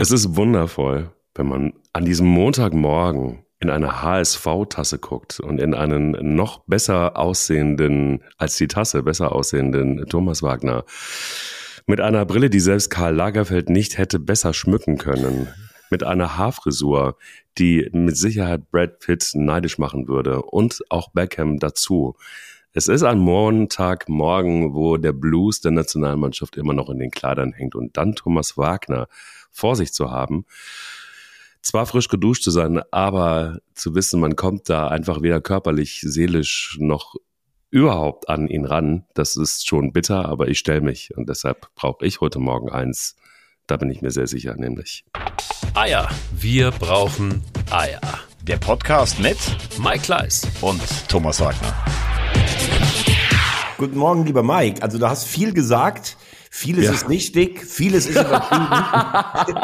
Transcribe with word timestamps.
Es 0.00 0.10
ist 0.10 0.34
wundervoll, 0.34 1.10
wenn 1.34 1.46
man 1.46 1.74
an 1.92 2.06
diesem 2.06 2.26
Montagmorgen 2.26 3.44
in 3.58 3.68
eine 3.68 4.00
HSV-Tasse 4.00 4.98
guckt 4.98 5.40
und 5.40 5.60
in 5.60 5.74
einen 5.74 6.34
noch 6.34 6.64
besser 6.64 7.18
aussehenden, 7.18 8.24
als 8.38 8.56
die 8.56 8.66
Tasse, 8.66 9.02
besser 9.02 9.32
aussehenden 9.32 10.06
Thomas 10.08 10.42
Wagner 10.42 10.86
mit 11.86 12.00
einer 12.00 12.24
Brille, 12.24 12.48
die 12.48 12.60
selbst 12.60 12.88
Karl 12.88 13.14
Lagerfeld 13.14 13.68
nicht 13.68 13.98
hätte 13.98 14.18
besser 14.18 14.54
schmücken 14.54 14.96
können, 14.96 15.48
mit 15.90 16.02
einer 16.02 16.38
Haarfrisur, 16.38 17.18
die 17.58 17.90
mit 17.92 18.16
Sicherheit 18.16 18.70
Brad 18.70 19.00
Pitt 19.00 19.32
neidisch 19.34 19.76
machen 19.76 20.08
würde 20.08 20.40
und 20.40 20.80
auch 20.88 21.10
Beckham 21.12 21.58
dazu. 21.58 22.16
Es 22.72 22.86
ist 22.86 23.02
ein 23.02 23.18
Montagmorgen, 23.18 24.74
wo 24.74 24.96
der 24.96 25.12
Blues 25.12 25.60
der 25.60 25.72
Nationalmannschaft 25.72 26.56
immer 26.56 26.72
noch 26.72 26.88
in 26.88 27.00
den 27.00 27.10
Kleidern 27.10 27.52
hängt 27.52 27.74
und 27.74 27.96
dann 27.96 28.14
Thomas 28.14 28.56
Wagner 28.56 29.08
vor 29.50 29.74
sich 29.74 29.92
zu 29.92 30.10
haben. 30.10 30.44
Zwar 31.62 31.86
frisch 31.86 32.08
geduscht 32.08 32.44
zu 32.44 32.52
sein, 32.52 32.80
aber 32.92 33.58
zu 33.74 33.96
wissen, 33.96 34.20
man 34.20 34.36
kommt 34.36 34.68
da 34.68 34.86
einfach 34.86 35.20
weder 35.20 35.40
körperlich, 35.40 36.00
seelisch 36.02 36.76
noch 36.80 37.16
überhaupt 37.70 38.28
an 38.28 38.46
ihn 38.46 38.64
ran, 38.64 39.04
das 39.14 39.36
ist 39.36 39.66
schon 39.66 39.92
bitter, 39.92 40.26
aber 40.26 40.48
ich 40.48 40.58
stelle 40.58 40.80
mich 40.80 41.16
und 41.16 41.28
deshalb 41.28 41.74
brauche 41.74 42.06
ich 42.06 42.20
heute 42.20 42.38
Morgen 42.38 42.70
eins. 42.70 43.16
Da 43.66 43.76
bin 43.76 43.90
ich 43.90 44.00
mir 44.00 44.10
sehr 44.10 44.26
sicher, 44.26 44.54
nämlich 44.56 45.04
Eier. 45.74 46.08
Wir 46.32 46.70
brauchen 46.70 47.42
Eier. 47.70 48.00
Der 48.42 48.56
Podcast 48.56 49.20
mit 49.20 49.38
Mike 49.78 50.00
Kleiss 50.00 50.46
und 50.60 50.80
Thomas 51.08 51.40
Wagner. 51.40 51.74
Guten 53.80 53.96
Morgen, 53.96 54.26
lieber 54.26 54.42
Mike. 54.42 54.82
Also 54.82 54.98
du 54.98 55.08
hast 55.08 55.26
viel 55.26 55.54
gesagt. 55.54 56.18
Vieles 56.50 56.84
ja. 56.84 56.92
ist 56.92 57.08
nichtig, 57.08 57.64
vieles 57.64 58.06
ist 58.06 58.20
übertrieben. 58.20 59.56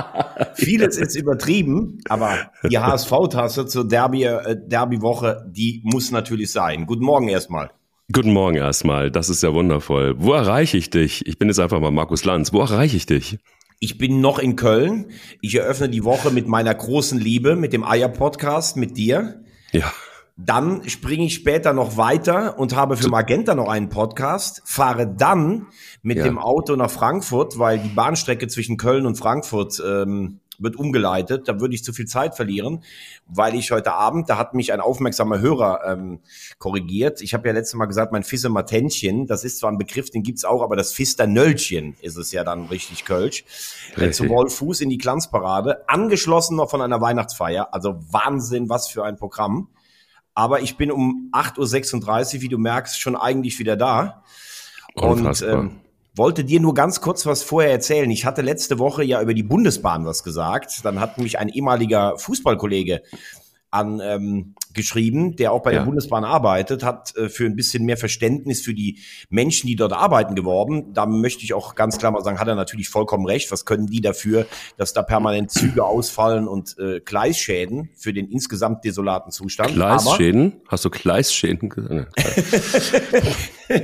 vieles 0.54 0.96
ist 0.96 1.16
übertrieben, 1.16 1.98
aber 2.08 2.50
die 2.66 2.78
HSV-Tasse 2.78 3.66
zur 3.66 3.86
Derby, 3.86 4.24
äh, 4.24 4.56
Derby-Woche, 4.58 5.44
die 5.50 5.82
muss 5.84 6.12
natürlich 6.12 6.50
sein. 6.50 6.86
Guten 6.86 7.04
Morgen 7.04 7.28
erstmal. 7.28 7.72
Guten 8.10 8.32
Morgen 8.32 8.56
erstmal. 8.56 9.10
Das 9.10 9.28
ist 9.28 9.42
ja 9.42 9.52
wundervoll. 9.52 10.14
Wo 10.16 10.32
erreiche 10.32 10.78
ich 10.78 10.88
dich? 10.88 11.26
Ich 11.26 11.38
bin 11.38 11.48
jetzt 11.48 11.60
einfach 11.60 11.80
mal 11.80 11.90
Markus 11.90 12.24
Lanz. 12.24 12.54
Wo 12.54 12.62
erreiche 12.62 12.96
ich 12.96 13.04
dich? 13.04 13.38
Ich 13.80 13.98
bin 13.98 14.22
noch 14.22 14.38
in 14.38 14.56
Köln. 14.56 15.10
Ich 15.42 15.56
eröffne 15.56 15.90
die 15.90 16.04
Woche 16.04 16.30
mit 16.30 16.48
meiner 16.48 16.74
großen 16.74 17.20
Liebe, 17.20 17.54
mit 17.54 17.74
dem 17.74 17.84
Eier-Podcast, 17.84 18.78
mit 18.78 18.96
dir. 18.96 19.44
Ja. 19.72 19.92
Dann 20.38 20.86
springe 20.86 21.24
ich 21.24 21.34
später 21.34 21.72
noch 21.72 21.96
weiter 21.96 22.58
und 22.58 22.76
habe 22.76 22.98
für 22.98 23.08
Magenta 23.08 23.54
noch 23.54 23.68
einen 23.68 23.88
Podcast, 23.88 24.60
fahre 24.66 25.06
dann 25.06 25.68
mit 26.02 26.18
ja. 26.18 26.24
dem 26.24 26.38
Auto 26.38 26.76
nach 26.76 26.90
Frankfurt, 26.90 27.58
weil 27.58 27.78
die 27.78 27.88
Bahnstrecke 27.88 28.46
zwischen 28.46 28.76
Köln 28.76 29.06
und 29.06 29.16
Frankfurt 29.16 29.82
ähm, 29.82 30.40
wird 30.58 30.76
umgeleitet. 30.76 31.48
Da 31.48 31.60
würde 31.60 31.74
ich 31.74 31.84
zu 31.84 31.94
viel 31.94 32.06
Zeit 32.06 32.34
verlieren, 32.34 32.82
weil 33.26 33.54
ich 33.54 33.70
heute 33.70 33.94
Abend, 33.94 34.28
da 34.28 34.36
hat 34.36 34.52
mich 34.52 34.74
ein 34.74 34.80
aufmerksamer 34.80 35.40
Hörer 35.40 35.80
ähm, 35.86 36.20
korrigiert. 36.58 37.22
Ich 37.22 37.34
habe 37.34 37.48
ja 37.48 37.54
letztes 37.54 37.74
Mal 37.74 37.86
gesagt, 37.86 38.12
mein 38.12 38.22
Fisse 38.22 38.48
Matentchen, 38.48 39.26
das 39.26 39.42
ist 39.42 39.58
zwar 39.58 39.70
ein 39.70 39.78
Begriff, 39.78 40.10
den 40.10 40.22
gibt's 40.22 40.44
auch, 40.44 40.62
aber 40.62 40.76
das 40.76 40.92
Fister 40.92 41.26
Nöllchen 41.26 41.96
ist 42.02 42.16
es 42.16 42.32
ja 42.32 42.44
dann 42.44 42.66
richtig 42.66 43.04
Kölsch. 43.04 43.44
Äh, 43.96 44.10
zu 44.10 44.28
Wolfuß 44.28 44.82
in 44.82 44.90
die 44.90 44.98
Glanzparade, 44.98 45.88
angeschlossen 45.88 46.56
noch 46.56 46.70
von 46.70 46.82
einer 46.82 47.00
Weihnachtsfeier. 47.00 47.72
Also 47.72 48.00
Wahnsinn, 48.10 48.68
was 48.68 48.88
für 48.88 49.04
ein 49.04 49.16
Programm. 49.16 49.68
Aber 50.36 50.60
ich 50.60 50.76
bin 50.76 50.92
um 50.92 51.30
8.36 51.32 52.36
Uhr, 52.36 52.42
wie 52.42 52.48
du 52.48 52.58
merkst, 52.58 53.00
schon 53.00 53.16
eigentlich 53.16 53.58
wieder 53.58 53.74
da. 53.74 54.22
Unfassbar. 54.94 55.58
Und 55.58 55.64
ähm, 55.64 55.80
wollte 56.14 56.44
dir 56.44 56.60
nur 56.60 56.74
ganz 56.74 57.00
kurz 57.00 57.26
was 57.26 57.42
vorher 57.42 57.70
erzählen. 57.70 58.10
Ich 58.10 58.26
hatte 58.26 58.42
letzte 58.42 58.78
Woche 58.78 59.02
ja 59.02 59.20
über 59.20 59.34
die 59.34 59.42
Bundesbahn 59.42 60.04
was 60.04 60.22
gesagt. 60.22 60.84
Dann 60.84 61.00
hat 61.00 61.18
mich 61.18 61.38
ein 61.38 61.48
ehemaliger 61.48 62.18
Fußballkollege 62.18 63.02
an 63.76 64.00
ähm, 64.02 64.54
geschrieben, 64.76 65.34
der 65.34 65.52
auch 65.52 65.62
bei 65.62 65.72
ja. 65.72 65.78
der 65.78 65.86
Bundesbahn 65.86 66.22
arbeitet, 66.22 66.84
hat 66.84 67.16
äh, 67.16 67.28
für 67.28 67.46
ein 67.46 67.56
bisschen 67.56 67.84
mehr 67.84 67.96
Verständnis 67.96 68.60
für 68.60 68.74
die 68.74 69.00
Menschen, 69.28 69.66
die 69.66 69.74
dort 69.74 69.92
arbeiten, 69.92 70.36
geworben. 70.36 70.92
Da 70.92 71.06
möchte 71.06 71.42
ich 71.42 71.54
auch 71.54 71.74
ganz 71.74 71.98
klar 71.98 72.12
mal 72.12 72.22
sagen, 72.22 72.38
hat 72.38 72.46
er 72.46 72.54
natürlich 72.54 72.88
vollkommen 72.88 73.26
recht. 73.26 73.50
Was 73.50 73.64
können 73.64 73.86
die 73.86 74.00
dafür, 74.00 74.46
dass 74.76 74.92
da 74.92 75.02
permanent 75.02 75.50
Züge 75.50 75.84
ausfallen 75.84 76.46
und 76.46 76.78
äh, 76.78 77.00
Gleisschäden 77.00 77.90
für 77.96 78.12
den 78.12 78.28
insgesamt 78.28 78.84
desolaten 78.84 79.32
Zustand? 79.32 79.74
Gleisschäden? 79.74 80.60
Aber, 80.60 80.72
Hast 80.72 80.84
du 80.84 80.90
Gleisschäden 80.90 81.68
gesagt? 81.68 82.12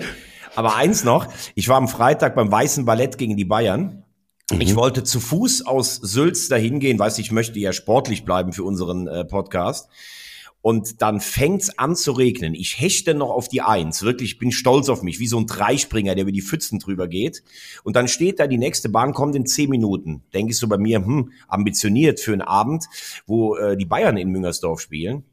Aber 0.55 0.77
eins 0.77 1.03
noch, 1.03 1.28
ich 1.55 1.69
war 1.69 1.77
am 1.77 1.88
Freitag 1.88 2.34
beim 2.34 2.53
Weißen 2.53 2.84
Ballett 2.84 3.17
gegen 3.17 3.37
die 3.37 3.47
Bayern. 3.47 4.02
Ich 4.59 4.73
mhm. 4.73 4.77
wollte 4.77 5.05
zu 5.05 5.21
Fuß 5.21 5.67
aus 5.67 5.97
Sülz 5.97 6.49
dahin 6.49 6.79
gehen, 6.79 6.99
weiß 6.99 7.19
ich 7.19 7.33
möchte 7.33 7.59
ja 7.59 7.73
sportlich 7.73 8.25
bleiben 8.25 8.53
für 8.53 8.65
unseren 8.65 9.07
äh, 9.07 9.25
Podcast. 9.25 9.89
Und 10.61 11.03
dann 11.03 11.21
fängt's 11.21 11.77
an 11.77 11.97
zu 11.97 12.13
regnen. 12.13 12.55
Ich 12.55 12.81
hechte 12.81 13.15
noch 13.15 13.31
auf 13.31 13.49
die 13.49 13.62
Eins. 13.62 14.03
Wirklich, 14.03 14.35
ich 14.35 14.39
bin 14.39 14.53
stolz 14.53 14.89
auf 14.89 15.03
mich, 15.03 15.19
wie 15.19 15.27
so 15.27 15.37
ein 15.39 15.47
Dreispringer, 15.47 16.15
der 16.15 16.23
über 16.23 16.31
die 16.31 16.41
Pfützen 16.41 16.79
drüber 16.79 17.09
geht. 17.09 17.43
Und 17.83 17.97
dann 17.97 18.07
steht 18.07 18.39
da, 18.39 18.47
die 18.47 18.59
nächste 18.59 18.89
Bahn 18.89 19.12
kommt 19.12 19.35
in 19.35 19.45
zehn 19.45 19.69
Minuten. 19.69 20.23
Denke 20.33 20.53
ich 20.53 20.59
so 20.59 20.69
bei 20.69 20.79
mir, 20.79 21.05
hm, 21.05 21.33
ambitioniert 21.49 22.21
für 22.21 22.33
einen 22.33 22.43
Abend, 22.43 22.85
wo 23.27 23.57
äh, 23.57 23.77
die 23.77 23.87
Bayern 23.87 24.17
in 24.17 24.29
Müngersdorf 24.29 24.81
spielen. 24.81 25.25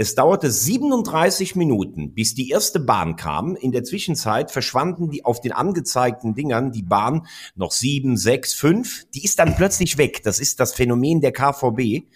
Es 0.00 0.14
dauerte 0.14 0.50
37 0.50 1.56
Minuten, 1.56 2.14
bis 2.14 2.34
die 2.34 2.48
erste 2.48 2.80
Bahn 2.80 3.16
kam. 3.16 3.54
In 3.54 3.70
der 3.70 3.84
Zwischenzeit 3.84 4.50
verschwanden 4.50 5.10
die 5.10 5.26
auf 5.26 5.42
den 5.42 5.52
angezeigten 5.52 6.34
Dingern 6.34 6.72
die 6.72 6.82
Bahn 6.82 7.26
noch 7.54 7.70
sieben, 7.70 8.16
sechs, 8.16 8.54
fünf. 8.54 9.04
Die 9.12 9.22
ist 9.22 9.38
dann 9.38 9.56
plötzlich 9.56 9.98
weg. 9.98 10.22
Das 10.22 10.38
ist 10.38 10.58
das 10.58 10.72
Phänomen 10.72 11.20
der 11.20 11.32
KVB. 11.32 12.06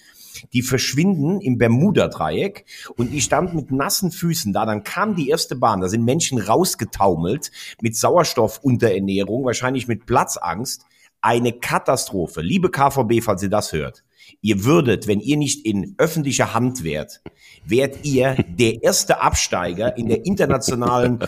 Die 0.54 0.62
verschwinden 0.62 1.42
im 1.42 1.58
Bermuda-Dreieck 1.58 2.64
und 2.96 3.12
die 3.12 3.20
stand 3.20 3.54
mit 3.54 3.70
nassen 3.70 4.10
Füßen 4.10 4.54
da. 4.54 4.64
Dann 4.64 4.82
kam 4.82 5.14
die 5.14 5.28
erste 5.28 5.54
Bahn. 5.54 5.82
Da 5.82 5.90
sind 5.90 6.06
Menschen 6.06 6.38
rausgetaumelt 6.38 7.50
mit 7.82 7.98
Sauerstoffunterernährung, 7.98 9.44
wahrscheinlich 9.44 9.88
mit 9.88 10.06
Platzangst. 10.06 10.86
Eine 11.20 11.52
Katastrophe. 11.52 12.40
Liebe 12.40 12.70
KVB, 12.70 13.22
falls 13.22 13.42
ihr 13.42 13.50
das 13.50 13.74
hört. 13.74 14.04
Ihr 14.44 14.62
würdet, 14.66 15.06
wenn 15.06 15.20
ihr 15.20 15.38
nicht 15.38 15.64
in 15.64 15.94
öffentlicher 15.96 16.52
Hand 16.52 16.84
wärt, 16.84 17.22
wärt 17.64 18.04
ihr 18.04 18.36
der 18.46 18.82
erste 18.82 19.22
Absteiger 19.22 19.96
in 19.96 20.10
der 20.10 20.26
internationalen 20.26 21.20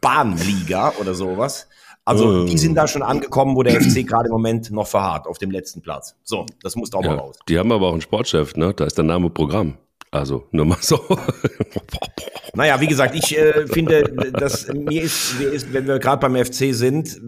Bahnliga 0.00 0.92
oder 1.00 1.14
sowas. 1.14 1.68
Also 2.04 2.46
die 2.46 2.58
sind 2.58 2.74
da 2.74 2.88
schon 2.88 3.02
angekommen, 3.02 3.54
wo 3.54 3.62
der 3.62 3.80
FC 3.80 4.04
gerade 4.04 4.26
im 4.26 4.32
Moment 4.32 4.72
noch 4.72 4.88
verharrt, 4.88 5.28
auf 5.28 5.38
dem 5.38 5.52
letzten 5.52 5.82
Platz. 5.82 6.16
So, 6.24 6.46
das 6.64 6.74
muss 6.74 6.92
auch 6.94 7.04
ja, 7.04 7.10
mal 7.10 7.18
raus. 7.18 7.38
Die 7.48 7.56
haben 7.60 7.70
aber 7.70 7.86
auch 7.86 7.92
einen 7.92 8.00
Sportchef, 8.00 8.56
ne? 8.56 8.74
Da 8.74 8.86
ist 8.86 8.98
der 8.98 9.04
Name 9.04 9.30
Programm. 9.30 9.78
Also 10.10 10.48
nur 10.50 10.64
mal 10.64 10.78
so. 10.80 11.00
Naja, 12.54 12.80
wie 12.80 12.88
gesagt, 12.88 13.14
ich 13.14 13.38
äh, 13.38 13.68
finde, 13.68 14.32
dass 14.32 14.66
mir 14.72 15.02
ist, 15.02 15.38
mir 15.38 15.50
ist, 15.50 15.72
wenn 15.72 15.86
wir 15.86 16.00
gerade 16.00 16.20
beim 16.28 16.44
FC 16.44 16.74
sind, 16.74 17.20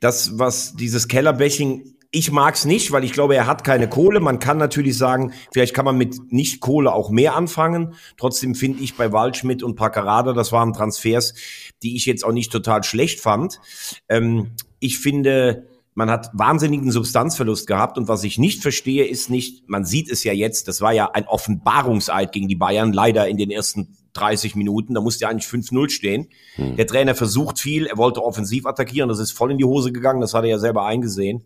das, 0.00 0.38
was 0.38 0.74
dieses 0.74 1.08
Kellerbäching 1.08 1.95
ich 2.16 2.32
mag's 2.32 2.64
nicht, 2.64 2.92
weil 2.92 3.04
ich 3.04 3.12
glaube, 3.12 3.36
er 3.36 3.46
hat 3.46 3.62
keine 3.62 3.90
Kohle. 3.90 4.20
Man 4.20 4.38
kann 4.38 4.56
natürlich 4.56 4.96
sagen, 4.96 5.34
vielleicht 5.52 5.74
kann 5.74 5.84
man 5.84 5.98
mit 5.98 6.32
nicht 6.32 6.60
Kohle 6.60 6.94
auch 6.94 7.10
mehr 7.10 7.36
anfangen. 7.36 7.92
Trotzdem 8.16 8.54
finde 8.54 8.82
ich 8.82 8.96
bei 8.96 9.12
Waldschmidt 9.12 9.62
und 9.62 9.76
Paccarada, 9.76 10.32
das 10.32 10.50
waren 10.50 10.72
Transfers, 10.72 11.34
die 11.82 11.94
ich 11.94 12.06
jetzt 12.06 12.24
auch 12.24 12.32
nicht 12.32 12.50
total 12.50 12.84
schlecht 12.84 13.20
fand. 13.20 13.60
Ähm, 14.08 14.52
ich 14.80 14.98
finde, 14.98 15.66
man 15.92 16.10
hat 16.10 16.30
wahnsinnigen 16.32 16.90
Substanzverlust 16.90 17.66
gehabt 17.66 17.98
und 17.98 18.08
was 18.08 18.24
ich 18.24 18.38
nicht 18.38 18.62
verstehe, 18.62 19.04
ist 19.04 19.28
nicht, 19.28 19.68
man 19.68 19.84
sieht 19.84 20.10
es 20.10 20.24
ja 20.24 20.32
jetzt, 20.32 20.68
das 20.68 20.80
war 20.80 20.94
ja 20.94 21.10
ein 21.12 21.26
Offenbarungseid 21.26 22.32
gegen 22.32 22.48
die 22.48 22.56
Bayern, 22.56 22.94
leider 22.94 23.28
in 23.28 23.36
den 23.36 23.50
ersten 23.50 23.94
30 24.14 24.56
Minuten, 24.56 24.94
da 24.94 25.02
musste 25.02 25.24
ja 25.24 25.28
eigentlich 25.28 25.50
5-0 25.50 25.90
stehen. 25.90 26.28
Hm. 26.54 26.76
Der 26.76 26.86
Trainer 26.86 27.14
versucht 27.14 27.58
viel, 27.58 27.84
er 27.84 27.98
wollte 27.98 28.24
offensiv 28.24 28.64
attackieren, 28.64 29.10
das 29.10 29.18
ist 29.18 29.32
voll 29.32 29.52
in 29.52 29.58
die 29.58 29.64
Hose 29.64 29.92
gegangen, 29.92 30.22
das 30.22 30.32
hat 30.32 30.44
er 30.44 30.50
ja 30.50 30.58
selber 30.58 30.86
eingesehen 30.86 31.44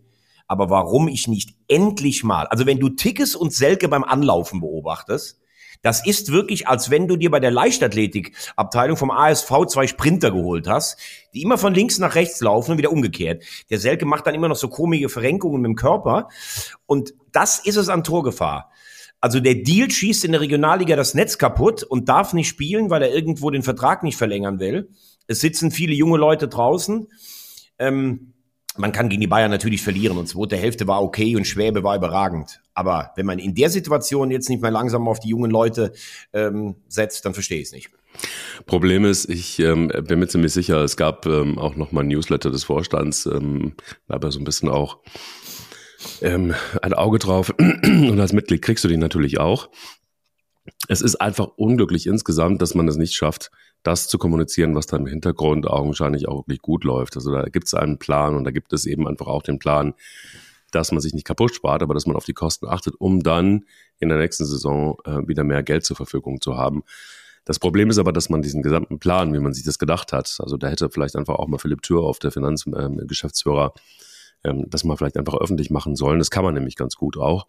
aber 0.51 0.69
warum 0.69 1.07
ich 1.07 1.29
nicht 1.29 1.55
endlich 1.69 2.25
mal, 2.25 2.45
also 2.47 2.65
wenn 2.65 2.77
du 2.77 2.89
Tickes 2.89 3.37
und 3.37 3.53
Selke 3.53 3.87
beim 3.87 4.03
Anlaufen 4.03 4.59
beobachtest, 4.59 5.39
das 5.81 6.05
ist 6.05 6.33
wirklich, 6.33 6.67
als 6.67 6.89
wenn 6.89 7.07
du 7.07 7.15
dir 7.15 7.31
bei 7.31 7.39
der 7.39 7.51
Leichtathletikabteilung 7.51 8.97
vom 8.97 9.11
ASV 9.11 9.67
zwei 9.67 9.87
Sprinter 9.87 10.29
geholt 10.29 10.67
hast, 10.67 10.97
die 11.33 11.41
immer 11.41 11.57
von 11.57 11.73
links 11.73 11.99
nach 11.99 12.15
rechts 12.15 12.41
laufen 12.41 12.71
und 12.71 12.77
wieder 12.79 12.91
umgekehrt. 12.91 13.45
Der 13.69 13.79
Selke 13.79 14.05
macht 14.05 14.27
dann 14.27 14.35
immer 14.35 14.49
noch 14.49 14.57
so 14.57 14.67
komische 14.67 15.07
Verrenkungen 15.07 15.61
mit 15.61 15.69
dem 15.69 15.75
Körper. 15.75 16.27
Und 16.85 17.13
das 17.31 17.59
ist 17.59 17.77
es 17.77 17.87
an 17.87 18.03
Torgefahr. 18.03 18.71
Also 19.21 19.39
der 19.39 19.55
Deal 19.55 19.89
schießt 19.89 20.25
in 20.25 20.33
der 20.33 20.41
Regionalliga 20.41 20.97
das 20.97 21.13
Netz 21.13 21.37
kaputt 21.37 21.83
und 21.83 22.09
darf 22.09 22.33
nicht 22.33 22.49
spielen, 22.49 22.89
weil 22.89 23.03
er 23.03 23.13
irgendwo 23.13 23.51
den 23.51 23.63
Vertrag 23.63 24.03
nicht 24.03 24.17
verlängern 24.17 24.59
will. 24.59 24.89
Es 25.27 25.39
sitzen 25.39 25.71
viele 25.71 25.93
junge 25.93 26.17
Leute 26.17 26.49
draußen. 26.49 27.07
Ähm, 27.79 28.33
man 28.77 28.91
kann 28.91 29.09
gegen 29.09 29.21
die 29.21 29.27
Bayern 29.27 29.51
natürlich 29.51 29.81
verlieren 29.81 30.17
und 30.17 30.27
zweite 30.27 30.55
Hälfte 30.55 30.87
war 30.87 31.03
okay 31.03 31.35
und 31.35 31.45
Schwäbe 31.45 31.83
war 31.83 31.95
überragend. 31.95 32.61
Aber 32.73 33.11
wenn 33.15 33.25
man 33.25 33.39
in 33.39 33.53
der 33.53 33.69
Situation 33.69 34.31
jetzt 34.31 34.49
nicht 34.49 34.61
mehr 34.61 34.71
langsam 34.71 35.07
auf 35.07 35.19
die 35.19 35.29
jungen 35.29 35.51
Leute 35.51 35.91
ähm, 36.33 36.75
setzt, 36.87 37.25
dann 37.25 37.33
verstehe 37.33 37.59
ich 37.59 37.67
es 37.67 37.71
nicht. 37.73 37.89
Problem 38.65 39.05
ist, 39.05 39.29
ich 39.29 39.59
ähm, 39.59 39.87
bin 39.87 40.19
mir 40.19 40.27
ziemlich 40.27 40.53
sicher, 40.53 40.83
es 40.83 40.97
gab 40.97 41.25
ähm, 41.25 41.57
auch 41.57 41.75
noch 41.75 41.91
mal 41.91 42.01
ein 42.01 42.07
Newsletter 42.07 42.51
des 42.51 42.63
Vorstands, 42.63 43.25
ähm, 43.25 43.73
aber 44.07 44.31
so 44.31 44.39
ein 44.39 44.43
bisschen 44.43 44.69
auch 44.69 44.99
ähm, 46.21 46.53
ein 46.81 46.93
Auge 46.93 47.19
drauf 47.19 47.53
und 47.59 48.19
als 48.19 48.33
Mitglied 48.33 48.61
kriegst 48.61 48.83
du 48.83 48.87
die 48.87 48.97
natürlich 48.97 49.39
auch. 49.39 49.69
Es 50.87 51.01
ist 51.01 51.15
einfach 51.15 51.47
unglücklich 51.55 52.07
insgesamt, 52.07 52.61
dass 52.61 52.75
man 52.75 52.87
es 52.87 52.97
nicht 52.97 53.13
schafft, 53.13 53.51
das 53.83 54.07
zu 54.07 54.17
kommunizieren, 54.17 54.75
was 54.75 54.85
da 54.85 54.97
im 54.97 55.07
Hintergrund 55.07 55.67
augenscheinlich 55.67 56.27
auch 56.27 56.47
wirklich 56.47 56.61
gut 56.61 56.83
läuft. 56.83 57.15
Also 57.15 57.31
da 57.31 57.43
gibt 57.43 57.67
es 57.67 57.73
einen 57.73 57.97
Plan 57.97 58.35
und 58.35 58.43
da 58.43 58.51
gibt 58.51 58.73
es 58.73 58.85
eben 58.85 59.07
einfach 59.07 59.27
auch 59.27 59.41
den 59.41 59.59
Plan, 59.59 59.93
dass 60.71 60.91
man 60.91 61.01
sich 61.01 61.13
nicht 61.13 61.25
kaputt 61.25 61.53
spart, 61.55 61.81
aber 61.81 61.93
dass 61.93 62.05
man 62.05 62.15
auf 62.15 62.25
die 62.25 62.33
Kosten 62.33 62.67
achtet, 62.67 62.95
um 62.99 63.21
dann 63.23 63.65
in 63.99 64.09
der 64.09 64.17
nächsten 64.17 64.45
Saison 64.45 64.97
äh, 65.05 65.27
wieder 65.27 65.43
mehr 65.43 65.63
Geld 65.63 65.83
zur 65.83 65.95
Verfügung 65.95 66.41
zu 66.41 66.57
haben. 66.57 66.83
Das 67.43 67.59
Problem 67.59 67.89
ist 67.89 67.97
aber, 67.97 68.13
dass 68.13 68.29
man 68.29 68.41
diesen 68.41 68.61
gesamten 68.61 68.99
Plan, 68.99 69.33
wie 69.33 69.39
man 69.39 69.53
sich 69.53 69.63
das 69.63 69.79
gedacht 69.79 70.13
hat, 70.13 70.37
also 70.39 70.57
da 70.57 70.67
hätte 70.67 70.89
vielleicht 70.89 71.15
einfach 71.15 71.35
auch 71.35 71.47
mal 71.47 71.57
Philipp 71.57 71.81
Thür 71.81 72.01
auf 72.01 72.19
der 72.19 72.31
Finanzgeschäftsführer, 72.31 73.73
ähm, 73.75 73.81
ähm, 74.43 74.65
das 74.69 74.83
mal 74.83 74.97
vielleicht 74.97 75.17
einfach 75.17 75.35
öffentlich 75.35 75.69
machen 75.69 75.95
sollen. 75.95 76.19
Das 76.19 76.31
kann 76.31 76.43
man 76.43 76.53
nämlich 76.53 76.75
ganz 76.75 76.95
gut 76.95 77.17
auch. 77.17 77.47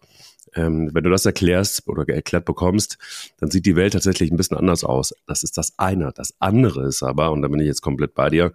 Ähm, 0.55 0.89
wenn 0.93 1.03
du 1.03 1.09
das 1.09 1.25
erklärst 1.25 1.87
oder 1.87 2.07
erklärt 2.07 2.45
bekommst, 2.45 2.97
dann 3.39 3.51
sieht 3.51 3.65
die 3.65 3.75
Welt 3.75 3.93
tatsächlich 3.93 4.31
ein 4.31 4.37
bisschen 4.37 4.57
anders 4.57 4.83
aus. 4.83 5.13
Das 5.25 5.43
ist 5.43 5.57
das 5.57 5.73
eine. 5.77 6.11
Das 6.15 6.33
andere 6.39 6.85
ist 6.87 7.03
aber, 7.03 7.31
und 7.31 7.41
da 7.41 7.47
bin 7.47 7.59
ich 7.59 7.67
jetzt 7.67 7.81
komplett 7.81 8.13
bei 8.13 8.29
dir, 8.29 8.53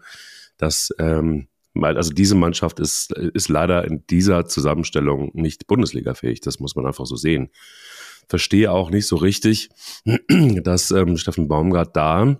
dass 0.57 0.95
ähm, 0.99 1.49
also 1.81 2.13
diese 2.13 2.35
Mannschaft 2.35 2.81
ist, 2.81 3.13
ist 3.13 3.49
leider 3.49 3.85
in 3.85 4.05
dieser 4.09 4.47
Zusammenstellung 4.47 5.31
nicht 5.35 5.67
Bundesliga-fähig. 5.69 6.41
Das 6.41 6.59
muss 6.59 6.75
man 6.75 6.87
einfach 6.87 7.07
so 7.07 7.15
sehen 7.15 7.51
verstehe 8.29 8.71
auch 8.71 8.91
nicht 8.91 9.07
so 9.07 9.17
richtig, 9.17 9.71
dass 10.63 10.91
ähm, 10.91 11.17
Steffen 11.17 11.49
Baumgart 11.49 11.97
da 11.97 12.37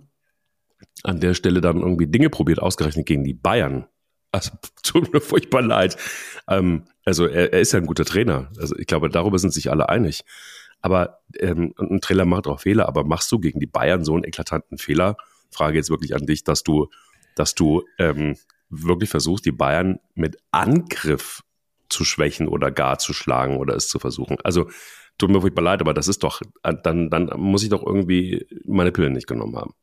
an 1.03 1.19
der 1.19 1.33
Stelle 1.33 1.61
dann 1.61 1.79
irgendwie 1.79 2.07
Dinge 2.07 2.29
probiert, 2.29 2.61
ausgerechnet 2.61 3.05
gegen 3.05 3.23
die 3.23 3.33
Bayern. 3.33 3.85
Also 4.31 4.51
tut 4.83 5.13
mir 5.13 5.21
furchtbar 5.21 5.61
leid. 5.61 5.97
Ähm, 6.47 6.85
also 7.05 7.25
er, 7.25 7.53
er 7.53 7.59
ist 7.59 7.71
ja 7.71 7.79
ein 7.79 7.87
guter 7.87 8.05
Trainer. 8.05 8.51
Also 8.57 8.75
ich 8.77 8.87
glaube, 8.87 9.09
darüber 9.09 9.39
sind 9.39 9.53
sich 9.53 9.71
alle 9.71 9.89
einig. 9.89 10.23
Aber 10.81 11.19
ähm, 11.37 11.73
ein 11.77 12.01
Trainer 12.01 12.25
macht 12.25 12.47
auch 12.47 12.61
Fehler, 12.61 12.87
aber 12.87 13.03
machst 13.03 13.31
du 13.31 13.39
gegen 13.39 13.59
die 13.59 13.67
Bayern 13.67 14.05
so 14.05 14.13
einen 14.13 14.23
eklatanten 14.23 14.77
Fehler? 14.77 15.17
Frage 15.51 15.77
jetzt 15.77 15.89
wirklich 15.89 16.15
an 16.15 16.25
dich, 16.25 16.43
dass 16.43 16.63
du, 16.63 16.87
dass 17.35 17.55
du 17.55 17.83
ähm, 17.97 18.35
wirklich 18.69 19.09
versuchst, 19.09 19.45
die 19.45 19.51
Bayern 19.51 19.99
mit 20.15 20.37
Angriff 20.51 21.43
zu 21.89 22.05
schwächen 22.05 22.47
oder 22.47 22.71
gar 22.71 22.99
zu 22.99 23.13
schlagen 23.13 23.57
oder 23.57 23.75
es 23.75 23.89
zu 23.89 23.99
versuchen. 23.99 24.37
Also 24.43 24.69
tut 25.17 25.31
mir 25.31 25.41
furchtbar 25.41 25.63
leid, 25.63 25.81
aber 25.81 25.93
das 25.93 26.07
ist 26.07 26.23
doch, 26.23 26.41
dann, 26.63 27.09
dann 27.09 27.31
muss 27.35 27.63
ich 27.63 27.69
doch 27.69 27.85
irgendwie 27.85 28.47
meine 28.63 28.91
Pillen 28.91 29.13
nicht 29.13 29.27
genommen 29.27 29.57
haben. 29.57 29.73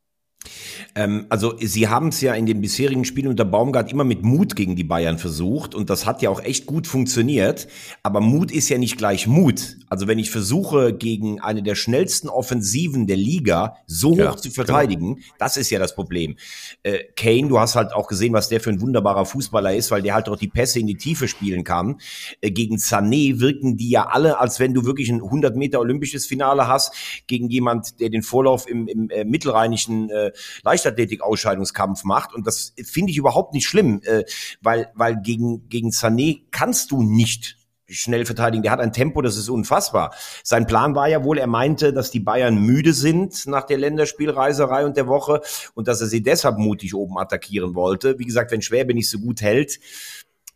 Ähm, 0.95 1.25
also 1.29 1.55
sie 1.59 1.87
haben 1.87 2.09
es 2.09 2.21
ja 2.21 2.33
in 2.33 2.45
den 2.45 2.61
bisherigen 2.61 3.05
Spielen 3.05 3.27
unter 3.27 3.45
Baumgart 3.45 3.91
immer 3.91 4.03
mit 4.03 4.23
Mut 4.23 4.55
gegen 4.55 4.75
die 4.75 4.83
Bayern 4.83 5.17
versucht 5.17 5.75
und 5.75 5.89
das 5.89 6.05
hat 6.05 6.21
ja 6.21 6.29
auch 6.29 6.41
echt 6.41 6.65
gut 6.65 6.87
funktioniert. 6.87 7.67
Aber 8.03 8.21
Mut 8.21 8.51
ist 8.51 8.69
ja 8.69 8.77
nicht 8.77 8.97
gleich 8.97 9.27
Mut. 9.27 9.77
Also 9.89 10.07
wenn 10.07 10.19
ich 10.19 10.31
versuche, 10.31 10.93
gegen 10.93 11.39
eine 11.39 11.63
der 11.63 11.75
schnellsten 11.75 12.29
Offensiven 12.29 13.07
der 13.07 13.17
Liga 13.17 13.77
so 13.85 14.11
hoch 14.11 14.17
ja, 14.17 14.37
zu 14.37 14.51
verteidigen, 14.51 15.15
genau. 15.15 15.27
das 15.39 15.57
ist 15.57 15.69
ja 15.69 15.79
das 15.79 15.95
Problem. 15.95 16.35
Äh, 16.83 16.99
Kane, 17.15 17.47
du 17.47 17.59
hast 17.59 17.75
halt 17.75 17.93
auch 17.93 18.07
gesehen, 18.07 18.33
was 18.33 18.49
der 18.49 18.59
für 18.59 18.69
ein 18.69 18.81
wunderbarer 18.81 19.25
Fußballer 19.25 19.75
ist, 19.75 19.91
weil 19.91 20.01
der 20.01 20.13
halt 20.13 20.29
auch 20.29 20.35
die 20.35 20.47
Pässe 20.47 20.79
in 20.79 20.87
die 20.87 20.97
Tiefe 20.97 21.27
spielen 21.27 21.63
kann. 21.63 21.99
Äh, 22.41 22.51
gegen 22.51 22.77
Sané 22.77 23.39
wirken 23.39 23.77
die 23.77 23.89
ja 23.89 24.07
alle, 24.07 24.39
als 24.39 24.59
wenn 24.59 24.73
du 24.73 24.85
wirklich 24.85 25.09
ein 25.09 25.21
100 25.21 25.55
Meter 25.55 25.79
olympisches 25.79 26.25
Finale 26.25 26.67
hast, 26.67 26.93
gegen 27.27 27.49
jemand, 27.49 27.99
der 27.99 28.09
den 28.09 28.23
Vorlauf 28.23 28.67
im, 28.67 28.87
im 28.87 29.09
äh, 29.09 29.23
mittelrheinischen 29.23 30.09
äh, 30.09 30.26
Leichtathletik-Ausscheidungskampf 30.63 32.03
macht. 32.03 32.33
Und 32.33 32.47
das 32.47 32.73
finde 32.83 33.11
ich 33.11 33.17
überhaupt 33.17 33.53
nicht 33.53 33.67
schlimm, 33.67 34.01
äh, 34.03 34.23
weil, 34.61 34.91
weil 34.95 35.21
gegen, 35.21 35.67
gegen 35.69 35.89
Sané 35.89 36.43
kannst 36.51 36.91
du 36.91 37.01
nicht 37.01 37.57
schnell 37.89 38.25
verteidigen. 38.25 38.63
Der 38.63 38.71
hat 38.71 38.79
ein 38.79 38.91
Tempo, 38.91 39.21
das 39.21 39.37
ist 39.37 39.49
unfassbar. 39.49 40.13
Sein 40.43 40.67
Plan 40.67 40.95
war 40.95 41.07
ja 41.07 41.23
wohl, 41.23 41.37
er 41.37 41.47
meinte, 41.47 41.93
dass 41.93 42.11
die 42.11 42.19
Bayern 42.19 42.57
müde 42.57 42.93
sind 42.93 43.47
nach 43.47 43.63
der 43.63 43.77
Länderspielreiserei 43.77 44.85
und 44.85 44.97
der 44.97 45.07
Woche 45.07 45.41
und 45.73 45.87
dass 45.87 46.01
er 46.01 46.07
sie 46.07 46.21
deshalb 46.21 46.57
mutig 46.57 46.93
oben 46.95 47.17
attackieren 47.17 47.75
wollte. 47.75 48.19
Wie 48.19 48.25
gesagt, 48.25 48.51
wenn 48.51 48.61
Schwäbe 48.61 48.93
nicht 48.93 49.09
so 49.09 49.19
gut 49.19 49.41
hält, 49.41 49.79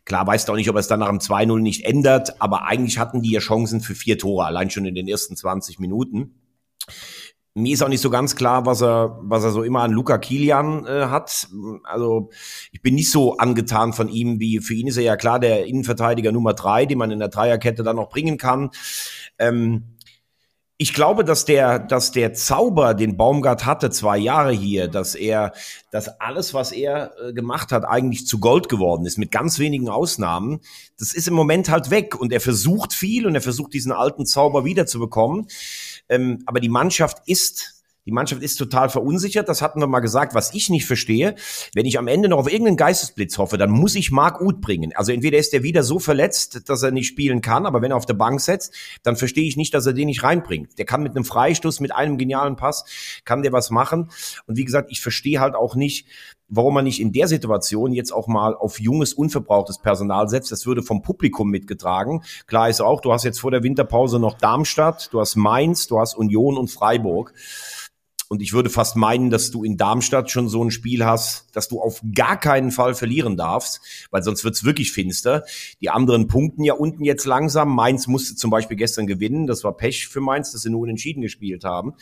Klar, 0.04 0.26
weißt 0.26 0.48
du 0.48 0.52
auch 0.52 0.56
nicht, 0.56 0.68
ob 0.68 0.74
er 0.74 0.80
es 0.80 0.88
dann 0.88 0.98
nach 0.98 1.08
dem 1.08 1.20
2-0 1.20 1.60
nicht 1.60 1.84
ändert, 1.84 2.40
aber 2.40 2.66
eigentlich 2.66 2.98
hatten 2.98 3.22
die 3.22 3.30
ja 3.30 3.38
Chancen 3.38 3.80
für 3.80 3.94
vier 3.94 4.18
Tore, 4.18 4.44
allein 4.44 4.68
schon 4.68 4.84
in 4.84 4.96
den 4.96 5.06
ersten 5.06 5.36
20 5.36 5.78
Minuten. 5.78 6.34
Mir 7.54 7.74
ist 7.74 7.82
auch 7.82 7.88
nicht 7.88 8.00
so 8.00 8.08
ganz 8.08 8.34
klar, 8.34 8.64
was 8.64 8.82
er, 8.82 9.18
was 9.22 9.44
er 9.44 9.50
so 9.50 9.62
immer 9.62 9.82
an 9.82 9.90
Luca 9.90 10.16
Kilian 10.16 10.86
äh, 10.86 11.06
hat. 11.06 11.48
Also 11.84 12.30
ich 12.70 12.80
bin 12.80 12.94
nicht 12.94 13.10
so 13.10 13.36
angetan 13.36 13.92
von 13.92 14.08
ihm, 14.08 14.40
wie 14.40 14.60
für 14.60 14.72
ihn 14.72 14.86
ist 14.86 14.96
er 14.96 15.02
ja 15.02 15.16
klar 15.16 15.38
der 15.38 15.66
Innenverteidiger 15.66 16.32
Nummer 16.32 16.54
drei, 16.54 16.86
den 16.86 16.96
man 16.96 17.10
in 17.10 17.18
der 17.18 17.28
Dreierkette 17.28 17.82
dann 17.82 17.98
auch 17.98 18.08
bringen 18.08 18.38
kann. 18.38 18.70
Ähm, 19.38 19.96
ich 20.82 20.94
glaube, 20.94 21.24
dass 21.24 21.44
der, 21.44 21.78
dass 21.78 22.10
der 22.10 22.32
Zauber, 22.32 22.94
den 22.94 23.16
Baumgart 23.16 23.66
hatte, 23.66 23.90
zwei 23.90 24.18
Jahre 24.18 24.50
hier, 24.50 24.88
dass 24.88 25.14
er, 25.14 25.52
dass 25.92 26.20
alles, 26.20 26.54
was 26.54 26.72
er 26.72 27.12
äh, 27.22 27.32
gemacht 27.32 27.70
hat, 27.70 27.84
eigentlich 27.84 28.26
zu 28.26 28.40
Gold 28.40 28.68
geworden 28.68 29.06
ist, 29.06 29.16
mit 29.16 29.30
ganz 29.30 29.60
wenigen 29.60 29.88
Ausnahmen. 29.88 30.58
Das 30.98 31.12
ist 31.12 31.28
im 31.28 31.34
Moment 31.34 31.70
halt 31.70 31.90
weg 31.90 32.18
und 32.18 32.32
er 32.32 32.40
versucht 32.40 32.94
viel 32.94 33.28
und 33.28 33.36
er 33.36 33.42
versucht 33.42 33.74
diesen 33.74 33.92
alten 33.92 34.26
Zauber 34.26 34.64
wiederzubekommen. 34.64 35.46
Ähm, 36.12 36.42
aber 36.46 36.60
die 36.60 36.68
Mannschaft 36.68 37.18
ist 37.26 37.82
die 38.04 38.12
Mannschaft 38.12 38.42
ist 38.42 38.56
total 38.56 38.88
verunsichert, 38.88 39.48
das 39.48 39.62
hatten 39.62 39.80
wir 39.80 39.86
mal 39.86 40.00
gesagt. 40.00 40.34
Was 40.34 40.54
ich 40.54 40.70
nicht 40.70 40.86
verstehe, 40.86 41.36
wenn 41.74 41.86
ich 41.86 41.98
am 41.98 42.08
Ende 42.08 42.28
noch 42.28 42.38
auf 42.38 42.50
irgendeinen 42.50 42.76
Geistesblitz 42.76 43.38
hoffe, 43.38 43.58
dann 43.58 43.70
muss 43.70 43.94
ich 43.94 44.10
Marc 44.10 44.40
Uth 44.40 44.60
bringen. 44.60 44.92
Also 44.96 45.12
entweder 45.12 45.38
ist 45.38 45.54
er 45.54 45.62
wieder 45.62 45.84
so 45.84 46.00
verletzt, 46.00 46.68
dass 46.68 46.82
er 46.82 46.90
nicht 46.90 47.06
spielen 47.06 47.42
kann, 47.42 47.64
aber 47.64 47.80
wenn 47.80 47.92
er 47.92 47.96
auf 47.96 48.06
der 48.06 48.14
Bank 48.14 48.40
setzt, 48.40 48.74
dann 49.04 49.14
verstehe 49.14 49.46
ich 49.46 49.56
nicht, 49.56 49.72
dass 49.72 49.86
er 49.86 49.92
den 49.92 50.06
nicht 50.06 50.24
reinbringt. 50.24 50.78
Der 50.78 50.84
kann 50.84 51.04
mit 51.04 51.14
einem 51.14 51.24
Freistoß, 51.24 51.78
mit 51.78 51.94
einem 51.94 52.18
genialen 52.18 52.56
Pass, 52.56 52.84
kann 53.24 53.42
der 53.42 53.52
was 53.52 53.70
machen. 53.70 54.10
Und 54.46 54.56
wie 54.56 54.64
gesagt, 54.64 54.90
ich 54.90 55.00
verstehe 55.00 55.38
halt 55.38 55.54
auch 55.54 55.76
nicht, 55.76 56.08
warum 56.54 56.74
man 56.74 56.84
nicht 56.84 57.00
in 57.00 57.12
der 57.12 57.28
Situation 57.28 57.92
jetzt 57.92 58.12
auch 58.12 58.28
mal 58.28 58.54
auf 58.54 58.78
junges, 58.78 59.14
unverbrauchtes 59.14 59.78
Personal 59.78 60.28
setzt. 60.28 60.52
Das 60.52 60.66
würde 60.66 60.82
vom 60.82 61.02
Publikum 61.02 61.48
mitgetragen. 61.48 62.22
Klar 62.46 62.68
ist 62.68 62.82
auch, 62.82 63.00
du 63.00 63.12
hast 63.12 63.24
jetzt 63.24 63.40
vor 63.40 63.50
der 63.50 63.62
Winterpause 63.62 64.18
noch 64.18 64.34
Darmstadt, 64.34 65.08
du 65.12 65.20
hast 65.20 65.34
Mainz, 65.34 65.86
du 65.86 65.98
hast 65.98 66.14
Union 66.14 66.58
und 66.58 66.70
Freiburg. 66.70 67.32
Und 68.32 68.40
ich 68.40 68.54
würde 68.54 68.70
fast 68.70 68.96
meinen, 68.96 69.28
dass 69.28 69.50
du 69.50 69.62
in 69.62 69.76
Darmstadt 69.76 70.30
schon 70.30 70.48
so 70.48 70.64
ein 70.64 70.70
Spiel 70.70 71.04
hast, 71.04 71.54
dass 71.54 71.68
du 71.68 71.82
auf 71.82 72.00
gar 72.14 72.40
keinen 72.40 72.70
Fall 72.70 72.94
verlieren 72.94 73.36
darfst, 73.36 73.82
weil 74.10 74.22
sonst 74.22 74.42
wird's 74.42 74.64
wirklich 74.64 74.90
finster. 74.90 75.44
Die 75.82 75.90
anderen 75.90 76.28
punkten 76.28 76.64
ja 76.64 76.72
unten 76.72 77.04
jetzt 77.04 77.26
langsam. 77.26 77.74
Mainz 77.74 78.06
musste 78.06 78.34
zum 78.34 78.50
Beispiel 78.50 78.78
gestern 78.78 79.06
gewinnen. 79.06 79.46
Das 79.46 79.64
war 79.64 79.76
Pech 79.76 80.08
für 80.08 80.22
Mainz, 80.22 80.50
dass 80.50 80.62
sie 80.62 80.70
nur 80.70 80.80
unentschieden 80.80 81.20
gespielt 81.20 81.64
haben. 81.64 81.92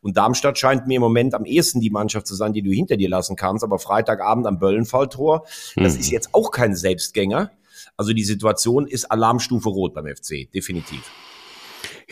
Und 0.00 0.16
Darmstadt 0.16 0.58
scheint 0.58 0.88
mir 0.88 0.96
im 0.96 1.02
Moment 1.02 1.34
am 1.34 1.44
ehesten 1.44 1.80
die 1.80 1.90
Mannschaft 1.90 2.26
zu 2.26 2.34
sein, 2.34 2.52
die 2.52 2.62
du 2.62 2.72
hinter 2.72 2.96
dir 2.96 3.08
lassen 3.08 3.36
kannst. 3.36 3.62
Aber 3.62 3.78
Freitagabend 3.78 4.48
am 4.48 4.58
Böllenfalltor, 4.58 5.44
das 5.76 5.94
mhm. 5.94 6.00
ist 6.00 6.10
jetzt 6.10 6.34
auch 6.34 6.50
kein 6.50 6.74
Selbstgänger. 6.74 7.52
Also 7.96 8.12
die 8.12 8.24
Situation 8.24 8.88
ist 8.88 9.04
Alarmstufe 9.04 9.68
rot 9.68 9.94
beim 9.94 10.08
FC, 10.08 10.50
definitiv. 10.52 11.08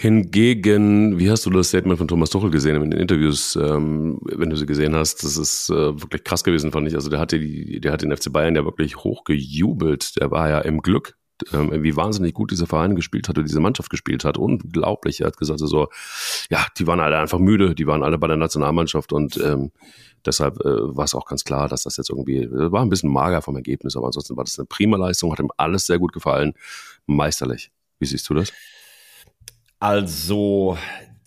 Hingegen, 0.04 1.18
wie 1.18 1.30
hast 1.30 1.46
du 1.46 1.50
das 1.50 1.68
Statement 1.68 1.96
von 1.96 2.06
Thomas 2.06 2.28
Tuchel 2.28 2.50
gesehen 2.50 2.76
in 2.76 2.90
den 2.90 3.00
Interviews, 3.00 3.56
ähm, 3.56 4.20
wenn 4.23 4.50
du 4.50 4.56
sie 4.56 4.66
gesehen 4.66 4.94
hast? 4.94 5.25
Das 5.25 5.38
ist 5.38 5.70
äh, 5.70 5.99
wirklich 5.99 6.25
krass 6.25 6.44
gewesen, 6.44 6.73
fand 6.73 6.87
ich. 6.87 6.94
Also 6.94 7.08
der 7.08 7.18
hatte 7.18 7.40
die, 7.40 7.80
der 7.80 7.90
hat 7.90 8.02
den 8.02 8.14
FC 8.14 8.30
Bayern 8.30 8.54
ja 8.54 8.66
wirklich 8.66 8.96
hochgejubelt. 8.96 10.20
Der 10.20 10.30
war 10.30 10.50
ja 10.50 10.58
im 10.58 10.82
Glück, 10.82 11.16
ähm, 11.54 11.82
wie 11.82 11.96
wahnsinnig 11.96 12.34
gut 12.34 12.50
dieser 12.50 12.66
Verein 12.66 12.96
gespielt 12.96 13.30
hat 13.30 13.38
und 13.38 13.49
diese 13.49 13.61
Mannschaft 13.61 13.88
gespielt 13.88 14.26
hat. 14.26 14.37
Unglaublich. 14.37 15.23
Er 15.23 15.28
hat 15.28 15.38
gesagt, 15.38 15.62
also, 15.62 15.88
ja, 16.50 16.66
die 16.78 16.87
waren 16.87 17.00
alle 17.00 17.16
einfach 17.16 17.38
müde, 17.38 17.75
die 17.75 17.87
waren 17.87 18.02
alle 18.02 18.18
bei 18.18 18.26
der 18.26 18.37
Nationalmannschaft 18.37 19.11
und 19.14 19.38
ähm, 19.38 19.73
deshalb 20.26 20.61
äh, 20.61 20.94
war 20.94 21.06
es 21.06 21.14
auch 21.14 21.25
ganz 21.25 21.44
klar, 21.44 21.66
dass 21.66 21.84
das 21.84 21.96
jetzt 21.96 22.11
irgendwie, 22.11 22.46
war 22.50 22.82
ein 22.82 22.90
bisschen 22.90 23.11
mager 23.11 23.40
vom 23.40 23.56
Ergebnis, 23.56 23.96
aber 23.96 24.08
ansonsten 24.08 24.37
war 24.37 24.44
das 24.44 24.58
eine 24.58 24.66
prima 24.66 24.99
Leistung, 24.99 25.32
hat 25.32 25.40
ihm 25.40 25.50
alles 25.56 25.87
sehr 25.87 25.99
gut 25.99 26.12
gefallen. 26.12 26.52
Meisterlich. 27.06 27.70
Wie 27.99 28.04
siehst 28.04 28.28
du 28.28 28.34
das? 28.34 28.52
Also, 29.85 30.79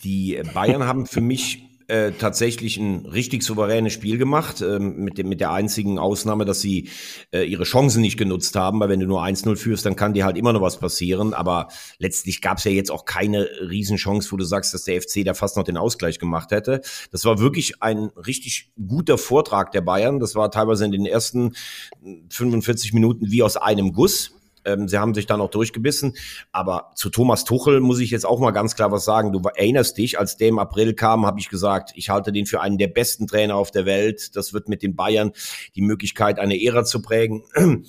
die 0.02 0.42
Bayern 0.52 0.82
haben 0.82 1.06
für 1.06 1.20
mich 1.20 1.62
äh, 1.86 2.10
tatsächlich 2.10 2.76
ein 2.76 3.06
richtig 3.06 3.44
souveränes 3.44 3.92
Spiel 3.92 4.18
gemacht, 4.18 4.62
äh, 4.62 4.80
mit, 4.80 5.16
dem, 5.16 5.28
mit 5.28 5.40
der 5.40 5.52
einzigen 5.52 6.00
Ausnahme, 6.00 6.44
dass 6.44 6.60
sie 6.60 6.88
äh, 7.30 7.44
ihre 7.44 7.62
Chancen 7.62 8.00
nicht 8.02 8.18
genutzt 8.18 8.56
haben, 8.56 8.80
weil 8.80 8.88
wenn 8.88 8.98
du 8.98 9.06
nur 9.06 9.22
1-0 9.22 9.54
führst, 9.54 9.86
dann 9.86 9.94
kann 9.94 10.12
dir 10.12 10.24
halt 10.24 10.36
immer 10.36 10.52
noch 10.52 10.60
was 10.60 10.80
passieren. 10.80 11.34
Aber 11.34 11.68
letztlich 12.00 12.42
gab 12.42 12.58
es 12.58 12.64
ja 12.64 12.72
jetzt 12.72 12.90
auch 12.90 13.04
keine 13.04 13.48
Riesenchance, 13.60 14.32
wo 14.32 14.36
du 14.36 14.44
sagst, 14.44 14.74
dass 14.74 14.82
der 14.82 15.00
FC 15.00 15.24
da 15.24 15.34
fast 15.34 15.56
noch 15.56 15.62
den 15.62 15.76
Ausgleich 15.76 16.18
gemacht 16.18 16.50
hätte. 16.50 16.80
Das 17.12 17.24
war 17.24 17.38
wirklich 17.38 17.80
ein 17.80 18.10
richtig 18.16 18.72
guter 18.88 19.18
Vortrag 19.18 19.70
der 19.70 19.82
Bayern. 19.82 20.18
Das 20.18 20.34
war 20.34 20.50
teilweise 20.50 20.84
in 20.84 20.90
den 20.90 21.06
ersten 21.06 21.54
45 22.30 22.92
Minuten 22.92 23.30
wie 23.30 23.44
aus 23.44 23.56
einem 23.56 23.92
Guss. 23.92 24.32
Ähm, 24.68 24.88
sie 24.88 24.98
haben 24.98 25.14
sich 25.14 25.26
dann 25.26 25.40
auch 25.40 25.50
durchgebissen. 25.50 26.16
Aber 26.52 26.90
zu 26.94 27.10
Thomas 27.10 27.44
Tuchel 27.44 27.80
muss 27.80 28.00
ich 28.00 28.10
jetzt 28.10 28.26
auch 28.26 28.38
mal 28.38 28.50
ganz 28.50 28.76
klar 28.76 28.92
was 28.92 29.04
sagen. 29.04 29.32
Du 29.32 29.40
erinnerst 29.40 29.96
dich, 29.98 30.18
als 30.18 30.36
der 30.36 30.48
im 30.48 30.58
April 30.58 30.94
kam, 30.94 31.26
habe 31.26 31.40
ich 31.40 31.48
gesagt, 31.48 31.92
ich 31.94 32.10
halte 32.10 32.32
den 32.32 32.46
für 32.46 32.60
einen 32.60 32.78
der 32.78 32.88
besten 32.88 33.26
Trainer 33.26 33.56
auf 33.56 33.70
der 33.70 33.86
Welt. 33.86 34.36
Das 34.36 34.52
wird 34.52 34.68
mit 34.68 34.82
den 34.82 34.94
Bayern 34.94 35.32
die 35.74 35.82
Möglichkeit, 35.82 36.38
eine 36.38 36.62
Ära 36.62 36.84
zu 36.84 37.02
prägen. 37.02 37.42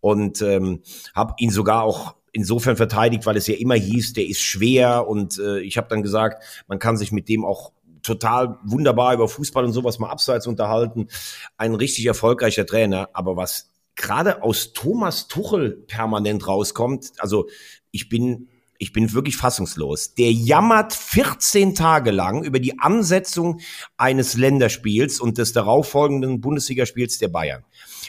Und 0.00 0.42
ähm, 0.42 0.82
habe 1.12 1.34
ihn 1.38 1.50
sogar 1.50 1.82
auch 1.82 2.14
insofern 2.32 2.76
verteidigt, 2.76 3.26
weil 3.26 3.36
es 3.36 3.48
ja 3.48 3.56
immer 3.56 3.74
hieß, 3.74 4.12
der 4.12 4.26
ist 4.26 4.40
schwer 4.40 5.08
und 5.08 5.38
äh, 5.40 5.58
ich 5.60 5.76
habe 5.76 5.88
dann 5.88 6.02
gesagt, 6.02 6.44
man 6.68 6.78
kann 6.78 6.96
sich 6.96 7.10
mit 7.10 7.28
dem 7.28 7.44
auch 7.44 7.72
total 8.02 8.58
wunderbar 8.62 9.14
über 9.14 9.28
Fußball 9.28 9.64
und 9.64 9.72
sowas 9.72 9.98
mal 9.98 10.10
abseits 10.10 10.46
unterhalten. 10.46 11.08
Ein 11.56 11.74
richtig 11.74 12.06
erfolgreicher 12.06 12.64
Trainer, 12.64 13.08
aber 13.12 13.36
was 13.36 13.70
gerade 13.98 14.42
aus 14.42 14.72
Thomas 14.72 15.28
Tuchel 15.28 15.84
permanent 15.86 16.48
rauskommt, 16.48 17.12
also 17.18 17.48
ich 17.90 18.08
bin 18.08 18.48
ich 18.80 18.92
bin 18.92 19.12
wirklich 19.12 19.36
fassungslos. 19.36 20.14
Der 20.14 20.30
jammert 20.30 20.92
14 20.94 21.74
Tage 21.74 22.12
lang 22.12 22.44
über 22.44 22.60
die 22.60 22.78
Ansetzung 22.78 23.60
eines 23.96 24.36
Länderspiels 24.36 25.20
und 25.20 25.36
des 25.36 25.52
darauffolgenden 25.52 26.40
Bundesligaspiels 26.40 27.18
der 27.18 27.26
Bayern. 27.26 27.64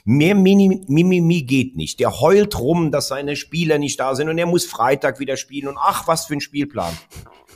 Mehr 0.05 0.36
Mimimi 0.36 0.86
Mimi 0.88 1.41
geht 1.41 1.75
nicht. 1.75 2.00
Der 2.00 2.22
heult 2.22 2.60
rum, 2.60 2.91
dass 2.91 3.08
seine 3.08 3.36
Spieler 3.36 3.79
nicht 3.79 4.00
da 4.00 4.13
sind 4.13 4.29
und 4.29 4.38
er 4.38 4.46
muss 4.46 4.65
Freitag 4.65 5.19
wieder 5.19 5.38
spielen 5.38 5.67
und 5.67 5.77
ach, 5.79 6.08
was 6.08 6.27
für 6.27 6.34
ein 6.34 6.41
Spielplan. 6.41 6.96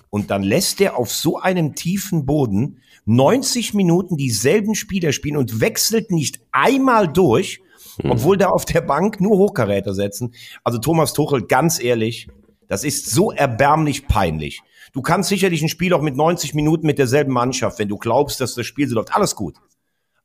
Und 0.10 0.32
dann 0.32 0.42
lässt 0.42 0.82
er 0.82 0.98
auf 0.98 1.12
so 1.12 1.40
einem 1.40 1.76
tiefen 1.76 2.26
Boden 2.26 2.80
90 3.06 3.74
Minuten 3.76 4.18
dieselben 4.18 4.74
Spieler 4.74 5.12
spielen 5.12 5.38
und 5.38 5.60
wechselt 5.62 6.10
nicht 6.10 6.40
einmal 6.52 7.12
durch, 7.12 7.63
hm. 8.02 8.12
obwohl 8.12 8.38
da 8.38 8.50
auf 8.50 8.66
der 8.66 8.82
Bank 8.82 9.22
nur 9.22 9.38
Hochkaräter 9.38 9.94
setzen. 9.94 10.34
Also 10.64 10.80
Thomas 10.80 11.14
Tuchel, 11.14 11.46
ganz 11.46 11.82
ehrlich, 11.82 12.28
das 12.68 12.84
ist 12.84 13.10
so 13.10 13.32
erbärmlich 13.32 14.08
peinlich. 14.08 14.62
Du 14.94 15.02
kannst 15.02 15.30
sicherlich 15.30 15.62
ein 15.62 15.70
Spiel 15.70 15.94
auch 15.94 16.02
mit 16.02 16.16
90 16.16 16.54
Minuten 16.54 16.86
mit 16.86 17.00
derselben 17.00 17.34
Mannschaft, 17.34 17.80
wenn 17.80 17.90
du 17.90 17.98
glaubst, 17.98 18.40
dass 18.42 18.56
das 18.56 18.66
Spiel 18.66 18.88
so 18.88 18.96
läuft. 18.96 19.16
Alles 19.16 19.36
gut 19.36 19.56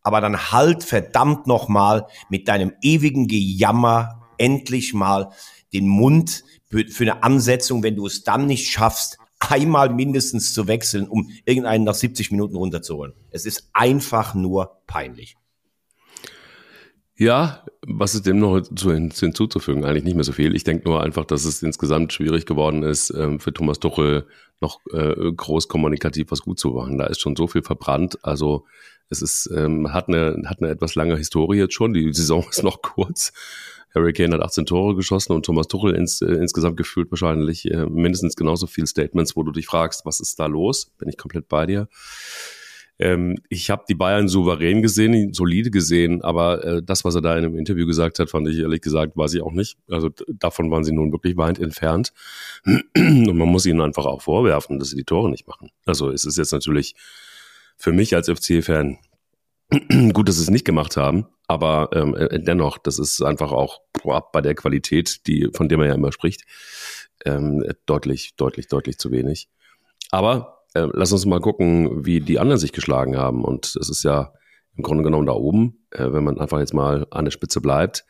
aber 0.09 0.23
dann 0.23 0.53
halt 0.53 0.85
verdammt 0.85 1.47
noch 1.47 1.69
mal 1.69 2.07
mit 2.31 2.49
deinem 2.49 2.73
ewigen 2.81 3.29
Gejammer 3.29 4.27
endlich 4.39 4.95
mal 4.95 5.33
den 5.75 5.87
Mund 5.87 6.45
für 6.71 7.05
eine 7.05 7.23
Ansetzung, 7.23 7.83
wenn 7.83 7.95
du 7.95 8.07
es 8.07 8.25
dann 8.25 8.47
nicht 8.47 8.71
schaffst, 8.71 9.19
einmal 9.39 9.91
mindestens 9.91 10.55
zu 10.55 10.67
wechseln, 10.67 11.09
um 11.09 11.31
irgendeinen 11.45 11.85
nach 11.85 11.95
70 11.95 12.31
Minuten 12.31 12.57
runterzuholen. 12.57 13.13
Es 13.31 13.45
ist 13.45 13.69
einfach 13.75 14.35
nur 14.35 14.81
peinlich. 14.87 15.37
Ja, 17.21 17.65
was 17.85 18.15
ist 18.15 18.27
dem 18.27 18.39
noch 18.39 18.61
hinzuzufügen? 18.65 19.85
Eigentlich 19.85 20.05
nicht 20.05 20.15
mehr 20.15 20.23
so 20.23 20.31
viel. 20.31 20.55
Ich 20.55 20.63
denke 20.63 20.89
nur 20.89 21.03
einfach, 21.03 21.25
dass 21.25 21.45
es 21.45 21.65
insgesamt 21.65 22.13
schwierig 22.13 22.47
geworden 22.47 22.85
ist, 22.85 23.11
ähm, 23.11 23.41
für 23.41 23.53
Thomas 23.53 23.81
Tuchel 23.81 24.25
noch 24.61 24.81
äh, 24.93 25.33
groß 25.33 25.67
kommunikativ 25.67 26.31
was 26.31 26.43
gut 26.43 26.61
zu 26.61 26.71
machen. 26.71 26.97
Da 26.97 27.07
ist 27.07 27.21
schon 27.21 27.35
so 27.35 27.49
viel 27.49 27.63
verbrannt. 27.63 28.25
Also 28.25 28.67
es 29.11 29.21
ist, 29.21 29.51
ähm, 29.53 29.93
hat, 29.93 30.07
eine, 30.07 30.45
hat 30.47 30.63
eine 30.63 30.71
etwas 30.71 30.95
lange 30.95 31.17
Historie 31.17 31.59
jetzt 31.59 31.75
schon. 31.75 31.93
Die 31.93 32.13
Saison 32.13 32.47
ist 32.49 32.63
noch 32.63 32.83
kurz. 32.83 33.33
Harry 33.93 34.13
Kane 34.13 34.35
hat 34.35 34.43
18 34.43 34.67
Tore 34.67 34.95
geschossen 34.95 35.33
und 35.33 35.45
Thomas 35.45 35.67
Tuchel 35.67 35.97
ins, 35.97 36.23
äh, 36.23 36.35
insgesamt 36.35 36.77
gefühlt 36.77 37.11
wahrscheinlich 37.11 37.69
äh, 37.69 37.87
mindestens 37.87 38.37
genauso 38.37 38.69
viel 38.69 38.87
Statements, 38.87 39.35
wo 39.35 39.43
du 39.43 39.51
dich 39.51 39.67
fragst, 39.67 40.07
was 40.07 40.21
ist 40.21 40.39
da 40.39 40.47
los? 40.47 40.93
Bin 40.99 41.09
ich 41.09 41.17
komplett 41.17 41.49
bei 41.49 41.67
dir. 41.67 41.89
Ähm, 42.99 43.37
ich 43.49 43.71
habe 43.71 43.85
die 43.89 43.95
Bayern 43.95 44.29
souverän 44.29 44.83
gesehen, 44.83 45.33
solide 45.33 45.71
gesehen, 45.71 46.23
aber 46.23 46.65
äh, 46.65 46.83
das, 46.83 47.05
was 47.05 47.15
er 47.15 47.21
da 47.21 47.37
in 47.37 47.45
einem 47.45 47.57
Interview 47.57 47.87
gesagt 47.87 48.19
hat, 48.19 48.31
fand 48.31 48.49
ich 48.49 48.59
ehrlich 48.59 48.81
gesagt, 48.81 49.17
weiß 49.17 49.35
ich 49.35 49.43
auch 49.43 49.53
nicht. 49.53 49.77
Also 49.89 50.11
davon 50.27 50.71
waren 50.71 50.85
sie 50.85 50.93
nun 50.93 51.13
wirklich 51.13 51.37
weit 51.37 51.59
entfernt. 51.59 52.13
Und 52.65 53.37
man 53.37 53.49
muss 53.49 53.67
ihnen 53.67 53.81
einfach 53.81 54.07
auch 54.07 54.23
vorwerfen, 54.23 54.79
dass 54.79 54.91
sie 54.91 54.97
die 54.97 55.05
Tore 55.05 55.31
nicht 55.31 55.47
machen. 55.47 55.71
Also 55.87 56.11
es 56.11 56.25
ist 56.25 56.39
jetzt 56.39 56.53
natürlich 56.53 56.95
für 57.77 57.93
mich 57.93 58.15
als 58.17 58.29
FC-Fan 58.29 58.99
gut, 60.13 60.29
dass 60.29 60.37
sie 60.37 60.43
es 60.43 60.51
nicht 60.51 60.65
gemacht 60.65 60.97
haben, 60.97 61.27
aber 61.47 61.91
ähm, 61.93 62.17
äh, 62.17 62.41
dennoch, 62.41 62.79
das 62.79 62.99
ist 62.99 63.23
einfach 63.23 63.53
auch 63.53 63.83
boah, 63.93 64.31
bei 64.33 64.41
der 64.41 64.55
Qualität, 64.55 65.27
die 65.27 65.49
von 65.55 65.69
der 65.69 65.79
man 65.79 65.87
ja 65.87 65.95
immer 65.95 66.11
spricht, 66.11 66.45
ähm, 67.25 67.65
deutlich, 67.87 68.35
deutlich, 68.37 68.67
deutlich 68.67 68.99
zu 68.99 69.11
wenig. 69.13 69.49
Aber 70.11 70.58
äh, 70.75 70.87
lass 70.93 71.13
uns 71.13 71.27
mal 71.27 71.41
gucken, 71.41 72.05
wie 72.05 72.21
die 72.21 72.39
anderen 72.39 72.59
sich 72.59 72.73
geschlagen 72.73 73.17
haben. 73.17 73.45
Und 73.45 73.77
es 73.81 73.89
ist 73.89 74.03
ja 74.03 74.33
im 74.77 74.83
Grunde 74.83 75.05
genommen 75.05 75.27
da 75.27 75.33
oben, 75.33 75.87
äh, 75.91 76.13
wenn 76.13 76.25
man 76.25 76.39
einfach 76.39 76.61
jetzt 76.61 76.75
mal 76.75 77.07
an 77.11 77.25
der 77.25 77.33
Spitze 77.33 77.61
bleibt. 77.61 78.05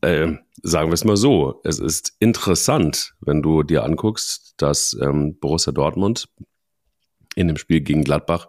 Äh, 0.00 0.32
sagen 0.62 0.90
wir 0.90 0.94
es 0.94 1.04
mal 1.04 1.16
so, 1.16 1.60
es 1.64 1.78
ist 1.78 2.14
interessant, 2.18 3.14
wenn 3.20 3.42
du 3.42 3.62
dir 3.62 3.84
anguckst, 3.84 4.54
dass 4.56 4.96
ähm, 5.00 5.38
Borussia 5.38 5.72
Dortmund 5.72 6.28
in 7.36 7.46
dem 7.46 7.56
Spiel 7.56 7.80
gegen 7.80 8.02
Gladbach 8.02 8.48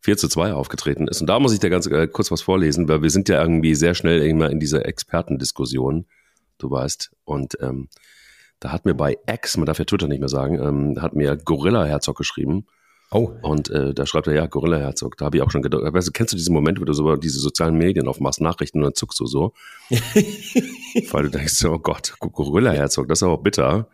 4 0.00 0.16
zu 0.16 0.28
2 0.28 0.52
aufgetreten 0.52 1.08
ist. 1.08 1.20
Und 1.20 1.28
da 1.28 1.38
muss 1.38 1.52
ich 1.52 1.60
dir 1.60 1.70
ganz 1.70 1.86
äh, 1.86 2.08
kurz 2.08 2.30
was 2.30 2.42
vorlesen, 2.42 2.88
weil 2.88 3.02
wir 3.02 3.10
sind 3.10 3.28
ja 3.28 3.40
irgendwie 3.40 3.74
sehr 3.74 3.94
schnell 3.94 4.22
immer 4.22 4.50
in 4.50 4.60
dieser 4.60 4.84
Expertendiskussion, 4.84 6.06
du 6.58 6.70
weißt. 6.70 7.12
Und 7.24 7.56
ähm, 7.60 7.88
da 8.62 8.70
hat 8.70 8.84
mir 8.84 8.94
bei 8.94 9.18
X, 9.26 9.56
man 9.56 9.66
darf 9.66 9.78
ja 9.80 9.84
Twitter 9.84 10.06
nicht 10.06 10.20
mehr 10.20 10.28
sagen, 10.28 10.60
ähm, 10.60 11.02
hat 11.02 11.14
mir 11.14 11.36
Gorilla 11.36 11.84
Herzog 11.84 12.16
geschrieben. 12.16 12.66
Oh. 13.10 13.30
Und 13.42 13.68
äh, 13.70 13.92
da 13.92 14.06
schreibt 14.06 14.28
er, 14.28 14.34
ja, 14.34 14.46
Gorilla 14.46 14.78
Herzog. 14.78 15.18
Da 15.18 15.26
habe 15.26 15.36
ich 15.36 15.42
auch 15.42 15.50
schon 15.50 15.62
gedacht, 15.62 15.82
weißt 15.82 16.08
du, 16.08 16.12
kennst 16.12 16.32
du 16.32 16.36
diesen 16.36 16.54
Moment, 16.54 16.80
wo 16.80 16.84
du 16.84 16.92
so 16.92 17.16
diese 17.16 17.40
sozialen 17.40 17.76
Medien 17.76 18.08
aufmachst, 18.08 18.40
Nachrichten 18.40 18.78
und 18.78 18.84
dann 18.84 18.94
zuckst 18.94 19.18
du 19.20 19.26
so? 19.26 19.52
Weil 19.90 21.24
du 21.24 21.30
denkst, 21.30 21.64
oh 21.64 21.78
Gott, 21.78 22.14
Gorilla 22.20 22.70
Herzog, 22.70 23.08
das 23.08 23.18
ist 23.18 23.24
aber 23.24 23.38
bitter. 23.38 23.88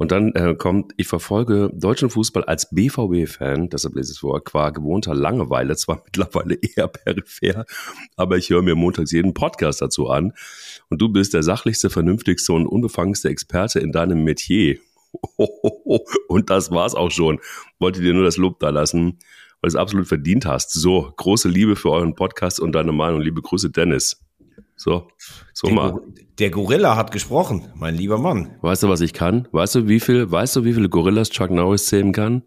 Und 0.00 0.12
dann 0.12 0.32
äh, 0.32 0.54
kommt, 0.54 0.94
ich 0.96 1.08
verfolge 1.08 1.70
deutschen 1.74 2.08
Fußball 2.08 2.44
als 2.44 2.70
BVB-Fan, 2.70 3.68
deshalb 3.68 3.96
lese 3.96 4.12
ich 4.12 4.16
es 4.16 4.20
vor, 4.20 4.42
qua 4.42 4.70
gewohnter 4.70 5.14
Langeweile, 5.14 5.76
zwar 5.76 6.00
mittlerweile 6.06 6.54
eher 6.54 6.88
peripher, 6.88 7.66
aber 8.16 8.38
ich 8.38 8.48
höre 8.48 8.62
mir 8.62 8.76
montags 8.76 9.12
jeden 9.12 9.34
Podcast 9.34 9.82
dazu 9.82 10.08
an. 10.08 10.32
Und 10.88 11.02
du 11.02 11.10
bist 11.10 11.34
der 11.34 11.42
sachlichste, 11.42 11.90
vernünftigste 11.90 12.54
und 12.54 12.66
unbefangenste 12.66 13.28
Experte 13.28 13.80
in 13.80 13.92
deinem 13.92 14.24
Metier. 14.24 14.78
Und 16.28 16.48
das 16.48 16.70
war's 16.70 16.94
auch 16.94 17.10
schon. 17.10 17.38
Wollte 17.78 18.00
dir 18.00 18.14
nur 18.14 18.24
das 18.24 18.38
Lob 18.38 18.58
da 18.58 18.70
lassen, 18.70 19.18
weil 19.60 19.68
du 19.68 19.68
es 19.68 19.76
absolut 19.76 20.06
verdient 20.06 20.46
hast. 20.46 20.72
So, 20.72 21.12
große 21.14 21.48
Liebe 21.50 21.76
für 21.76 21.90
euren 21.90 22.14
Podcast 22.14 22.58
und 22.58 22.72
deine 22.72 22.92
Meinung. 22.92 23.20
Liebe 23.20 23.42
Grüße, 23.42 23.70
Dennis. 23.70 24.18
So, 24.82 25.08
so 25.52 25.66
der 25.66 25.76
mal. 25.76 25.92
Go 25.92 26.00
der 26.38 26.48
Gorilla 26.48 26.96
hat 26.96 27.12
gesprochen, 27.12 27.70
mein 27.74 27.94
lieber 27.94 28.16
Mann. 28.16 28.56
Weißt 28.62 28.82
du, 28.82 28.88
was 28.88 29.02
ich 29.02 29.12
kann? 29.12 29.46
Weißt 29.52 29.74
du, 29.74 29.88
wie 29.88 30.00
viel, 30.00 30.30
weißt 30.30 30.56
du, 30.56 30.64
wie 30.64 30.72
viele 30.72 30.88
Gorillas 30.88 31.28
Chuck 31.28 31.50
Norris 31.50 31.84
zählen 31.84 32.12
kann? 32.12 32.44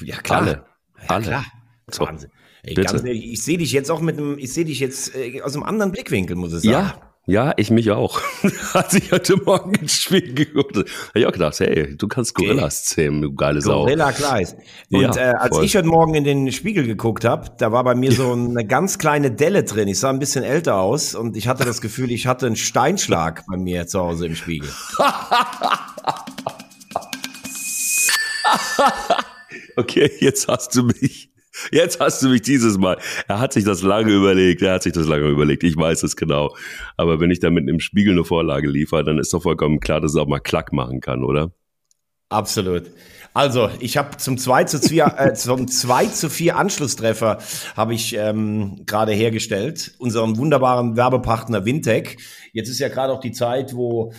Ja, 0.00 0.18
klar. 0.18 0.42
Alle. 0.42 0.64
Ja, 0.96 1.08
Alle. 1.08 1.24
klar. 1.24 1.44
So, 1.90 2.06
Wahnsinn. 2.06 2.30
Ey, 2.62 2.76
ehrlich, 2.78 3.32
ich 3.32 3.42
sehe 3.42 3.58
dich 3.58 3.72
jetzt 3.72 3.90
auch 3.90 4.00
mit 4.00 4.16
einem, 4.16 4.38
ich 4.38 4.52
sehe 4.52 4.64
dich 4.64 4.78
jetzt 4.78 5.16
äh, 5.16 5.42
aus 5.42 5.56
einem 5.56 5.64
anderen 5.64 5.90
Blickwinkel, 5.90 6.36
muss 6.36 6.52
ich 6.52 6.60
sagen. 6.60 6.70
Ja, 6.70 7.11
ja, 7.26 7.52
ich 7.56 7.70
mich 7.70 7.90
auch. 7.90 8.20
Als 8.72 8.94
ich 8.94 9.12
heute 9.12 9.36
Morgen 9.36 9.74
ins 9.74 9.94
Spiel 10.00 10.34
geguckt 10.34 10.76
habe, 10.76 10.90
habe 11.08 11.18
ich 11.20 11.26
auch 11.26 11.32
gedacht, 11.32 11.60
hey, 11.60 11.96
du 11.96 12.08
kannst 12.08 12.34
Gorillas 12.34 12.84
zähmen, 12.84 13.22
du 13.22 13.34
geile 13.34 13.60
Sau. 13.60 13.80
Gorilla 13.80 14.10
Kleis. 14.12 14.56
Und 14.90 15.00
Ja, 15.00 15.14
äh, 15.16 15.34
als 15.34 15.56
voll. 15.56 15.64
ich 15.64 15.76
heute 15.76 15.86
Morgen 15.86 16.14
in 16.14 16.24
den 16.24 16.50
Spiegel 16.50 16.86
geguckt 16.86 17.24
habe, 17.24 17.50
da 17.58 17.70
war 17.70 17.84
bei 17.84 17.94
mir 17.94 18.12
so 18.12 18.32
eine 18.32 18.66
ganz 18.66 18.98
kleine 18.98 19.30
Delle 19.30 19.64
drin. 19.64 19.88
Ich 19.88 20.00
sah 20.00 20.10
ein 20.10 20.18
bisschen 20.18 20.42
älter 20.44 20.76
aus 20.76 21.14
und 21.14 21.36
ich 21.36 21.46
hatte 21.48 21.64
das 21.64 21.80
Gefühl, 21.80 22.10
ich 22.10 22.26
hatte 22.26 22.46
einen 22.46 22.56
Steinschlag 22.56 23.44
bei 23.48 23.56
mir 23.56 23.86
zu 23.86 24.00
Hause 24.00 24.26
im 24.26 24.34
Spiegel. 24.34 24.70
Okay, 29.76 30.10
jetzt 30.20 30.48
hast 30.48 30.74
du 30.76 30.82
mich. 30.82 31.31
Jetzt 31.70 32.00
hast 32.00 32.22
du 32.22 32.28
mich 32.28 32.42
dieses 32.42 32.78
Mal. 32.78 32.98
Er 33.28 33.40
hat 33.40 33.52
sich 33.52 33.64
das 33.64 33.82
lange 33.82 34.12
überlegt. 34.12 34.62
Er 34.62 34.74
hat 34.74 34.82
sich 34.82 34.92
das 34.92 35.06
lange 35.06 35.28
überlegt. 35.28 35.64
Ich 35.64 35.76
weiß 35.76 36.02
es 36.02 36.16
genau. 36.16 36.54
Aber 36.96 37.20
wenn 37.20 37.30
ich 37.30 37.40
da 37.40 37.50
mit 37.50 37.68
einem 37.68 37.80
Spiegel 37.80 38.12
eine 38.12 38.24
Vorlage 38.24 38.68
liefere, 38.68 39.04
dann 39.04 39.18
ist 39.18 39.32
doch 39.32 39.42
vollkommen 39.42 39.80
klar, 39.80 40.00
dass 40.00 40.14
er 40.14 40.22
auch 40.22 40.28
mal 40.28 40.40
Klack 40.40 40.72
machen 40.72 41.00
kann, 41.00 41.24
oder? 41.24 41.52
Absolut. 42.30 42.84
Also, 43.34 43.70
ich 43.80 43.96
habe 43.96 44.16
zum 44.18 44.36
2 44.36 44.64
zu 44.64 44.78
4, 44.78 45.14
äh, 45.16 45.34
zum 45.34 45.68
2 45.68 46.06
zu 46.06 46.28
4 46.28 46.56
Anschlusstreffer 46.56 47.38
habe 47.76 47.94
ich 47.94 48.14
ähm, 48.14 48.82
gerade 48.84 49.12
hergestellt. 49.12 49.94
Unseren 49.98 50.36
wunderbaren 50.36 50.96
Werbepartner 50.96 51.64
Wintec. 51.64 52.18
Jetzt 52.52 52.68
ist 52.68 52.78
ja 52.78 52.88
gerade 52.88 53.12
auch 53.12 53.20
die 53.20 53.32
Zeit, 53.32 53.74
wo 53.74 54.12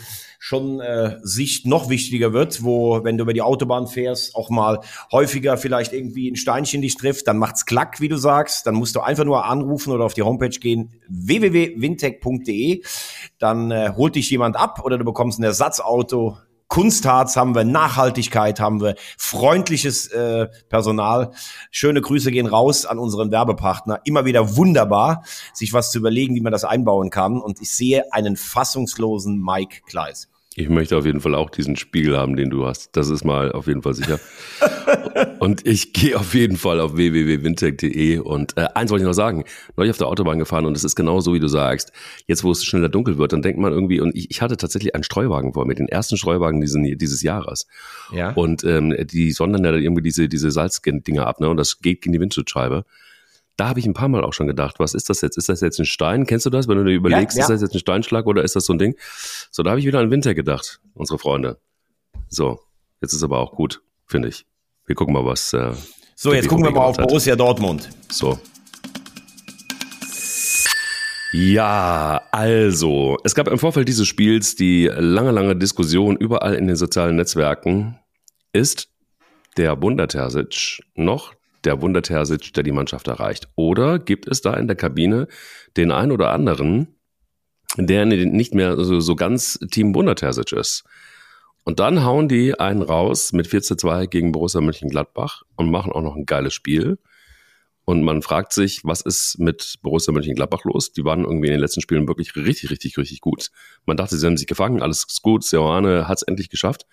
schon 0.46 0.82
äh, 0.82 1.20
Sicht 1.22 1.66
noch 1.66 1.88
wichtiger 1.88 2.34
wird, 2.34 2.66
wo, 2.66 3.02
wenn 3.06 3.18
du 3.18 3.22
über 3.22 3.32
die 3.32 3.42
Autobahn 3.42 3.88
fährst, 3.88 4.36
auch 4.36 4.50
mal 4.50 4.82
häufiger 5.10 5.56
vielleicht 5.56 5.94
irgendwie 5.94 6.30
ein 6.30 6.36
Steinchen 6.36 6.82
dich 6.82 6.98
trifft, 6.98 7.30
dann 7.30 7.38
macht's 7.38 7.66
klack, 7.66 8.02
wie 8.02 8.10
du 8.10 8.18
sagst. 8.18 8.68
Dann 8.68 8.76
musst 8.76 8.94
du 8.98 9.00
einfach 9.00 9.24
nur 9.24 9.46
anrufen 9.46 9.94
oder 9.94 10.04
auf 10.04 10.14
die 10.14 10.24
Homepage 10.24 10.50
gehen, 10.50 10.92
www.wintec.de. 11.08 12.84
Dann 13.40 13.72
äh, 13.72 13.94
holt 13.96 14.16
dich 14.16 14.30
jemand 14.32 14.58
ab 14.58 14.82
oder 14.84 14.98
du 14.98 15.06
bekommst 15.06 15.40
ein 15.40 15.44
Ersatzauto. 15.44 16.38
Kunstharz 16.68 17.38
haben 17.38 17.56
wir, 17.56 17.64
Nachhaltigkeit 17.64 18.60
haben 18.60 18.82
wir, 18.82 18.96
freundliches 19.18 20.08
äh, 20.08 20.50
Personal. 20.68 21.32
Schöne 21.72 22.02
Grüße 22.02 22.32
gehen 22.32 22.48
raus 22.48 22.86
an 22.86 23.00
unseren 23.00 23.32
Werbepartner. 23.32 24.02
Immer 24.04 24.26
wieder 24.26 24.58
wunderbar, 24.58 25.24
sich 25.54 25.72
was 25.72 25.90
zu 25.92 26.00
überlegen, 26.00 26.36
wie 26.36 26.42
man 26.42 26.52
das 26.52 26.66
einbauen 26.66 27.12
kann. 27.12 27.40
Und 27.40 27.62
ich 27.62 27.74
sehe 27.74 28.12
einen 28.12 28.36
fassungslosen 28.36 29.42
Mike 29.42 29.84
Kleis. 29.86 30.28
Ich 30.56 30.70
möchte 30.70 30.96
auf 30.96 31.06
jeden 31.06 31.20
Fall 31.20 31.34
auch 31.34 31.50
diesen 31.50 31.76
Spiegel 31.76 32.16
haben, 32.16 32.36
den 32.36 32.52
du 32.52 32.68
hast. 32.68 32.96
Das 32.96 33.10
ist 33.10 33.24
mal 33.24 33.52
auf 33.52 33.66
jeden 33.66 33.82
Fall 33.82 33.96
sicher. 33.96 34.20
und 35.40 35.66
ich 35.66 35.94
gehe 35.94 36.16
auf 36.16 36.36
jeden 36.36 36.58
Fall 36.58 36.80
auf 36.80 36.96
www.wintech.de 36.96 38.20
und 38.20 38.56
äh, 38.56 38.68
eins 38.76 38.92
wollte 38.92 39.04
ich 39.04 39.08
noch 39.08 39.14
sagen, 39.14 39.46
neulich 39.78 39.90
auf 39.90 39.98
der 39.98 40.08
Autobahn 40.08 40.38
gefahren 40.38 40.68
und 40.68 40.78
es 40.78 40.84
ist 40.84 40.96
genau 40.96 41.22
so, 41.22 41.34
wie 41.34 41.40
du 41.40 41.48
sagst. 41.48 41.92
Jetzt, 42.28 42.44
wo 42.44 42.52
es 42.52 42.64
schneller 42.64 42.90
dunkel 42.90 43.18
wird, 43.18 43.34
dann 43.34 43.42
denkt 43.42 43.60
man 43.60 43.74
irgendwie, 43.74 44.00
und 44.00 44.16
ich, 44.16 44.30
ich 44.30 44.42
hatte 44.44 44.56
tatsächlich 44.56 44.94
einen 44.94 45.04
Streuwagen 45.04 45.54
vor 45.54 45.66
mir, 45.66 45.74
den 45.74 45.88
ersten 45.88 46.18
Streuwagen 46.18 46.62
diesen, 46.62 46.84
dieses 47.00 47.24
Jahres. 47.24 47.66
Ja. 48.14 48.32
Und 48.34 48.64
ähm, 48.64 48.96
die 49.12 49.32
sondern 49.32 49.66
ja 49.66 49.72
dann 49.72 49.82
irgendwie 49.82 50.04
diese, 50.04 50.30
diese 50.30 50.52
Salzdinger 50.52 51.26
ab, 51.26 51.40
ne? 51.40 51.50
Und 51.50 51.58
das 51.58 51.80
geht 51.80 52.02
gegen 52.02 52.14
die 52.14 52.20
Windschutzscheibe 52.20 52.86
da 53.58 53.70
habe 53.70 53.80
ich 53.80 53.86
ein 53.86 53.94
paar 53.94 54.08
Mal 54.08 54.24
auch 54.24 54.34
schon 54.34 54.48
gedacht, 54.48 54.80
was 54.80 54.94
ist 54.94 55.10
das 55.10 55.22
jetzt? 55.22 55.38
Ist 55.38 55.50
das 55.50 55.62
jetzt 55.62 55.80
ein 55.80 55.86
Stein? 55.86 56.26
Kennst 56.26 56.46
du 56.46 56.50
das, 56.50 56.68
wenn 56.68 56.78
du 56.78 56.86
dir 56.86 56.96
überlegst, 56.96 57.38
ja, 57.38 57.42
ja. 57.42 57.46
ist 57.46 57.50
das 57.50 57.62
jetzt 57.62 57.76
ein 57.76 57.80
Steinschlag 57.80 58.26
oder 58.26 58.44
ist 58.44 58.56
das 58.56 58.66
so 58.66 58.74
ein 58.74 58.80
Ding? 58.80 58.96
So, 59.52 59.64
da 59.64 59.72
habe 59.72 59.80
ich 59.80 59.86
wieder 59.86 60.00
an 60.00 60.10
Winter 60.10 60.34
gedacht, 60.34 60.80
unsere 60.96 61.20
Freunde. 61.20 61.60
So, 62.30 62.60
jetzt 63.02 63.14
ist 63.14 63.24
aber 63.24 63.40
auch 63.40 63.52
gut, 63.52 63.82
finde 64.06 64.30
ich. 64.30 64.46
Wir 64.86 64.96
gucken 64.96 65.14
mal, 65.14 65.26
was. 65.26 65.54
Äh, 65.54 65.72
so, 66.16 66.34
jetzt 66.34 66.48
gucken 66.48 66.66
wir 66.66 66.72
mal 66.72 66.82
auf 66.82 66.98
hat. 66.98 67.08
Borussia 67.08 67.36
Dortmund. 67.36 67.90
So. 68.10 68.40
Ja, 71.32 72.22
also, 72.32 73.18
es 73.24 73.34
gab 73.34 73.48
im 73.48 73.58
Vorfeld 73.58 73.88
dieses 73.88 74.08
Spiels 74.08 74.56
die 74.56 74.86
lange, 74.86 75.32
lange 75.32 75.56
Diskussion 75.56 76.16
überall 76.16 76.54
in 76.56 76.68
den 76.68 76.76
sozialen 76.76 77.16
Netzwerken. 77.16 78.00
Ist 78.52 78.90
der 79.58 79.82
Wunder 79.82 80.08
Terzic 80.08 80.84
noch 80.96 81.34
der 81.66 81.82
Wunder 81.82 82.02
Terzic, 82.02 82.54
der 82.54 82.64
die 82.64 82.72
Mannschaft 82.72 83.08
erreicht? 83.08 83.48
Oder 83.56 84.00
gibt 84.00 84.28
es 84.28 84.42
da 84.42 84.54
in 84.56 84.68
der 84.68 84.76
Kabine 84.76 85.28
den 85.78 85.92
einen 85.92 86.12
oder 86.12 86.32
anderen, 86.32 86.96
der 87.78 88.06
nicht 88.06 88.54
mehr 88.54 88.78
so, 88.84 89.00
so 89.00 89.16
ganz 89.16 89.60
Team 89.72 89.96
Wunder 89.96 90.16
Terzic 90.16 90.52
ist? 90.52 90.84
Und 91.64 91.80
dann 91.80 92.04
hauen 92.04 92.28
die 92.28 92.60
einen 92.60 92.82
raus 92.82 93.32
mit 93.32 93.48
4 93.48 93.62
zu 93.62 93.76
2 93.76 94.08
gegen 94.08 94.32
Borussia 94.32 94.60
Mönchengladbach 94.60 95.44
und 95.56 95.72
machen 95.72 95.94
auch 95.94 96.02
noch 96.02 96.16
ein 96.16 96.26
geiles 96.26 96.54
Spiel. 96.54 97.00
Und 97.86 98.04
man 98.04 98.22
fragt 98.22 98.54
sich, 98.54 98.82
was 98.84 99.02
ist 99.02 99.40
mit 99.40 99.76
Borussia 99.82 100.14
Mönchengladbach 100.14 100.64
los? 100.64 100.94
Die 100.94 101.04
waren 101.04 101.24
irgendwie 101.24 101.48
in 101.48 101.54
den 101.54 101.60
letzten 101.60 101.82
Spielen 101.82 102.08
wirklich 102.08 102.36
richtig, 102.36 102.70
richtig, 102.70 102.98
richtig 102.98 103.22
gut. 103.22 103.50
Man 103.86 103.98
dachte, 103.98 104.18
sie 104.18 104.26
haben 104.26 104.38
sich 104.38 104.48
gefangen, 104.48 104.82
alles 104.82 105.06
ist 105.08 105.22
gut, 105.22 105.44
Seoane 105.44 106.08
hat 106.08 106.18
es 106.18 106.24
endlich 106.24 106.50
geschafft. 106.50 106.86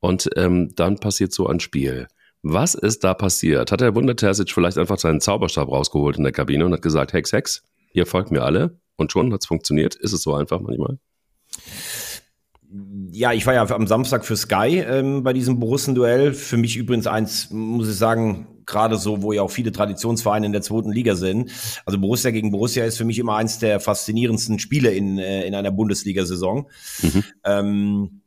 Und 0.00 0.28
ähm, 0.36 0.74
dann 0.74 0.98
passiert 0.98 1.32
so 1.32 1.46
ein 1.46 1.60
Spiel. 1.60 2.08
Was 2.42 2.74
ist 2.74 3.04
da 3.04 3.14
passiert? 3.14 3.70
Hat 3.70 3.80
der 3.80 3.94
Wunder 3.94 4.16
Terzic 4.16 4.50
vielleicht 4.50 4.76
einfach 4.76 4.98
seinen 4.98 5.20
Zauberstab 5.20 5.68
rausgeholt 5.68 6.16
in 6.16 6.24
der 6.24 6.32
Kabine 6.32 6.66
und 6.66 6.72
hat 6.72 6.82
gesagt, 6.82 7.12
Hex, 7.12 7.32
Hex, 7.32 7.62
ihr 7.92 8.04
folgt 8.04 8.32
mir 8.32 8.42
alle? 8.42 8.78
Und 8.96 9.12
schon 9.12 9.32
hat 9.32 9.42
es 9.42 9.46
funktioniert? 9.46 9.94
Ist 9.94 10.12
es 10.12 10.22
so 10.22 10.34
einfach 10.34 10.60
manchmal? 10.60 10.98
Ja, 13.10 13.32
ich 13.32 13.46
war 13.46 13.54
ja 13.54 13.68
am 13.68 13.86
Samstag 13.86 14.24
für 14.24 14.36
Sky 14.36 14.78
ähm, 14.78 15.22
bei 15.22 15.32
diesem 15.32 15.60
Borussen-Duell. 15.60 16.32
Für 16.32 16.56
mich 16.56 16.76
übrigens 16.76 17.06
eins, 17.06 17.50
muss 17.50 17.88
ich 17.88 17.96
sagen, 17.96 18.46
gerade 18.66 18.96
so, 18.96 19.22
wo 19.22 19.32
ja 19.32 19.42
auch 19.42 19.50
viele 19.50 19.70
Traditionsvereine 19.70 20.46
in 20.46 20.52
der 20.52 20.62
zweiten 20.62 20.90
Liga 20.90 21.14
sind. 21.14 21.50
Also 21.84 21.98
Borussia 21.98 22.30
gegen 22.30 22.50
Borussia 22.50 22.84
ist 22.84 22.96
für 22.96 23.04
mich 23.04 23.18
immer 23.18 23.36
eins 23.36 23.58
der 23.58 23.78
faszinierendsten 23.78 24.58
Spiele 24.58 24.90
in, 24.90 25.18
äh, 25.18 25.44
in 25.46 25.54
einer 25.54 25.70
Bundesliga-Saison. 25.70 26.68
Mhm. 27.02 27.24
Ähm, 27.44 28.21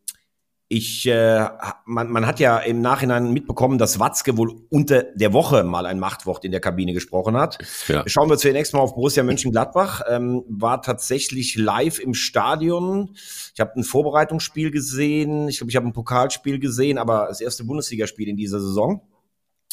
ich, 0.68 1.06
äh, 1.06 1.48
man, 1.86 2.10
man 2.10 2.26
hat 2.26 2.40
ja 2.40 2.58
im 2.58 2.82
Nachhinein 2.82 3.32
mitbekommen, 3.32 3.78
dass 3.78 4.00
Watzke 4.00 4.36
wohl 4.36 4.64
unter 4.70 5.04
der 5.04 5.32
Woche 5.32 5.64
mal 5.64 5.86
ein 5.86 6.00
Machtwort 6.00 6.44
in 6.44 6.52
der 6.52 6.60
Kabine 6.60 6.94
gesprochen 6.94 7.38
hat. 7.38 7.60
Ja. 7.88 8.04
Schauen 8.08 8.30
wir 8.30 8.38
zunächst 8.38 8.74
mal 8.74 8.80
auf 8.80 8.96
Borussia 8.96 9.22
Mönchengladbach. 9.22 10.02
Ähm, 10.10 10.44
war 10.50 10.82
tatsächlich 10.82 11.56
live 11.56 12.00
im 12.00 12.16
Stadion. 12.16 13.12
Ich 13.54 13.60
habe 13.60 13.74
ein 13.76 13.84
Vorbereitungsspiel 13.84 14.72
gesehen. 14.72 15.50
Ich 15.50 15.58
glaube, 15.58 15.70
ich 15.70 15.76
habe 15.76 15.86
ein 15.86 15.94
Pokalspiel 15.94 16.60
gesehen, 16.60 16.98
aber 16.98 17.28
das 17.30 17.42
erste 17.42 17.64
Bundesligaspiel 17.64 18.28
in 18.28 18.36
dieser 18.36 18.60
Saison. 18.60 19.02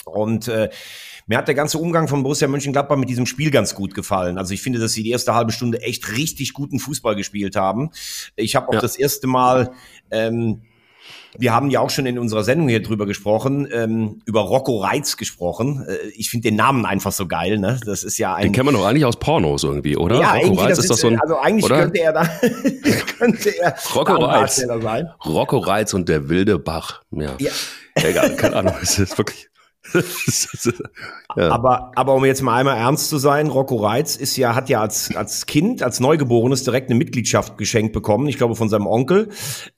Und 0.05 0.49
äh, 0.49 0.69
mir 1.27 1.39
hat 1.39 1.49
der 1.49 1.55
ganze 1.55 1.79
Umgang 1.79 2.09
von 2.09 2.23
Borussia 2.23 2.49
Mönchengladbach 2.49 2.97
mit 2.97 3.09
diesem 3.09 3.25
Spiel 3.25 3.51
ganz 3.51 3.75
gut 3.75 3.95
gefallen. 3.95 4.37
Also 4.37 4.53
ich 4.53 4.61
finde, 4.61 4.79
dass 4.79 4.93
sie 4.93 5.03
die 5.03 5.11
erste 5.11 5.35
halbe 5.35 5.53
Stunde 5.53 5.81
echt 5.81 6.17
richtig 6.17 6.53
guten 6.53 6.79
Fußball 6.79 7.17
gespielt 7.17 7.57
haben. 7.57 7.93
Ich 8.37 8.57
habe 8.57 8.69
auch 8.69 8.75
ja. 8.75 8.81
das 8.81 8.97
erste 8.97 9.27
Mal 9.27 9.73
ähm, 10.11 10.63
wir 11.39 11.55
haben 11.55 11.71
ja 11.71 11.81
auch 11.81 11.91
schon 11.91 12.07
in 12.07 12.19
unserer 12.19 12.45
Sendung 12.45 12.69
hier 12.69 12.83
drüber 12.83 13.07
gesprochen, 13.07 13.67
ähm, 13.73 14.21
über 14.27 14.41
Rocco 14.41 14.79
Reitz 14.79 15.17
gesprochen. 15.17 15.87
Äh, 15.89 16.09
ich 16.15 16.31
finde 16.31 16.49
den 16.49 16.57
Namen 16.57 16.85
einfach 16.85 17.13
so 17.13 17.27
geil, 17.27 17.59
ne? 17.59 17.81
Das 17.85 18.05
ist 18.05 18.19
ja 18.19 18.35
ein. 18.35 18.45
Den 18.45 18.53
kennt 18.53 18.67
man 18.67 18.75
doch 18.75 18.85
eigentlich 18.85 19.05
aus 19.05 19.19
Pornos 19.19 19.65
irgendwie, 19.65 19.97
oder? 19.97 20.21
Ja, 20.21 20.35
Rocco 20.35 20.55
Reitz 20.55 20.79
ist, 20.79 20.85
ist 20.85 20.91
doch 20.91 20.97
so 20.97 21.09
ein. 21.09 21.21
Also 21.21 21.39
eigentlich 21.39 21.65
oder? 21.65 21.81
könnte 21.81 22.01
er 22.01 22.13
da 22.13 22.25
könnte 23.19 23.59
er 23.59 23.75
Rocco 23.95 24.25
Reitz. 24.25 24.57
sein. 24.57 25.11
Rocco 25.25 25.59
Reitz 25.59 25.95
und 25.95 26.09
der 26.09 26.29
wilde 26.29 26.59
Bach. 26.59 27.03
Ja. 27.11 27.35
ja. 27.39 27.51
Egal, 27.95 28.37
keine 28.37 28.57
Ahnung. 28.57 28.75
Es 28.83 28.99
ist 28.99 29.17
wirklich. 29.17 29.49
ja. 31.37 31.51
aber, 31.51 31.91
aber 31.97 32.15
um 32.15 32.25
jetzt 32.25 32.41
mal 32.41 32.57
einmal 32.57 32.77
ernst 32.77 33.09
zu 33.09 33.19
sein, 33.19 33.49
Rocco 33.49 33.77
Reitz 33.77 34.15
ist 34.15 34.37
ja, 34.37 34.55
hat 34.55 34.69
ja 34.69 34.81
als, 34.81 35.15
als 35.17 35.47
Kind, 35.47 35.83
als 35.83 35.99
Neugeborenes 35.99 36.63
direkt 36.63 36.89
eine 36.89 36.97
Mitgliedschaft 36.97 37.59
geschenkt 37.59 37.93
bekommen, 37.93 38.29
ich 38.29 38.39
glaube 38.39 38.55
von 38.55 38.69
seinem 38.69 38.87
Onkel, 38.87 39.31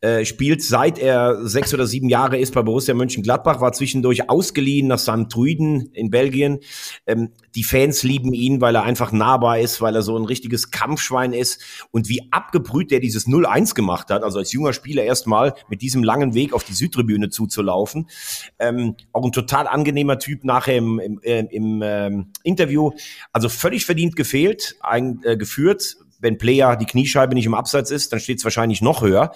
äh, 0.02 0.26
spielt 0.26 0.62
seit 0.62 0.98
er 0.98 1.46
sechs 1.46 1.72
oder 1.72 1.86
sieben 1.86 2.10
Jahre 2.10 2.36
ist 2.36 2.52
bei 2.54 2.62
Borussia 2.62 2.92
Mönchengladbach, 2.92 3.62
war 3.62 3.72
zwischendurch 3.72 4.28
ausgeliehen 4.28 4.88
nach 4.88 4.98
St. 4.98 5.30
Truiden 5.30 5.88
in 5.94 6.10
Belgien. 6.10 6.60
Ähm, 7.06 7.30
die 7.54 7.64
Fans 7.64 8.02
lieben 8.02 8.34
ihn, 8.34 8.60
weil 8.60 8.74
er 8.74 8.82
einfach 8.82 9.10
nahbar 9.10 9.58
ist, 9.58 9.80
weil 9.80 9.96
er 9.96 10.02
so 10.02 10.16
ein 10.18 10.26
richtiges 10.26 10.70
Kampfschwein 10.70 11.32
ist 11.32 11.62
und 11.92 12.10
wie 12.10 12.28
abgebrüht 12.30 12.90
der 12.90 13.00
dieses 13.00 13.26
0-1 13.26 13.74
gemacht 13.74 14.10
hat, 14.10 14.22
also 14.22 14.38
als 14.38 14.52
junger 14.52 14.74
Spieler 14.74 15.02
erstmal 15.02 15.54
mit 15.68 15.80
diesem 15.80 16.04
langen 16.04 16.34
Weg 16.34 16.52
auf 16.52 16.62
die 16.62 16.74
Südtribüne 16.74 17.30
zuzulaufen. 17.30 18.10
Ähm, 18.58 18.96
auch 19.12 19.24
ein 19.24 19.32
total 19.32 19.66
angenehmer 19.66 19.93
Typ 20.18 20.44
nachher 20.44 20.76
im, 20.76 20.98
im, 20.98 21.20
äh, 21.22 21.40
im 21.40 21.82
ähm, 21.82 22.32
Interview. 22.42 22.90
Also 23.32 23.48
völlig 23.48 23.84
verdient 23.86 24.16
gefehlt, 24.16 24.76
ein, 24.80 25.20
äh, 25.24 25.36
geführt. 25.36 25.96
Wenn 26.20 26.38
Player 26.38 26.76
die 26.76 26.86
Kniescheibe 26.86 27.34
nicht 27.34 27.46
im 27.46 27.54
Abseits 27.54 27.90
ist, 27.90 28.12
dann 28.12 28.20
steht 28.20 28.38
es 28.38 28.44
wahrscheinlich 28.44 28.80
noch 28.80 29.02
höher. 29.02 29.32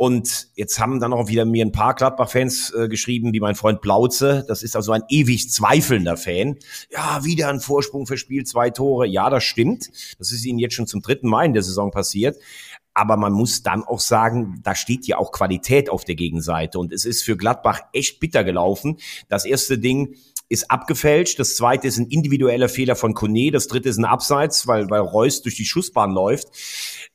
Und 0.00 0.48
jetzt 0.54 0.78
haben 0.80 0.98
dann 0.98 1.12
auch 1.12 1.28
wieder 1.28 1.44
mir 1.44 1.62
ein 1.62 1.72
paar 1.72 1.94
Gladbach-Fans 1.94 2.72
äh, 2.72 2.88
geschrieben, 2.88 3.34
wie 3.34 3.40
mein 3.40 3.54
Freund 3.54 3.82
Plauze. 3.82 4.46
Das 4.48 4.62
ist 4.62 4.74
also 4.74 4.92
ein 4.92 5.02
ewig 5.10 5.50
zweifelnder 5.50 6.16
Fan. 6.16 6.56
Ja, 6.90 7.22
wieder 7.22 7.48
ein 7.48 7.60
Vorsprung 7.60 8.06
verspielt, 8.06 8.48
zwei 8.48 8.70
Tore. 8.70 9.06
Ja, 9.06 9.28
das 9.28 9.44
stimmt. 9.44 9.90
Das 10.18 10.32
ist 10.32 10.46
ihnen 10.46 10.58
jetzt 10.58 10.74
schon 10.74 10.86
zum 10.86 11.02
dritten 11.02 11.28
Mal 11.28 11.44
in 11.44 11.52
der 11.52 11.62
Saison 11.62 11.90
passiert. 11.90 12.38
Aber 12.94 13.16
man 13.16 13.32
muss 13.32 13.62
dann 13.62 13.84
auch 13.84 14.00
sagen, 14.00 14.60
da 14.62 14.74
steht 14.74 15.06
ja 15.06 15.18
auch 15.18 15.32
Qualität 15.32 15.90
auf 15.90 16.04
der 16.04 16.14
Gegenseite. 16.16 16.78
Und 16.78 16.92
es 16.92 17.04
ist 17.04 17.22
für 17.22 17.36
Gladbach 17.36 17.80
echt 17.92 18.20
bitter 18.20 18.44
gelaufen. 18.44 18.98
Das 19.28 19.44
erste 19.44 19.78
Ding 19.78 20.16
ist 20.48 20.70
abgefälscht. 20.70 21.38
Das 21.38 21.56
zweite 21.56 21.86
ist 21.86 21.98
ein 21.98 22.08
individueller 22.08 22.68
Fehler 22.68 22.96
von 22.96 23.14
Kone. 23.14 23.50
Das 23.52 23.68
dritte 23.68 23.88
ist 23.88 23.98
ein 23.98 24.04
Abseits, 24.04 24.66
weil, 24.66 24.90
weil 24.90 25.00
Reus 25.00 25.42
durch 25.42 25.54
die 25.54 25.64
Schussbahn 25.64 26.10
läuft. 26.10 26.48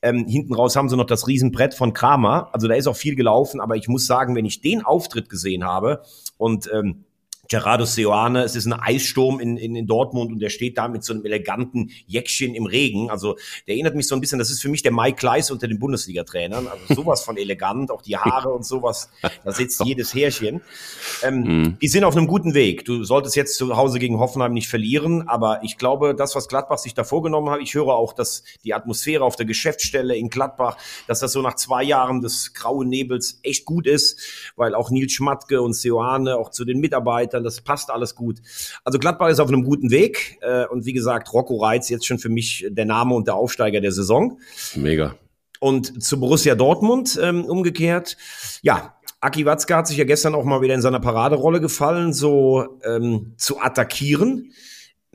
Ähm, 0.02 0.26
hinten 0.26 0.54
raus 0.54 0.76
haben 0.76 0.88
sie 0.88 0.96
noch 0.96 1.06
das 1.06 1.26
Riesenbrett 1.26 1.74
von 1.74 1.92
Kramer. 1.92 2.48
Also 2.52 2.66
da 2.66 2.74
ist 2.74 2.86
auch 2.86 2.96
viel 2.96 3.14
gelaufen. 3.14 3.60
Aber 3.60 3.76
ich 3.76 3.88
muss 3.88 4.06
sagen, 4.06 4.34
wenn 4.34 4.46
ich 4.46 4.62
den 4.62 4.82
Auftritt 4.82 5.28
gesehen 5.28 5.64
habe 5.64 6.02
und 6.38 6.70
ähm, 6.72 7.05
Gerardo 7.48 7.84
Seoane, 7.84 8.42
es 8.42 8.56
ist 8.56 8.66
ein 8.66 8.72
Eissturm 8.72 9.40
in, 9.40 9.56
in, 9.56 9.76
in 9.76 9.86
Dortmund 9.86 10.32
und 10.32 10.40
der 10.40 10.50
steht 10.50 10.78
da 10.78 10.88
mit 10.88 11.04
so 11.04 11.12
einem 11.12 11.24
eleganten 11.24 11.90
Jäckchen 12.06 12.54
im 12.54 12.66
Regen. 12.66 13.10
Also 13.10 13.36
der 13.66 13.74
erinnert 13.74 13.94
mich 13.94 14.08
so 14.08 14.14
ein 14.14 14.20
bisschen, 14.20 14.38
das 14.38 14.50
ist 14.50 14.60
für 14.60 14.68
mich 14.68 14.82
der 14.82 14.92
Mike 14.92 15.16
Kleiss 15.16 15.50
unter 15.50 15.68
den 15.68 15.78
Bundesliga-Trainern. 15.78 16.66
Also 16.66 16.94
sowas 16.94 17.22
von 17.22 17.36
elegant, 17.36 17.90
auch 17.90 18.02
die 18.02 18.16
Haare 18.16 18.50
und 18.50 18.64
sowas, 18.64 19.10
da 19.44 19.52
sitzt 19.52 19.80
jedes 19.84 20.14
Härchen. 20.14 20.60
Ähm, 21.22 21.40
mhm. 21.40 21.78
Die 21.80 21.88
sind 21.88 22.04
auf 22.04 22.16
einem 22.16 22.26
guten 22.26 22.54
Weg. 22.54 22.84
Du 22.84 23.04
solltest 23.04 23.36
jetzt 23.36 23.56
zu 23.56 23.76
Hause 23.76 23.98
gegen 23.98 24.18
Hoffenheim 24.18 24.52
nicht 24.52 24.68
verlieren, 24.68 25.28
aber 25.28 25.62
ich 25.62 25.78
glaube, 25.78 26.14
das, 26.14 26.34
was 26.34 26.48
Gladbach 26.48 26.78
sich 26.78 26.94
da 26.94 27.04
vorgenommen 27.04 27.50
hat, 27.50 27.60
ich 27.60 27.74
höre 27.74 27.88
auch, 27.88 28.12
dass 28.12 28.42
die 28.64 28.74
Atmosphäre 28.74 29.24
auf 29.24 29.36
der 29.36 29.46
Geschäftsstelle 29.46 30.16
in 30.16 30.28
Gladbach, 30.28 30.76
dass 31.06 31.20
das 31.20 31.32
so 31.32 31.42
nach 31.42 31.54
zwei 31.54 31.82
Jahren 31.82 32.20
des 32.20 32.54
grauen 32.54 32.88
Nebels 32.88 33.40
echt 33.42 33.64
gut 33.64 33.86
ist, 33.86 34.18
weil 34.56 34.74
auch 34.74 34.90
Nils 34.90 35.12
Schmatke 35.12 35.62
und 35.62 35.74
Seoane 35.74 36.36
auch 36.36 36.50
zu 36.50 36.64
den 36.64 36.80
Mitarbeitern 36.80 37.35
Mitarbeitern, 37.36 37.44
das 37.44 37.60
passt 37.60 37.90
alles 37.90 38.14
gut. 38.14 38.38
Also 38.84 38.98
Gladbach 38.98 39.28
ist 39.28 39.40
auf 39.40 39.48
einem 39.48 39.64
guten 39.64 39.90
Weg 39.90 40.38
äh, 40.40 40.66
und 40.66 40.86
wie 40.86 40.92
gesagt, 40.92 41.32
Rocco 41.32 41.56
Reitz 41.56 41.88
jetzt 41.88 42.06
schon 42.06 42.18
für 42.18 42.28
mich 42.28 42.66
der 42.68 42.84
Name 42.84 43.14
und 43.14 43.26
der 43.26 43.34
Aufsteiger 43.34 43.80
der 43.80 43.92
Saison. 43.92 44.38
Mega. 44.74 45.14
Und 45.60 46.02
zu 46.02 46.20
Borussia 46.20 46.54
Dortmund 46.54 47.18
ähm, 47.22 47.44
umgekehrt, 47.44 48.16
ja, 48.62 48.94
Aki 49.20 49.46
Watzke 49.46 49.74
hat 49.74 49.86
sich 49.86 49.96
ja 49.96 50.04
gestern 50.04 50.34
auch 50.34 50.44
mal 50.44 50.60
wieder 50.60 50.74
in 50.74 50.82
seiner 50.82 51.00
Paraderolle 51.00 51.60
gefallen, 51.60 52.12
so 52.12 52.78
ähm, 52.84 53.32
zu 53.36 53.60
attackieren 53.60 54.52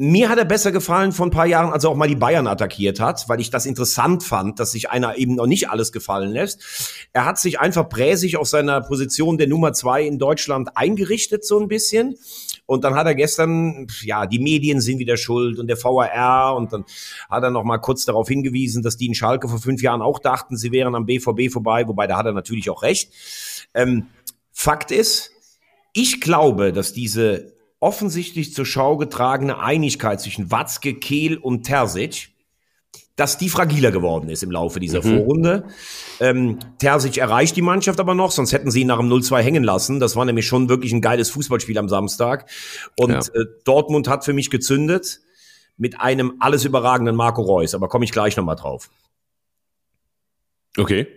mir 0.03 0.29
hat 0.29 0.39
er 0.39 0.45
besser 0.45 0.71
gefallen 0.71 1.11
vor 1.11 1.27
ein 1.27 1.31
paar 1.31 1.45
Jahren, 1.45 1.71
als 1.71 1.83
er 1.83 1.91
auch 1.91 1.95
mal 1.95 2.07
die 2.07 2.15
Bayern 2.15 2.47
attackiert 2.47 2.99
hat, 2.99 3.29
weil 3.29 3.39
ich 3.39 3.51
das 3.51 3.67
interessant 3.67 4.23
fand, 4.23 4.59
dass 4.59 4.71
sich 4.71 4.89
einer 4.89 5.15
eben 5.15 5.35
noch 5.35 5.45
nicht 5.45 5.69
alles 5.69 5.91
gefallen 5.91 6.31
lässt. 6.31 7.07
Er 7.13 7.23
hat 7.23 7.37
sich 7.37 7.59
einfach 7.59 7.87
präsig 7.87 8.35
auf 8.35 8.47
seiner 8.47 8.81
Position 8.81 9.37
der 9.37 9.47
Nummer 9.47 9.73
zwei 9.73 10.01
in 10.01 10.17
Deutschland 10.17 10.75
eingerichtet, 10.75 11.45
so 11.45 11.59
ein 11.59 11.67
bisschen. 11.67 12.17
Und 12.65 12.83
dann 12.83 12.95
hat 12.95 13.05
er 13.05 13.13
gestern, 13.13 13.85
ja, 14.01 14.25
die 14.25 14.39
Medien 14.39 14.81
sind 14.81 14.97
wieder 14.97 15.17
schuld 15.17 15.59
und 15.59 15.67
der 15.67 15.77
VAR 15.77 16.55
und 16.55 16.73
dann 16.73 16.83
hat 17.29 17.43
er 17.43 17.51
noch 17.51 17.63
mal 17.63 17.77
kurz 17.77 18.03
darauf 18.03 18.27
hingewiesen, 18.27 18.81
dass 18.81 18.97
die 18.97 19.05
in 19.05 19.13
Schalke 19.13 19.47
vor 19.47 19.59
fünf 19.59 19.83
Jahren 19.83 20.01
auch 20.01 20.17
dachten, 20.17 20.57
sie 20.57 20.71
wären 20.71 20.95
am 20.95 21.05
BVB 21.05 21.53
vorbei, 21.53 21.87
wobei 21.87 22.07
da 22.07 22.17
hat 22.17 22.25
er 22.25 22.33
natürlich 22.33 22.71
auch 22.71 22.81
recht. 22.81 23.11
Ähm, 23.75 24.07
Fakt 24.51 24.89
ist, 24.89 25.31
ich 25.93 26.21
glaube, 26.21 26.73
dass 26.73 26.91
diese 26.91 27.60
offensichtlich 27.81 28.53
zur 28.53 28.65
Schau 28.65 28.95
getragene 28.95 29.59
Einigkeit 29.59 30.21
zwischen 30.21 30.51
Watzke, 30.51 30.93
Kehl 30.93 31.35
und 31.37 31.63
Terzic, 31.63 32.29
dass 33.15 33.37
die 33.37 33.49
fragiler 33.49 33.91
geworden 33.91 34.29
ist 34.29 34.43
im 34.43 34.51
Laufe 34.51 34.79
dieser 34.79 35.03
mhm. 35.03 35.17
Vorrunde. 35.17 35.65
Ähm, 36.19 36.59
Terzic 36.77 37.17
erreicht 37.17 37.55
die 37.55 37.61
Mannschaft 37.61 37.99
aber 37.99 38.15
noch, 38.15 38.31
sonst 38.31 38.53
hätten 38.53 38.71
sie 38.71 38.81
ihn 38.81 38.87
nach 38.87 38.99
dem 38.99 39.11
0-2 39.11 39.41
hängen 39.41 39.63
lassen. 39.63 39.99
Das 39.99 40.15
war 40.15 40.23
nämlich 40.25 40.45
schon 40.45 40.69
wirklich 40.69 40.93
ein 40.93 41.01
geiles 41.01 41.31
Fußballspiel 41.31 41.77
am 41.77 41.89
Samstag. 41.89 42.49
Und 42.97 43.11
ja. 43.11 43.19
äh, 43.19 43.45
Dortmund 43.65 44.07
hat 44.07 44.23
für 44.23 44.33
mich 44.33 44.49
gezündet 44.49 45.19
mit 45.75 45.99
einem 45.99 46.35
alles 46.39 46.63
überragenden 46.63 47.15
Marco 47.15 47.41
Reus. 47.41 47.73
Aber 47.73 47.89
komme 47.89 48.05
ich 48.05 48.11
gleich 48.11 48.37
nochmal 48.37 48.55
drauf. 48.55 48.91
Okay. 50.77 51.07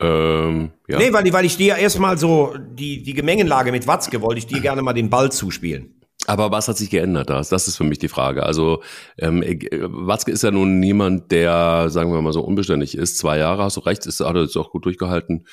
Ähm, 0.00 0.70
ja. 0.86 0.98
Nee, 0.98 1.12
weil, 1.12 1.30
weil 1.32 1.44
ich 1.44 1.56
dir 1.56 1.76
erstmal 1.76 2.16
so 2.16 2.54
die, 2.56 3.02
die 3.02 3.14
Gemengenlage 3.14 3.72
mit 3.72 3.86
Watzke 3.86 4.22
wollte 4.22 4.38
ich 4.38 4.46
dir 4.46 4.60
gerne 4.60 4.80
mal 4.80 4.94
den 4.94 5.10
Ball 5.10 5.30
zuspielen. 5.30 5.97
Aber 6.28 6.50
was 6.50 6.68
hat 6.68 6.76
sich 6.76 6.90
geändert? 6.90 7.30
Das, 7.30 7.48
das 7.48 7.68
ist 7.68 7.78
für 7.78 7.84
mich 7.84 7.98
die 7.98 8.08
Frage. 8.08 8.42
Also 8.42 8.82
ähm, 9.16 9.42
Watzke 9.42 10.30
ist 10.30 10.42
ja 10.42 10.50
nun 10.50 10.78
niemand, 10.78 11.32
der, 11.32 11.88
sagen 11.88 12.12
wir 12.12 12.20
mal 12.20 12.34
so, 12.34 12.42
unbeständig 12.42 12.98
ist. 12.98 13.16
Zwei 13.16 13.38
Jahre, 13.38 13.62
hast 13.62 13.78
du 13.78 13.80
recht, 13.80 14.04
ist, 14.04 14.20
hat 14.20 14.36
er 14.36 14.42
jetzt 14.42 14.56
auch 14.58 14.70
gut 14.70 14.84
durchgehalten, 14.84 15.46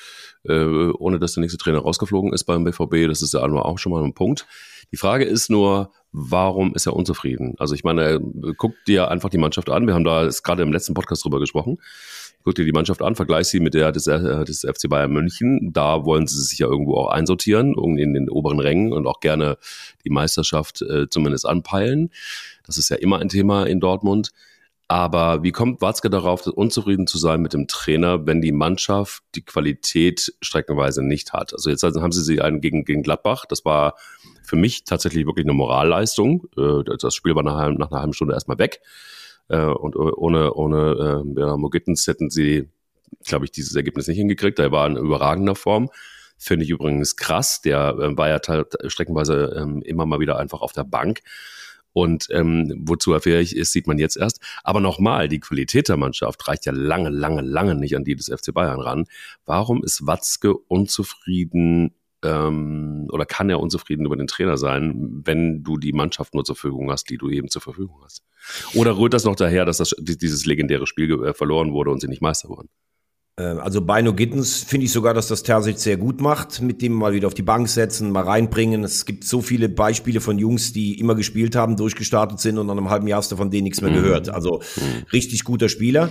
äh, 0.44 0.90
ohne 0.90 1.18
dass 1.18 1.32
der 1.32 1.40
nächste 1.40 1.56
Trainer 1.56 1.78
rausgeflogen 1.78 2.34
ist 2.34 2.44
beim 2.44 2.64
BVB. 2.64 3.08
Das 3.08 3.22
ist 3.22 3.32
ja 3.32 3.40
auch 3.40 3.78
schon 3.78 3.90
mal 3.90 4.04
ein 4.04 4.12
Punkt. 4.12 4.46
Die 4.92 4.98
Frage 4.98 5.24
ist 5.24 5.48
nur, 5.48 5.92
warum 6.12 6.74
ist 6.74 6.84
er 6.84 6.94
unzufrieden? 6.94 7.54
Also 7.56 7.74
ich 7.74 7.82
meine, 7.82 8.20
guck 8.58 8.74
dir 8.86 9.10
einfach 9.10 9.30
die 9.30 9.38
Mannschaft 9.38 9.70
an. 9.70 9.86
Wir 9.86 9.94
haben 9.94 10.04
da 10.04 10.28
gerade 10.44 10.62
im 10.62 10.74
letzten 10.74 10.92
Podcast 10.92 11.24
drüber 11.24 11.40
gesprochen 11.40 11.78
guck 12.46 12.54
dir 12.54 12.64
die 12.64 12.70
Mannschaft 12.70 13.02
an, 13.02 13.16
vergleich 13.16 13.48
sie 13.48 13.58
mit 13.58 13.74
der 13.74 13.90
des, 13.90 14.06
äh, 14.06 14.44
des 14.44 14.60
FC 14.60 14.88
Bayern 14.88 15.12
München. 15.12 15.72
Da 15.72 16.04
wollen 16.04 16.28
sie 16.28 16.40
sich 16.40 16.60
ja 16.60 16.68
irgendwo 16.68 16.94
auch 16.94 17.08
einsortieren, 17.08 17.74
in 17.98 18.14
den 18.14 18.30
oberen 18.30 18.60
Rängen 18.60 18.92
und 18.92 19.08
auch 19.08 19.18
gerne 19.18 19.58
die 20.04 20.10
Meisterschaft 20.10 20.80
äh, 20.80 21.08
zumindest 21.10 21.44
anpeilen. 21.44 22.10
Das 22.64 22.78
ist 22.78 22.88
ja 22.88 22.96
immer 22.96 23.18
ein 23.18 23.28
Thema 23.28 23.64
in 23.64 23.80
Dortmund. 23.80 24.30
Aber 24.86 25.42
wie 25.42 25.50
kommt 25.50 25.82
Watzke 25.82 26.08
darauf, 26.08 26.46
unzufrieden 26.46 27.08
zu 27.08 27.18
sein 27.18 27.40
mit 27.40 27.52
dem 27.52 27.66
Trainer, 27.66 28.28
wenn 28.28 28.40
die 28.40 28.52
Mannschaft 28.52 29.24
die 29.34 29.44
Qualität 29.44 30.32
streckenweise 30.40 31.02
nicht 31.02 31.32
hat? 31.32 31.52
Also 31.52 31.68
jetzt 31.68 31.82
haben 31.82 32.12
sie 32.12 32.22
sie 32.22 32.40
einen 32.40 32.60
gegen, 32.60 32.84
gegen 32.84 33.02
Gladbach. 33.02 33.46
Das 33.46 33.64
war 33.64 33.96
für 34.44 34.54
mich 34.54 34.84
tatsächlich 34.84 35.26
wirklich 35.26 35.46
eine 35.46 35.54
Moralleistung. 35.54 36.46
Äh, 36.56 36.84
das 36.96 37.16
Spiel 37.16 37.34
war 37.34 37.42
nach, 37.42 37.72
nach 37.76 37.90
einer 37.90 38.00
halben 38.00 38.12
Stunde 38.12 38.34
erstmal 38.34 38.60
weg. 38.60 38.82
Äh, 39.48 39.64
und 39.64 39.96
ohne, 39.96 40.52
ohne 40.54 41.24
äh, 41.36 41.40
ja, 41.40 41.56
Mogittens 41.56 42.06
hätten 42.06 42.30
sie, 42.30 42.68
glaube 43.24 43.44
ich, 43.44 43.50
dieses 43.52 43.74
Ergebnis 43.74 44.08
nicht 44.08 44.18
hingekriegt. 44.18 44.58
Er 44.58 44.72
war 44.72 44.86
in 44.86 44.96
überragender 44.96 45.54
Form. 45.54 45.90
Finde 46.38 46.64
ich 46.64 46.70
übrigens 46.70 47.16
krass. 47.16 47.62
Der 47.62 47.96
äh, 47.98 48.16
war 48.16 48.28
ja 48.28 48.40
streckenweise 48.88 49.56
ähm, 49.58 49.82
immer 49.82 50.06
mal 50.06 50.20
wieder 50.20 50.38
einfach 50.38 50.60
auf 50.60 50.72
der 50.72 50.84
Bank. 50.84 51.20
Und 51.92 52.26
ähm, 52.30 52.82
wozu 52.84 53.14
er 53.14 53.22
fähig 53.22 53.56
ist, 53.56 53.72
sieht 53.72 53.86
man 53.86 53.96
jetzt 53.96 54.18
erst. 54.18 54.40
Aber 54.62 54.80
nochmal, 54.80 55.28
die 55.28 55.40
Qualität 55.40 55.88
der 55.88 55.96
Mannschaft 55.96 56.46
reicht 56.46 56.66
ja 56.66 56.72
lange, 56.72 57.08
lange, 57.08 57.40
lange 57.40 57.74
nicht 57.74 57.96
an 57.96 58.04
die 58.04 58.14
des 58.14 58.26
FC 58.26 58.52
Bayern 58.52 58.80
ran. 58.80 59.06
Warum 59.46 59.82
ist 59.82 60.06
Watzke 60.06 60.54
unzufrieden 60.54 61.94
ähm, 62.26 63.08
oder 63.10 63.24
kann 63.24 63.48
er 63.48 63.60
unzufrieden 63.60 64.04
über 64.04 64.16
den 64.16 64.26
Trainer 64.26 64.56
sein, 64.56 65.22
wenn 65.24 65.62
du 65.62 65.76
die 65.76 65.92
Mannschaft 65.92 66.34
nur 66.34 66.44
zur 66.44 66.56
Verfügung 66.56 66.90
hast, 66.90 67.08
die 67.08 67.16
du 67.16 67.30
eben 67.30 67.48
zur 67.48 67.62
Verfügung 67.62 68.00
hast? 68.04 68.22
Oder 68.74 68.98
rührt 68.98 69.14
das 69.14 69.24
noch 69.24 69.36
daher, 69.36 69.64
dass 69.64 69.78
das, 69.78 69.94
dieses 69.98 70.44
legendäre 70.44 70.86
Spiel 70.86 71.24
äh, 71.24 71.34
verloren 71.34 71.72
wurde 71.72 71.90
und 71.90 72.00
sie 72.00 72.08
nicht 72.08 72.22
Meister 72.22 72.48
wurden? 72.48 72.68
Ähm, 73.38 73.58
also 73.58 73.80
bei 73.80 74.02
No 74.02 74.14
Gittens 74.14 74.62
finde 74.62 74.86
ich 74.86 74.92
sogar, 74.92 75.14
dass 75.14 75.28
das 75.28 75.42
Terzic 75.42 75.78
sehr 75.78 75.96
gut 75.96 76.20
macht, 76.20 76.60
mit 76.62 76.82
dem 76.82 76.92
mal 76.92 77.12
wieder 77.12 77.26
auf 77.26 77.34
die 77.34 77.42
Bank 77.42 77.68
setzen, 77.68 78.10
mal 78.10 78.24
reinbringen. 78.24 78.84
Es 78.84 79.04
gibt 79.04 79.24
so 79.24 79.42
viele 79.42 79.68
Beispiele 79.68 80.20
von 80.20 80.38
Jungs, 80.38 80.72
die 80.72 80.98
immer 80.98 81.14
gespielt 81.14 81.54
haben, 81.54 81.76
durchgestartet 81.76 82.40
sind 82.40 82.58
und 82.58 82.66
nach 82.66 82.76
einem 82.76 82.90
halben 82.90 83.06
Jahr 83.06 83.18
hast 83.18 83.32
du 83.32 83.36
von 83.36 83.50
denen 83.50 83.64
nichts 83.64 83.80
mehr 83.80 83.90
mhm. 83.90 83.96
gehört. 83.96 84.28
Also 84.30 84.62
mhm. 84.76 85.04
richtig 85.12 85.44
guter 85.44 85.68
Spieler. 85.68 86.08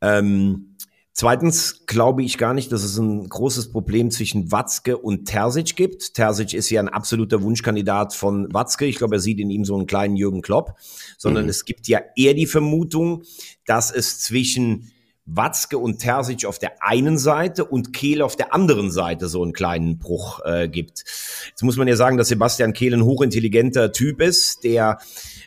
Ähm, 0.00 0.76
Zweitens 1.16 1.86
glaube 1.86 2.24
ich 2.24 2.38
gar 2.38 2.54
nicht, 2.54 2.72
dass 2.72 2.82
es 2.82 2.98
ein 2.98 3.28
großes 3.28 3.70
Problem 3.70 4.10
zwischen 4.10 4.50
Watzke 4.50 4.98
und 4.98 5.26
Terzic 5.26 5.76
gibt. 5.76 6.14
Terzic 6.14 6.54
ist 6.54 6.70
ja 6.70 6.80
ein 6.80 6.88
absoluter 6.88 7.40
Wunschkandidat 7.40 8.14
von 8.14 8.52
Watzke. 8.52 8.84
Ich 8.86 8.96
glaube, 8.96 9.14
er 9.14 9.20
sieht 9.20 9.38
in 9.38 9.48
ihm 9.48 9.64
so 9.64 9.76
einen 9.76 9.86
kleinen 9.86 10.16
Jürgen 10.16 10.42
Klopp. 10.42 10.74
Sondern 11.16 11.44
mhm. 11.44 11.50
es 11.50 11.64
gibt 11.66 11.86
ja 11.86 12.00
eher 12.16 12.34
die 12.34 12.46
Vermutung, 12.46 13.22
dass 13.64 13.92
es 13.92 14.18
zwischen 14.18 14.90
Watzke 15.24 15.78
und 15.78 16.00
Terzic 16.00 16.46
auf 16.46 16.58
der 16.58 16.82
einen 16.82 17.16
Seite 17.16 17.64
und 17.64 17.92
Kehl 17.92 18.20
auf 18.20 18.34
der 18.34 18.52
anderen 18.52 18.90
Seite 18.90 19.28
so 19.28 19.40
einen 19.40 19.52
kleinen 19.52 19.98
Bruch 19.98 20.40
äh, 20.44 20.68
gibt. 20.68 21.04
Jetzt 21.48 21.62
muss 21.62 21.76
man 21.76 21.86
ja 21.86 21.94
sagen, 21.94 22.18
dass 22.18 22.28
Sebastian 22.28 22.72
Kehl 22.72 22.92
ein 22.92 23.04
hochintelligenter 23.04 23.92
Typ 23.92 24.20
ist, 24.20 24.64
der 24.64 24.98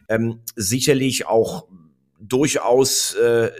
ähm, 0.08 0.40
sicherlich 0.56 1.28
auch 1.28 1.68
durchaus 2.20 3.14
äh, 3.14 3.52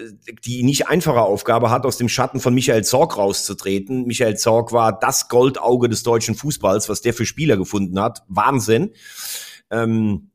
die 0.44 0.64
nicht 0.64 0.88
einfache 0.88 1.22
Aufgabe 1.22 1.70
hat, 1.70 1.86
aus 1.86 1.98
dem 1.98 2.10
Schatten 2.10 2.40
von 2.40 2.54
Michael 2.54 2.84
Zorg 2.84 3.18
rauszutreten. 3.18 4.06
Michael 4.06 4.38
Zorg 4.38 4.72
war 4.72 4.98
das 4.98 5.28
Goldauge 5.30 5.90
des 5.90 6.04
deutschen 6.04 6.36
Fußballs, 6.36 6.90
was 6.90 7.02
der 7.02 7.14
für 7.14 7.26
Spieler 7.26 7.58
gefunden 7.58 8.00
hat. 8.00 8.24
Wahnsinn. 8.28 8.92
Ähm, 9.70 10.32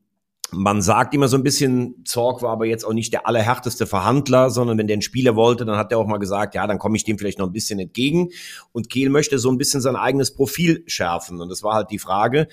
man 0.53 0.81
sagt 0.81 1.13
immer 1.13 1.27
so 1.27 1.37
ein 1.37 1.43
bisschen, 1.43 2.03
Zorg 2.05 2.41
war 2.41 2.51
aber 2.51 2.65
jetzt 2.65 2.85
auch 2.85 2.93
nicht 2.93 3.13
der 3.13 3.27
allerhärteste 3.27 3.85
Verhandler, 3.85 4.49
sondern 4.49 4.77
wenn 4.77 4.87
der 4.87 4.95
einen 4.95 5.01
Spieler 5.01 5.35
wollte, 5.35 5.65
dann 5.65 5.77
hat 5.77 5.91
er 5.91 5.97
auch 5.97 6.07
mal 6.07 6.17
gesagt, 6.17 6.55
ja, 6.55 6.65
dann 6.67 6.79
komme 6.79 6.95
ich 6.95 7.03
dem 7.03 7.17
vielleicht 7.17 7.39
noch 7.39 7.47
ein 7.47 7.53
bisschen 7.53 7.79
entgegen. 7.79 8.29
Und 8.71 8.89
Kehl 8.89 9.09
möchte 9.09 9.39
so 9.39 9.51
ein 9.51 9.57
bisschen 9.57 9.81
sein 9.81 9.95
eigenes 9.95 10.33
Profil 10.33 10.83
schärfen. 10.87 11.41
Und 11.41 11.49
das 11.49 11.63
war 11.63 11.73
halt 11.73 11.91
die 11.91 11.99
Frage, 11.99 12.47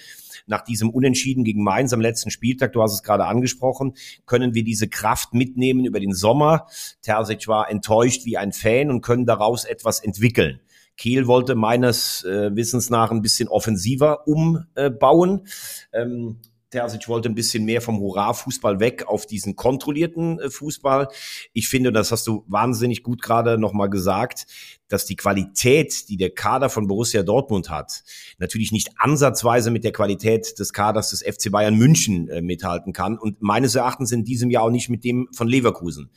nach 0.47 0.63
diesem 0.63 0.91
Unentschieden 0.91 1.45
gegen 1.45 1.63
Mainz 1.63 1.93
am 1.93 2.01
letzten 2.01 2.31
Spieltag, 2.31 2.73
du 2.73 2.83
hast 2.83 2.93
es 2.93 3.03
gerade 3.03 3.27
angesprochen, 3.27 3.95
können 4.27 4.55
wir 4.55 4.65
diese 4.65 4.89
Kraft 4.89 5.35
mitnehmen 5.35 5.85
über 5.85 6.01
den 6.01 6.13
Sommer. 6.13 6.67
Terzic 7.03 7.47
war 7.49 7.71
enttäuscht 7.71 8.25
wie 8.25 8.37
ein 8.37 8.53
Fan 8.53 8.91
und 8.91 9.03
können 9.03 9.27
daraus 9.27 9.65
etwas 9.65 10.01
entwickeln. 10.01 10.61
Kiel 10.97 11.27
wollte 11.27 11.55
meines 11.55 12.25
äh, 12.25 12.55
Wissens 12.55 12.91
nach 12.91 13.11
ein 13.11 13.23
bisschen 13.23 13.49
offensiver 13.49 14.27
umbauen. 14.29 15.47
Ähm, 15.95 16.37
Terzic 16.71 17.09
wollte 17.09 17.29
ein 17.29 17.35
bisschen 17.35 17.65
mehr 17.65 17.81
vom 17.81 17.99
Hurra-Fußball 17.99 18.79
weg 18.79 19.07
auf 19.07 19.27
diesen 19.27 19.57
kontrollierten 19.57 20.39
äh, 20.39 20.51
Fußball. 20.51 21.09
Ich 21.53 21.69
finde, 21.69 21.93
das 21.93 22.13
hast 22.13 22.27
du 22.27 22.45
wahnsinnig 22.47 23.03
gut 23.03 23.23
gerade 23.23 23.59
nochmal 23.59 23.91
gesagt, 23.91 24.47
dass 24.89 25.05
die 25.05 25.17
Qualität, 25.17 26.09
die 26.09 26.17
der 26.17 26.31
Kader 26.31 26.69
von 26.69 26.87
Borussia 26.87 27.23
Dortmund 27.23 27.71
hat, 27.71 28.03
natürlich 28.39 28.73
nicht 28.73 28.91
ansatzweise 28.99 29.71
mit 29.71 29.85
der 29.85 29.93
Qualität 29.93 30.59
des 30.59 30.73
Kaders 30.73 31.11
des 31.11 31.23
FC 31.23 31.51
Bayern 31.51 31.77
München 31.77 32.29
äh, 32.29 32.41
mithalten 32.41 32.93
kann 32.93 33.19
und 33.19 33.41
meines 33.43 33.75
Erachtens 33.75 34.13
in 34.13 34.25
diesem 34.25 34.51
Jahr 34.51 34.65
auch 34.65 34.71
nicht 34.71 34.89
mit 34.89 35.05
dem 35.05 35.29
von 35.33 35.49
Leverkusen. 35.49 36.11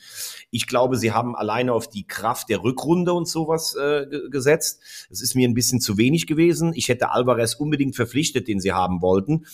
Ich 0.51 0.67
glaube, 0.67 0.97
sie 0.97 1.11
haben 1.11 1.35
alleine 1.35 1.73
auf 1.73 1.87
die 1.87 2.05
Kraft 2.05 2.49
der 2.49 2.63
Rückrunde 2.63 3.13
und 3.13 3.27
sowas 3.27 3.75
äh, 3.75 4.05
gesetzt. 4.29 4.81
Das 5.09 5.21
ist 5.21 5.35
mir 5.35 5.47
ein 5.47 5.53
bisschen 5.53 5.81
zu 5.81 5.97
wenig 5.97 6.27
gewesen. 6.27 6.73
Ich 6.75 6.89
hätte 6.89 7.11
Alvarez 7.11 7.55
unbedingt 7.55 7.95
verpflichtet, 7.95 8.47
den 8.47 8.59
sie 8.59 8.73
haben 8.73 9.01
wollten. 9.01 9.45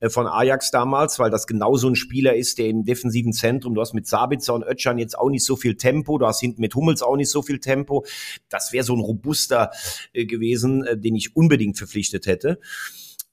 Äh, 0.00 0.10
von 0.10 0.26
Ajax 0.26 0.70
damals, 0.70 1.18
weil 1.18 1.30
das 1.30 1.46
genau 1.46 1.76
so 1.76 1.88
ein 1.88 1.96
Spieler 1.96 2.34
ist, 2.34 2.58
der 2.58 2.66
im 2.66 2.84
defensiven 2.84 3.32
Zentrum, 3.32 3.74
du 3.74 3.80
hast 3.80 3.94
mit 3.94 4.06
Sabitzer 4.06 4.54
und 4.54 4.64
Ötschan 4.64 4.98
jetzt 4.98 5.18
auch 5.18 5.30
nicht 5.30 5.44
so 5.44 5.56
viel 5.56 5.76
Tempo, 5.76 6.18
du 6.18 6.26
hast 6.26 6.40
hinten 6.40 6.60
mit 6.60 6.74
Hummels 6.74 7.02
auch 7.02 7.16
nicht 7.16 7.30
so 7.30 7.42
viel 7.42 7.60
Tempo. 7.60 8.04
Das 8.48 8.72
wäre 8.72 8.84
so 8.84 8.94
ein 8.94 9.00
robuster 9.00 9.70
äh, 10.12 10.26
gewesen, 10.26 10.84
äh, 10.84 10.98
den 10.98 11.16
ich 11.16 11.36
unbedingt 11.36 11.78
verpflichtet 11.78 12.26
hätte. 12.26 12.60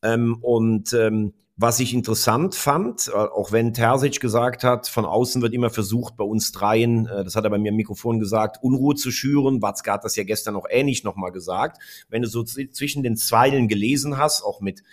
Ähm, 0.01 0.37
und 0.41 0.93
ähm, 0.93 1.33
was 1.55 1.79
ich 1.79 1.93
interessant 1.93 2.55
fand, 2.55 3.09
äh, 3.09 3.11
auch 3.11 3.51
wenn 3.51 3.73
Terzic 3.73 4.19
gesagt 4.19 4.63
hat, 4.63 4.87
von 4.87 5.05
außen 5.05 5.41
wird 5.43 5.53
immer 5.53 5.69
versucht, 5.69 6.17
bei 6.17 6.23
uns 6.23 6.51
dreien, 6.51 7.05
äh, 7.05 7.23
das 7.23 7.35
hat 7.35 7.43
er 7.43 7.51
bei 7.51 7.59
mir 7.59 7.69
im 7.69 7.75
Mikrofon 7.75 8.19
gesagt, 8.19 8.57
Unruhe 8.63 8.95
zu 8.95 9.11
schüren. 9.11 9.61
Watzke 9.61 9.91
hat 9.91 10.03
das 10.03 10.15
ja 10.15 10.23
gestern 10.23 10.55
auch 10.55 10.65
ähnlich 10.69 11.03
nochmal 11.03 11.31
gesagt. 11.31 11.77
Wenn 12.09 12.23
du 12.23 12.27
so 12.27 12.43
zwischen 12.43 13.03
den 13.03 13.17
Zeilen 13.17 13.67
gelesen 13.67 14.17
hast, 14.17 14.43
auch 14.43 14.61
mit 14.61 14.83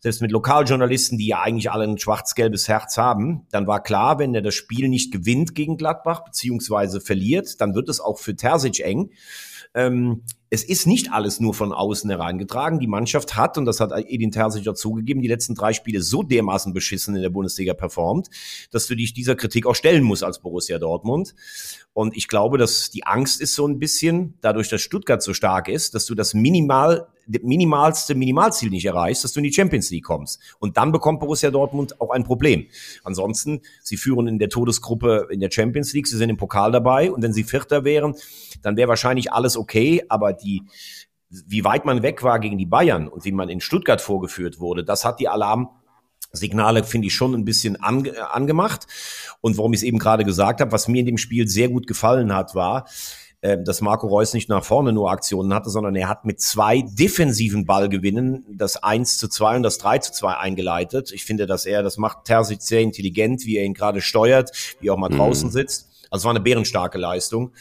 selbst 0.00 0.20
mit 0.20 0.32
Lokaljournalisten, 0.32 1.16
die 1.16 1.28
ja 1.28 1.40
eigentlich 1.40 1.70
alle 1.70 1.84
ein 1.84 1.96
schwarz-gelbes 1.96 2.68
Herz 2.68 2.98
haben, 2.98 3.46
dann 3.50 3.66
war 3.66 3.82
klar, 3.82 4.18
wenn 4.18 4.34
er 4.34 4.42
das 4.42 4.54
Spiel 4.54 4.88
nicht 4.88 5.12
gewinnt 5.12 5.54
gegen 5.54 5.76
Gladbach, 5.76 6.24
beziehungsweise 6.24 7.00
verliert, 7.00 7.60
dann 7.60 7.74
wird 7.74 7.88
es 7.88 8.00
auch 8.00 8.18
für 8.18 8.34
Terzic 8.34 8.80
eng. 8.80 9.10
Ähm, 9.74 10.24
es 10.52 10.64
ist 10.64 10.86
nicht 10.88 11.12
alles 11.12 11.38
nur 11.38 11.54
von 11.54 11.72
außen 11.72 12.10
hereingetragen. 12.10 12.80
Die 12.80 12.88
Mannschaft 12.88 13.36
hat, 13.36 13.56
und 13.56 13.66
das 13.66 13.78
hat 13.78 13.92
Edin 13.92 14.32
Terzic 14.32 14.66
auch 14.66 14.74
zugegeben, 14.74 15.22
die 15.22 15.28
letzten 15.28 15.54
drei 15.54 15.72
Spiele 15.72 16.02
so 16.02 16.24
dermaßen 16.24 16.72
beschissen 16.72 17.14
in 17.14 17.22
der 17.22 17.30
Bundesliga 17.30 17.72
performt, 17.72 18.28
dass 18.72 18.88
du 18.88 18.96
dich 18.96 19.14
dieser 19.14 19.36
Kritik 19.36 19.64
auch 19.66 19.76
stellen 19.76 20.02
musst 20.02 20.24
als 20.24 20.40
Borussia 20.40 20.80
Dortmund. 20.80 21.36
Und 21.92 22.16
ich 22.16 22.26
glaube, 22.26 22.58
dass 22.58 22.90
die 22.90 23.06
Angst 23.06 23.40
ist 23.40 23.54
so 23.54 23.66
ein 23.66 23.78
bisschen, 23.78 24.34
dadurch, 24.40 24.68
dass 24.68 24.80
Stuttgart 24.82 25.22
so 25.22 25.34
stark 25.34 25.68
ist, 25.68 25.94
dass 25.94 26.06
du 26.06 26.16
das 26.16 26.34
minimal, 26.34 27.06
minimalste 27.26 28.14
Minimalziel 28.14 28.70
nicht 28.70 28.84
erreichst, 28.84 29.24
dass 29.24 29.32
du 29.32 29.40
in 29.40 29.44
die 29.44 29.52
Champions 29.52 29.90
League 29.90 30.04
kommst. 30.04 30.40
Und 30.58 30.76
dann 30.76 30.92
bekommt 30.92 31.20
Borussia 31.20 31.50
Dortmund 31.50 32.00
auch 32.00 32.10
ein 32.10 32.24
Problem. 32.24 32.66
Ansonsten, 33.04 33.60
sie 33.82 33.96
führen 33.96 34.26
in 34.26 34.38
der 34.38 34.48
Todesgruppe 34.48 35.28
in 35.30 35.40
der 35.40 35.50
Champions 35.50 35.92
League, 35.92 36.06
sie 36.06 36.16
sind 36.16 36.30
im 36.30 36.36
Pokal 36.36 36.72
dabei. 36.72 37.10
Und 37.10 37.22
wenn 37.22 37.32
sie 37.32 37.44
Vierter 37.44 37.84
wären, 37.84 38.14
dann 38.62 38.76
wäre 38.76 38.88
wahrscheinlich 38.88 39.32
alles 39.32 39.56
okay. 39.56 40.04
Aber 40.08 40.32
die, 40.32 40.62
wie 41.28 41.64
weit 41.64 41.84
man 41.84 42.02
weg 42.02 42.22
war 42.22 42.40
gegen 42.40 42.58
die 42.58 42.66
Bayern 42.66 43.08
und 43.08 43.24
wie 43.24 43.32
man 43.32 43.48
in 43.48 43.60
Stuttgart 43.60 44.00
vorgeführt 44.00 44.60
wurde, 44.60 44.84
das 44.84 45.04
hat 45.04 45.20
die 45.20 45.28
Alarm 45.28 45.70
Signale 46.32 46.84
finde 46.84 47.08
ich 47.08 47.14
schon 47.14 47.34
ein 47.34 47.44
bisschen 47.44 47.82
ange 47.82 48.30
angemacht. 48.30 48.86
Und 49.40 49.56
warum 49.56 49.72
ich 49.72 49.80
es 49.80 49.82
eben 49.82 49.98
gerade 49.98 50.24
gesagt 50.24 50.60
habe, 50.60 50.72
was 50.72 50.88
mir 50.88 51.00
in 51.00 51.06
dem 51.06 51.18
Spiel 51.18 51.48
sehr 51.48 51.68
gut 51.68 51.86
gefallen 51.86 52.34
hat, 52.34 52.54
war, 52.54 52.86
dass 53.42 53.80
Marco 53.80 54.06
Reus 54.06 54.34
nicht 54.34 54.48
nach 54.48 54.64
vorne 54.64 54.92
nur 54.92 55.10
Aktionen 55.10 55.54
hatte, 55.54 55.70
sondern 55.70 55.94
er 55.94 56.08
hat 56.08 56.24
mit 56.24 56.40
zwei 56.40 56.82
defensiven 56.82 57.64
Ballgewinnen 57.64 58.44
das 58.50 58.76
1 58.76 59.18
zu 59.18 59.28
2 59.28 59.56
und 59.56 59.62
das 59.62 59.78
3 59.78 59.98
zu 59.98 60.12
2 60.12 60.36
eingeleitet. 60.36 61.10
Ich 61.12 61.24
finde, 61.24 61.46
dass 61.46 61.64
er, 61.64 61.82
das 61.82 61.96
macht 61.96 62.24
Terzic 62.24 62.60
sehr 62.60 62.80
intelligent, 62.80 63.46
wie 63.46 63.56
er 63.56 63.64
ihn 63.64 63.74
gerade 63.74 64.02
steuert, 64.02 64.50
wie 64.80 64.88
er 64.88 64.94
auch 64.94 64.98
mal 64.98 65.10
mhm. 65.10 65.16
draußen 65.16 65.50
sitzt. 65.50 65.88
Also 66.10 66.22
es 66.22 66.24
war 66.24 66.32
eine 66.32 66.40
bärenstarke 66.40 66.98
Leistung. 66.98 67.52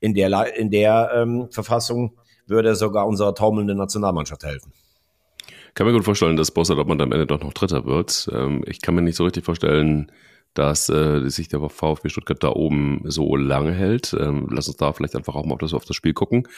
In 0.00 0.14
der, 0.14 0.56
in 0.56 0.70
der 0.70 1.10
ähm, 1.14 1.48
Verfassung 1.50 2.14
würde 2.46 2.70
er 2.70 2.74
sogar 2.74 3.06
unserer 3.06 3.34
taumelnden 3.34 3.76
Nationalmannschaft 3.76 4.44
helfen 4.44 4.72
kann 5.74 5.86
mir 5.86 5.92
gut 5.92 6.04
vorstellen, 6.04 6.36
dass 6.36 6.50
Borussia 6.50 6.74
Dortmund 6.74 7.00
am 7.00 7.12
Ende 7.12 7.26
doch 7.26 7.40
noch 7.40 7.52
Dritter 7.52 7.84
wird. 7.84 8.28
Ähm, 8.32 8.62
ich 8.66 8.80
kann 8.80 8.94
mir 8.94 9.02
nicht 9.02 9.16
so 9.16 9.24
richtig 9.24 9.44
vorstellen, 9.44 10.10
dass 10.54 10.88
äh, 10.88 11.28
sich 11.28 11.48
der 11.48 11.60
VfB 11.68 12.08
Stuttgart 12.08 12.42
da 12.42 12.50
oben 12.50 13.02
so 13.04 13.36
lange 13.36 13.72
hält. 13.72 14.14
Ähm, 14.18 14.48
lass 14.50 14.68
uns 14.68 14.76
da 14.76 14.92
vielleicht 14.92 15.16
einfach 15.16 15.34
auch 15.34 15.44
mal 15.44 15.54
auf 15.54 15.60
das, 15.60 15.74
auf 15.74 15.84
das 15.84 15.96
Spiel 15.96 16.12
gucken. 16.12 16.48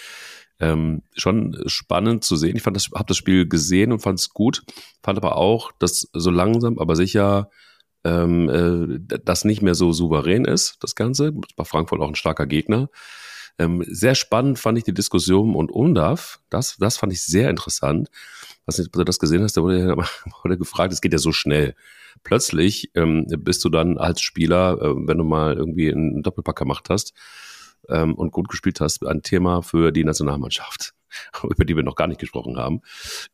Ähm, 0.60 1.02
schon 1.14 1.62
spannend 1.66 2.24
zu 2.24 2.36
sehen. 2.36 2.56
Ich 2.56 2.62
fand 2.62 2.76
das, 2.76 2.90
habe 2.94 3.06
das 3.08 3.16
Spiel 3.16 3.48
gesehen 3.48 3.92
und 3.92 4.00
fand 4.00 4.18
es 4.18 4.30
gut. 4.30 4.62
Fand 5.02 5.18
aber 5.18 5.36
auch, 5.36 5.72
dass 5.78 6.08
so 6.12 6.30
langsam, 6.30 6.78
aber 6.78 6.96
sicher 6.96 7.50
ähm, 8.04 8.48
äh, 8.48 9.18
das 9.24 9.44
nicht 9.44 9.62
mehr 9.62 9.74
so 9.74 9.92
souverän 9.92 10.44
ist, 10.44 10.76
das 10.80 10.94
Ganze. 10.94 11.32
Bei 11.56 11.64
Frankfurt 11.64 12.00
auch 12.00 12.08
ein 12.08 12.14
starker 12.14 12.46
Gegner. 12.46 12.88
Ähm, 13.58 13.84
sehr 13.86 14.14
spannend 14.14 14.58
fand 14.58 14.78
ich 14.78 14.84
die 14.84 14.94
Diskussion 14.94 15.54
und 15.54 15.70
UNDAF. 15.70 16.40
Das, 16.48 16.76
das 16.78 16.96
fand 16.96 17.12
ich 17.12 17.22
sehr 17.22 17.50
interessant. 17.50 18.08
Was 18.64 18.78
nicht, 18.78 18.88
ob 18.88 18.92
du 18.92 19.04
das 19.04 19.18
gesehen 19.18 19.42
hast, 19.42 19.56
da 19.56 19.62
wurde, 19.62 19.96
wurde 20.42 20.58
gefragt, 20.58 20.92
es 20.92 21.00
geht 21.00 21.12
ja 21.12 21.18
so 21.18 21.32
schnell. 21.32 21.74
Plötzlich 22.24 22.90
ähm, 22.94 23.26
bist 23.38 23.64
du 23.64 23.68
dann 23.68 23.98
als 23.98 24.20
Spieler, 24.20 24.78
äh, 24.80 24.94
wenn 25.06 25.18
du 25.18 25.24
mal 25.24 25.54
irgendwie 25.54 25.90
einen 25.90 26.22
Doppelpack 26.22 26.56
gemacht 26.56 26.88
hast 26.90 27.12
ähm, 27.88 28.14
und 28.14 28.32
gut 28.32 28.48
gespielt 28.48 28.80
hast, 28.80 29.06
ein 29.06 29.22
Thema 29.22 29.62
für 29.62 29.92
die 29.92 30.04
Nationalmannschaft. 30.04 30.94
über 31.42 31.64
die 31.64 31.76
wir 31.76 31.82
noch 31.82 31.96
gar 31.96 32.06
nicht 32.06 32.20
gesprochen 32.20 32.56
haben. 32.56 32.80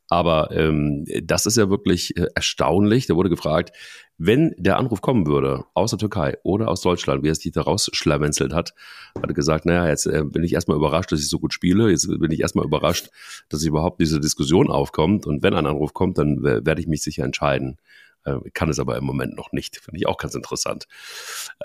Aber 0.08 0.50
ähm, 0.50 1.04
das 1.22 1.46
ist 1.46 1.56
ja 1.56 1.70
wirklich 1.70 2.16
äh, 2.16 2.26
erstaunlich. 2.34 3.06
Da 3.06 3.14
wurde 3.14 3.30
gefragt, 3.30 3.72
wenn 4.16 4.54
der 4.58 4.78
Anruf 4.78 5.00
kommen 5.00 5.26
würde 5.26 5.64
aus 5.74 5.90
der 5.90 5.98
Türkei 5.98 6.36
oder 6.42 6.68
aus 6.68 6.80
Deutschland, 6.80 7.22
wie 7.22 7.28
er 7.28 7.34
sich 7.34 7.52
da 7.52 7.62
rausschlawenzelt 7.62 8.52
hat, 8.52 8.74
hat 9.14 9.28
er 9.28 9.34
gesagt, 9.34 9.64
naja, 9.64 9.88
jetzt 9.88 10.06
äh, 10.06 10.24
bin 10.24 10.42
ich 10.42 10.54
erstmal 10.54 10.76
überrascht, 10.76 11.12
dass 11.12 11.20
ich 11.20 11.28
so 11.28 11.38
gut 11.38 11.52
spiele. 11.52 11.90
Jetzt 11.90 12.08
bin 12.08 12.30
ich 12.30 12.40
erstmal 12.40 12.64
überrascht, 12.64 13.10
dass 13.48 13.62
überhaupt 13.62 14.00
diese 14.00 14.20
Diskussion 14.20 14.70
aufkommt. 14.70 15.26
Und 15.26 15.42
wenn 15.42 15.54
ein 15.54 15.66
Anruf 15.66 15.94
kommt, 15.94 16.18
dann 16.18 16.42
werde 16.42 16.80
ich 16.80 16.86
mich 16.86 17.02
sicher 17.02 17.24
entscheiden. 17.24 17.78
Äh, 18.24 18.36
kann 18.54 18.68
es 18.68 18.78
aber 18.78 18.96
im 18.96 19.04
Moment 19.04 19.36
noch 19.36 19.52
nicht. 19.52 19.76
Finde 19.78 19.98
ich 19.98 20.06
auch 20.06 20.18
ganz 20.18 20.34
interessant. 20.34 20.86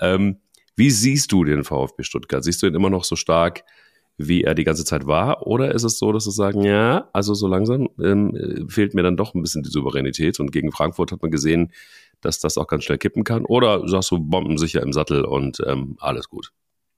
Ähm, 0.00 0.38
wie 0.76 0.90
siehst 0.90 1.30
du 1.32 1.44
den 1.44 1.64
VfB 1.64 2.02
Stuttgart? 2.02 2.42
Siehst 2.42 2.62
du 2.62 2.66
ihn 2.66 2.74
immer 2.74 2.90
noch 2.90 3.04
so 3.04 3.16
stark 3.16 3.64
wie 4.16 4.44
er 4.44 4.54
die 4.54 4.64
ganze 4.64 4.84
Zeit 4.84 5.06
war? 5.06 5.46
Oder 5.46 5.74
ist 5.74 5.82
es 5.82 5.98
so, 5.98 6.12
dass 6.12 6.24
sie 6.24 6.30
sagen, 6.30 6.62
ja, 6.62 7.08
also 7.12 7.34
so 7.34 7.48
langsam 7.48 7.88
ähm, 8.00 8.66
fehlt 8.68 8.94
mir 8.94 9.02
dann 9.02 9.16
doch 9.16 9.34
ein 9.34 9.42
bisschen 9.42 9.62
die 9.62 9.70
Souveränität 9.70 10.38
und 10.40 10.52
gegen 10.52 10.72
Frankfurt 10.72 11.12
hat 11.12 11.22
man 11.22 11.30
gesehen, 11.30 11.72
dass 12.20 12.38
das 12.38 12.56
auch 12.56 12.66
ganz 12.66 12.84
schnell 12.84 12.98
kippen 12.98 13.24
kann? 13.24 13.44
Oder 13.44 13.86
sagst 13.88 14.10
du 14.10 14.18
bombensicher 14.18 14.82
im 14.82 14.92
Sattel 14.92 15.24
und 15.24 15.60
ähm, 15.66 15.96
alles 16.00 16.28
gut? 16.28 16.52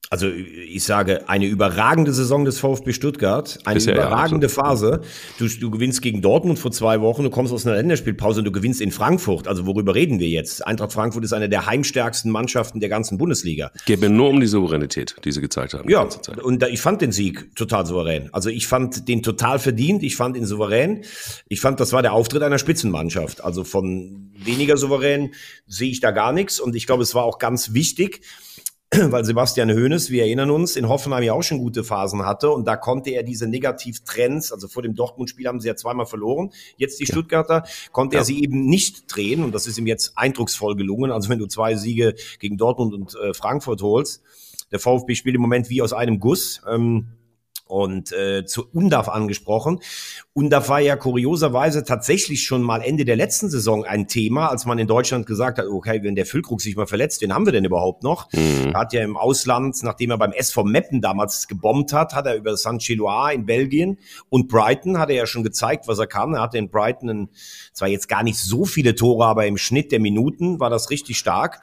Also 0.09 0.29
ich 0.29 0.85
sage, 0.85 1.29
eine 1.29 1.47
überragende 1.47 2.13
Saison 2.13 2.45
des 2.45 2.61
VfB 2.61 2.93
Stuttgart, 2.93 3.59
eine 3.65 3.75
Bisher, 3.75 3.95
überragende 3.95 4.47
ja, 4.47 4.53
Phase. 4.53 5.01
Du, 5.39 5.49
du 5.49 5.71
gewinnst 5.71 6.01
gegen 6.01 6.23
Dortmund 6.23 6.59
vor 6.59 6.71
zwei 6.71 7.01
Wochen, 7.01 7.25
du 7.25 7.31
kommst 7.31 7.53
aus 7.53 7.67
einer 7.67 7.77
Länderspielpause 7.77 8.41
und 8.41 8.45
du 8.45 8.53
gewinnst 8.53 8.81
in 8.81 8.93
Frankfurt. 8.93 9.49
Also 9.49 9.67
worüber 9.67 9.95
reden 9.95 10.21
wir 10.21 10.29
jetzt? 10.29 10.65
Eintracht 10.67 10.93
Frankfurt 10.93 11.25
ist 11.25 11.33
eine 11.33 11.49
der 11.49 11.67
heimstärksten 11.67 12.31
Mannschaften 12.31 12.79
der 12.79 12.89
ganzen 12.89 13.19
Bundesliga. 13.19 13.73
Geht 13.85 14.01
mir 14.01 14.09
nur 14.09 14.29
um 14.29 14.41
die 14.41 14.47
Souveränität, 14.47 15.17
die 15.25 15.33
sie 15.33 15.41
gezeigt 15.41 15.75
haben. 15.75 15.91
Ja, 15.91 16.09
und 16.43 16.63
da, 16.63 16.69
ich 16.69 16.81
fand 16.81 17.03
den 17.03 17.11
Sieg 17.11 17.55
total 17.57 17.85
souverän. 17.87 18.29
Also 18.33 18.49
ich 18.49 18.67
fand 18.69 19.09
den 19.09 19.23
total 19.23 19.59
verdient, 19.59 20.03
ich 20.05 20.15
fand 20.15 20.37
ihn 20.37 20.47
souverän. 20.47 21.03
Ich 21.49 21.61
fand, 21.61 21.81
das 21.81 21.93
war 21.93 22.03
der 22.03 22.13
Auftritt 22.13 22.43
einer 22.43 22.59
Spitzenmannschaft. 22.59 23.43
Also 23.43 23.65
von 23.65 24.31
weniger 24.39 24.77
souverän 24.77 25.35
sehe 25.67 25.91
ich 25.91 26.01
da 26.01 26.13
gar 26.13 26.33
nichts. 26.33 26.61
Und 26.61 26.77
ich 26.77 26.87
glaube, 26.87 27.03
es 27.03 27.15
war 27.15 27.25
auch 27.25 27.39
ganz 27.39 27.75
wichtig, 27.75 28.21
weil 28.93 29.25
Sebastian 29.25 29.71
Hoeneß, 29.71 30.11
wir 30.11 30.23
erinnern 30.23 30.51
uns, 30.51 30.77
in 30.77 30.89
Hoffenheim 30.89 31.23
ja 31.25 31.33
auch 31.33 31.43
schon 31.43 31.59
gute 31.59 31.83
Phasen 31.83 32.25
hatte 32.25 32.51
und 32.51 32.67
da 32.67 32.77
konnte 32.77 33.11
er 33.11 33.23
diese 33.23 33.49
Negativtrends, 33.49 34.53
also 34.53 34.69
vor 34.69 34.83
dem 34.83 34.95
Dortmund-Spiel 34.95 35.47
haben 35.47 35.61
sie 35.61 35.69
ja 35.69 35.75
zweimal 35.75 36.07
verloren, 36.07 36.53
jetzt 36.77 37.01
die 37.01 37.05
ja. 37.05 37.13
Stuttgarter, 37.13 37.65
konnte 37.91 38.15
ja. 38.15 38.23
er 38.23 38.25
sie 38.25 38.43
eben 38.43 38.67
nicht 38.67 39.05
drehen 39.15 39.43
und 39.43 39.55
das 39.55 39.67
ist 39.67 39.79
ihm 39.79 39.87
jetzt 39.87 40.17
eindrucksvoll 40.17 40.77
gelungen. 40.77 41.11
Also 41.11 41.29
wenn 41.29 41.39
du 41.39 41.47
zwei 41.47 41.75
Siege 41.75 42.15
gegen 42.39 42.57
Dortmund 42.57 42.95
und 42.95 43.15
äh, 43.17 43.35
Frankfurt 43.35 43.83
holst, 43.83 44.23
der 44.71 44.79
VfB 44.79 45.15
spielt 45.15 45.35
im 45.35 45.43
Moment 45.43 45.69
wie 45.71 45.83
aus 45.83 45.93
einem 45.93 46.21
Guss. 46.21 46.61
Ähm, 46.69 47.09
und 47.67 48.13
äh, 48.13 48.45
zu 48.45 48.67
UNDAF 48.73 49.09
angesprochen. 49.09 49.81
UNDAF 50.35 50.69
war 50.69 50.81
ja 50.81 50.97
kurioserweise 50.97 51.85
tatsächlich 51.85 52.45
schon 52.45 52.63
mal 52.63 52.83
Ende 52.83 53.05
der 53.05 53.17
letzten 53.17 53.49
Saison 53.49 53.85
ein 53.85 54.09
Thema, 54.09 54.49
als 54.49 54.67
man 54.67 54.79
in 54.79 54.87
Deutschland 54.87 55.27
gesagt 55.27 55.59
hat, 55.59 55.67
okay, 55.67 56.01
wenn 56.03 56.15
der 56.15 56.27
Füllkrug 56.27 56.61
sich 56.61 56.77
mal 56.77 56.87
verletzt, 56.87 57.23
wen 57.23 57.33
haben 57.33 57.47
wir 57.47 57.53
denn 57.53 57.65
überhaupt 57.65 58.03
noch? 58.03 58.31
Mhm. 58.33 58.73
Er 58.73 58.81
hat 58.81 58.93
ja 58.93 59.03
im 59.03 59.17
Ausland, 59.17 59.83
nachdem 59.83 60.11
er 60.11 60.19
beim 60.19 60.33
SV 60.33 60.65
Meppen 60.65 61.01
damals 61.01 61.49
gebombt 61.49 61.93
hat, 61.93 62.15
hat 62.15 62.27
er 62.27 62.37
über 62.37 62.57
St. 62.57 62.81
Chilois 62.81 63.33
in 63.33 63.47
Belgien 63.47 63.99
und 64.29 64.49
Brighton 64.49 64.99
hat 64.99 65.11
er 65.11 65.17
ja 65.17 65.27
schon 65.27 65.43
gezeigt, 65.43 65.89
was 65.89 65.99
er 65.99 66.07
kann. 66.07 66.35
Er 66.35 66.43
hatte 66.43 66.59
in 66.59 66.71
Brighton 66.71 67.11
einen, 67.11 67.29
zwar 67.73 67.89
jetzt 67.89 68.09
gar 68.09 68.23
nicht 68.23 68.39
so 68.39 68.65
viele 68.65 68.95
Tore, 68.95 69.27
aber 69.27 69.47
im 69.47 69.59
Schnitt 69.59 69.93
der 69.93 70.01
Minuten 70.01 70.61
war 70.61 70.71
das 70.71 70.91
richtig 70.91 71.19
stark. 71.19 71.63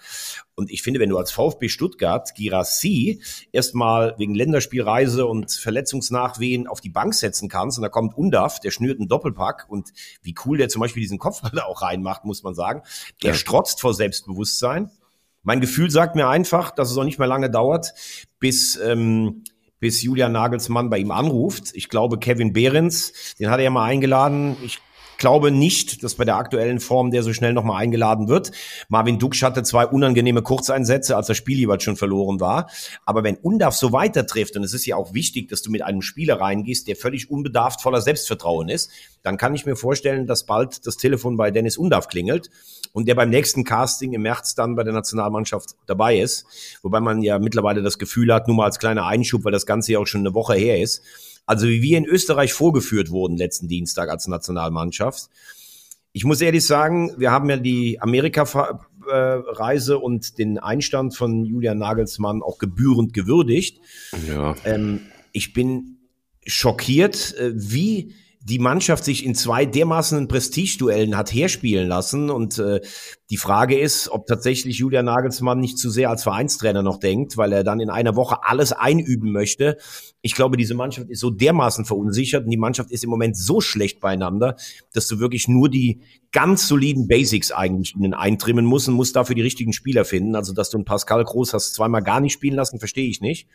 Und 0.56 0.70
ich 0.70 0.84
finde, 0.84 1.00
wenn 1.00 1.10
du 1.10 1.18
als 1.18 1.32
VfB 1.32 1.68
Stuttgart 1.68 2.34
Girassi 2.36 3.22
erstmal 3.52 4.14
wegen 4.18 4.36
Länderspielreise 4.36 5.26
und 5.26 5.52
Verletzungsnachwehen 5.52 6.68
auf 6.68 6.80
die 6.80 6.90
Bank 6.90 7.16
setzen 7.16 7.50
kannst 7.50 7.78
und 7.78 7.82
da 7.82 7.90
kommt 7.90 8.16
Undaf, 8.16 8.60
der 8.60 8.72
schnürt 8.72 9.00
einen 9.00 9.08
Doppelpack 9.08 9.66
und 9.68 9.90
wie 10.22 10.36
cool 10.46 10.58
der 10.58 10.70
zum 10.70 10.80
Beispiel 10.82 11.02
diesen 11.02 11.18
Kopfball 11.18 11.52
da 11.56 11.64
auch 11.64 11.82
reinmacht, 11.82 12.24
muss 12.26 12.44
man 12.44 12.54
sagen. 12.54 12.84
Der 13.24 13.32
ja. 13.32 13.36
strotzt 13.36 13.82
vor 13.82 13.94
Selbstbewusstsein. 13.94 14.92
Mein 15.42 15.60
Gefühl 15.60 15.90
sagt 15.90 16.16
mir 16.16 16.28
einfach, 16.28 16.72
dass 16.72 16.92
es 16.92 16.98
auch 16.98 17.04
nicht 17.04 17.20
mehr 17.20 17.28
lange 17.28 17.50
dauert, 17.50 17.94
bis 18.40 18.78
ähm, 18.78 19.44
bis 19.80 20.02
Julian 20.02 20.32
Nagelsmann 20.32 20.90
bei 20.90 21.00
ihm 21.00 21.12
anruft. 21.12 21.72
Ich 21.74 21.90
glaube, 21.90 22.18
Kevin 22.18 22.54
Behrens, 22.54 23.36
den 23.38 23.50
hat 23.50 23.60
er 23.60 23.66
ja 23.66 23.70
mal 23.70 23.84
eingeladen. 23.84 24.56
Ich 24.64 24.80
glaube 25.24 25.52
nicht, 25.52 26.04
dass 26.04 26.16
bei 26.16 26.26
der 26.26 26.36
aktuellen 26.36 26.82
Form 26.82 27.10
der 27.10 27.24
so 27.24 27.32
schnell 27.32 27.54
nochmal 27.54 27.82
eingeladen 27.82 28.28
wird. 28.28 28.52
Marvin 28.90 29.20
Duksch 29.20 29.42
hatte 29.42 29.64
zwei 29.64 29.88
unangenehme 29.88 30.42
Kurzeinsätze, 30.42 31.16
als 31.16 31.28
das 31.28 31.38
Spiel 31.38 31.58
jeweils 31.58 31.82
schon 31.82 31.96
verloren 31.96 32.42
war. 32.42 32.70
Aber 33.06 33.24
wenn 33.24 33.38
Undaf 33.38 33.74
so 33.74 33.94
weiter 33.94 34.28
trifft, 34.28 34.58
und 34.58 34.66
es 34.66 34.74
ist 34.74 34.86
ja 34.86 34.98
auch 34.98 35.14
wichtig, 35.14 35.48
dass 35.48 35.62
du 35.62 35.72
mit 35.72 35.82
einem 35.82 36.02
Spieler 36.02 36.42
reingehst, 36.42 36.90
der 36.90 36.98
völlig 36.98 37.32
unbedarft 37.32 37.82
voller 37.82 38.02
Selbstvertrauen 38.02 38.68
ist, 38.68 38.92
dann 39.22 39.38
kann 39.38 39.56
ich 39.56 39.66
mir 39.66 39.78
vorstellen, 39.78 40.28
dass 40.28 40.46
bald 40.46 40.86
das 40.86 40.98
Telefon 40.98 41.38
bei 41.38 41.52
Dennis 41.52 41.78
Undaf 41.78 42.10
klingelt 42.10 42.50
und 42.92 43.08
der 43.08 43.16
beim 43.16 43.30
nächsten 43.30 43.64
Casting 43.64 44.12
im 44.12 44.24
März 44.24 44.56
dann 44.56 44.76
bei 44.76 44.84
der 44.84 44.92
Nationalmannschaft 44.92 45.78
dabei 45.86 46.20
ist. 46.20 46.46
Wobei 46.82 47.00
man 47.00 47.22
ja 47.22 47.40
mittlerweile 47.40 47.82
das 47.82 47.98
Gefühl 47.98 48.34
hat, 48.34 48.50
nur 48.50 48.58
mal 48.58 48.66
als 48.66 48.78
kleiner 48.78 49.06
Einschub, 49.06 49.46
weil 49.46 49.54
das 49.54 49.66
Ganze 49.66 49.94
ja 49.94 50.00
auch 50.00 50.06
schon 50.06 50.22
eine 50.22 50.34
Woche 50.34 50.56
her 50.56 50.82
ist, 50.82 51.02
also 51.46 51.68
wie 51.68 51.82
wir 51.82 51.98
in 51.98 52.06
Österreich 52.06 52.54
vorgeführt 52.54 53.10
wurden 53.12 53.38
letzten 53.38 53.68
Dienstag 53.68 54.10
als 54.10 54.28
Nationalmannschaft. 54.28 55.30
Ich 56.12 56.26
muss 56.26 56.42
ehrlich 56.42 56.66
sagen, 56.66 57.12
wir 57.18 57.32
haben 57.32 57.50
ja 57.50 57.58
die 57.58 58.00
Amerika-Reise 58.00 59.98
und 59.98 60.38
den 60.38 60.60
Einstand 60.60 61.16
von 61.16 61.44
Julian 61.44 61.80
Nagelsmann 61.80 62.44
auch 62.44 62.60
gebührend 62.60 63.14
gewürdigt. 63.14 63.80
Ja. 64.28 64.56
Ähm, 64.64 65.02
ich 65.32 65.54
bin 65.54 65.98
schockiert, 66.46 67.36
äh, 67.38 67.52
wie 67.56 68.14
die 68.46 68.60
Mannschaft 68.60 69.06
sich 69.06 69.26
in 69.26 69.36
zwei 69.36 69.66
dermaßen 69.66 70.28
Prestigeduellen 70.28 71.16
hat 71.16 71.34
herspielen 71.34 71.88
lassen. 71.88 72.30
Und 72.30 72.60
äh, 72.60 72.82
die 73.30 73.38
Frage 73.38 73.80
ist, 73.80 74.10
ob 74.10 74.28
tatsächlich 74.28 74.80
Julian 74.80 75.06
Nagelsmann 75.06 75.62
nicht 75.62 75.78
zu 75.78 75.90
sehr 75.90 76.10
als 76.10 76.24
Vereinstrainer 76.24 76.84
noch 76.84 77.00
denkt, 77.00 77.38
weil 77.38 77.54
er 77.54 77.64
dann 77.64 77.80
in 77.80 77.90
einer 77.90 78.18
Woche 78.18 78.44
alles 78.44 78.74
einüben 78.74 79.32
möchte. 79.32 79.78
Ich 80.22 80.36
glaube, 80.36 80.58
diese 80.58 80.74
Mannschaft 80.74 81.10
ist 81.10 81.22
so 81.22 81.30
dermaßen 81.30 81.86
verunsichert 81.86 82.44
und 82.44 82.52
die 82.52 82.58
Mannschaft 82.58 82.92
ist 82.92 83.06
im 83.06 83.10
Moment 83.10 83.38
so 83.38 83.62
schlecht 83.62 84.02
beieinander, 84.02 84.58
dass 84.94 85.08
du 85.08 85.20
wirklich 85.20 85.48
nur 85.48 85.70
die 85.70 86.02
ganz 86.34 86.68
soliden 86.68 87.08
Basics 87.08 87.54
eigentlich 87.54 87.96
ihnen 87.96 88.14
eintrimmen 88.14 88.66
musst 88.66 88.90
und 88.90 88.96
musst 88.96 89.16
dafür 89.16 89.36
die 89.36 89.42
richtigen 89.42 89.72
Spieler 89.72 90.04
finden. 90.04 90.36
Also, 90.36 90.52
dass 90.52 90.70
du 90.70 90.78
einen 90.78 90.86
Pascal 90.86 91.24
Groß 91.24 91.54
hast 91.54 91.76
zweimal 91.76 92.04
gar 92.04 92.20
nicht 92.20 92.34
spielen 92.34 92.56
lassen, 92.56 92.80
verstehe 92.80 93.08
ich 93.08 93.22
nicht. 93.22 93.48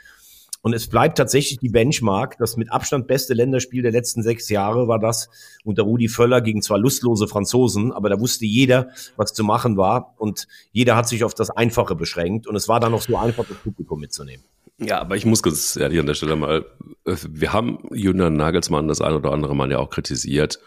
Und 0.60 0.72
es 0.74 0.88
bleibt 0.88 1.18
tatsächlich 1.18 1.58
die 1.58 1.68
Benchmark. 1.68 2.36
Das 2.38 2.56
mit 2.56 2.72
Abstand 2.72 3.06
beste 3.06 3.34
Länderspiel 3.34 3.82
der 3.82 3.92
letzten 3.92 4.22
sechs 4.22 4.48
Jahre 4.48 4.88
war 4.88 4.98
das 4.98 5.28
unter 5.64 5.84
Rudi 5.84 6.08
Völler 6.08 6.40
gegen 6.40 6.62
zwar 6.62 6.78
lustlose 6.78 7.28
Franzosen, 7.28 7.92
aber 7.92 8.08
da 8.08 8.18
wusste 8.18 8.44
jeder, 8.44 8.88
was 9.16 9.32
zu 9.32 9.44
machen 9.44 9.76
war. 9.76 10.14
Und 10.18 10.48
jeder 10.72 10.96
hat 10.96 11.08
sich 11.08 11.22
auf 11.22 11.34
das 11.34 11.50
Einfache 11.50 11.94
beschränkt. 11.94 12.46
Und 12.46 12.56
es 12.56 12.68
war 12.68 12.80
dann 12.80 12.92
noch 12.92 13.02
so 13.02 13.16
einfach, 13.16 13.44
das 13.46 13.56
Publikum 13.58 14.00
mitzunehmen. 14.00 14.44
Ja, 14.80 15.00
aber 15.00 15.16
ich 15.16 15.26
muss 15.26 15.42
ganz 15.42 15.76
ehrlich 15.76 15.98
an 15.98 16.06
der 16.06 16.14
Stelle 16.14 16.36
mal, 16.36 16.64
äh, 17.04 17.16
wir 17.28 17.52
haben 17.52 17.80
Julian 17.92 18.34
Nagelsmann 18.34 18.88
das 18.88 19.00
ein 19.00 19.14
oder 19.14 19.32
andere 19.32 19.54
Mal 19.54 19.70
ja 19.70 19.78
auch 19.78 19.90
kritisiert. 19.90 20.60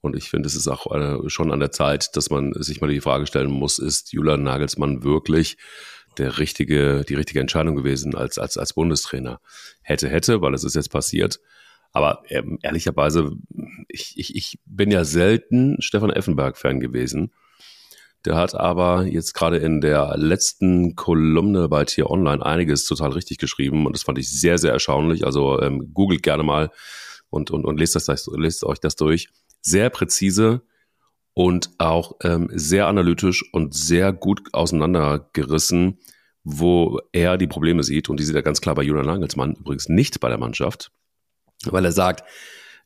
Und 0.00 0.16
ich 0.16 0.28
finde, 0.28 0.46
es 0.46 0.54
ist 0.54 0.68
auch 0.68 0.94
äh, 0.94 1.30
schon 1.30 1.50
an 1.50 1.60
der 1.60 1.70
Zeit, 1.70 2.14
dass 2.16 2.28
man 2.28 2.52
sich 2.54 2.82
mal 2.82 2.90
die 2.90 3.00
Frage 3.00 3.26
stellen 3.26 3.50
muss, 3.50 3.78
ist 3.78 4.12
Julian 4.12 4.42
Nagelsmann 4.42 5.02
wirklich 5.02 5.56
der 6.18 6.38
richtige, 6.38 7.04
die 7.08 7.14
richtige 7.14 7.40
Entscheidung 7.40 7.76
gewesen 7.76 8.14
als, 8.14 8.38
als, 8.38 8.56
als 8.56 8.72
Bundestrainer. 8.72 9.40
Hätte, 9.82 10.08
hätte, 10.08 10.40
weil 10.40 10.54
es 10.54 10.64
ist 10.64 10.74
jetzt 10.74 10.90
passiert. 10.90 11.40
Aber 11.92 12.22
ähm, 12.28 12.58
ehrlicherweise, 12.62 13.32
ich, 13.88 14.14
ich, 14.16 14.34
ich 14.34 14.58
bin 14.66 14.90
ja 14.90 15.04
selten 15.04 15.80
Stefan 15.80 16.10
Effenberg-Fan 16.10 16.80
gewesen. 16.80 17.32
Der 18.24 18.36
hat 18.36 18.54
aber 18.54 19.04
jetzt 19.04 19.34
gerade 19.34 19.58
in 19.58 19.80
der 19.80 20.16
letzten 20.16 20.96
Kolumne 20.96 21.68
bei 21.68 21.84
Tier 21.84 22.10
Online 22.10 22.44
einiges 22.44 22.84
total 22.84 23.12
richtig 23.12 23.38
geschrieben 23.38 23.86
und 23.86 23.94
das 23.94 24.02
fand 24.02 24.18
ich 24.18 24.30
sehr, 24.30 24.56
sehr 24.58 24.72
erstaunlich. 24.72 25.26
Also 25.26 25.60
ähm, 25.60 25.92
googelt 25.92 26.22
gerne 26.22 26.42
mal 26.42 26.70
und, 27.28 27.50
und, 27.50 27.64
und 27.64 27.78
lest, 27.78 27.94
das, 27.96 28.28
lest 28.34 28.64
euch 28.64 28.80
das 28.80 28.96
durch. 28.96 29.28
Sehr 29.60 29.90
präzise, 29.90 30.62
und 31.34 31.70
auch 31.78 32.16
ähm, 32.22 32.48
sehr 32.52 32.86
analytisch 32.86 33.44
und 33.52 33.74
sehr 33.74 34.12
gut 34.12 34.42
auseinandergerissen, 34.52 35.98
wo 36.44 37.00
er 37.12 37.36
die 37.36 37.48
Probleme 37.48 37.82
sieht. 37.82 38.08
Und 38.08 38.20
die 38.20 38.24
sieht 38.24 38.36
er 38.36 38.42
ganz 38.42 38.60
klar 38.60 38.76
bei 38.76 38.82
Julian 38.82 39.06
Nagelsmann, 39.06 39.54
übrigens 39.54 39.88
nicht 39.88 40.20
bei 40.20 40.28
der 40.28 40.38
Mannschaft, 40.38 40.92
weil 41.64 41.84
er 41.84 41.92
sagt, 41.92 42.22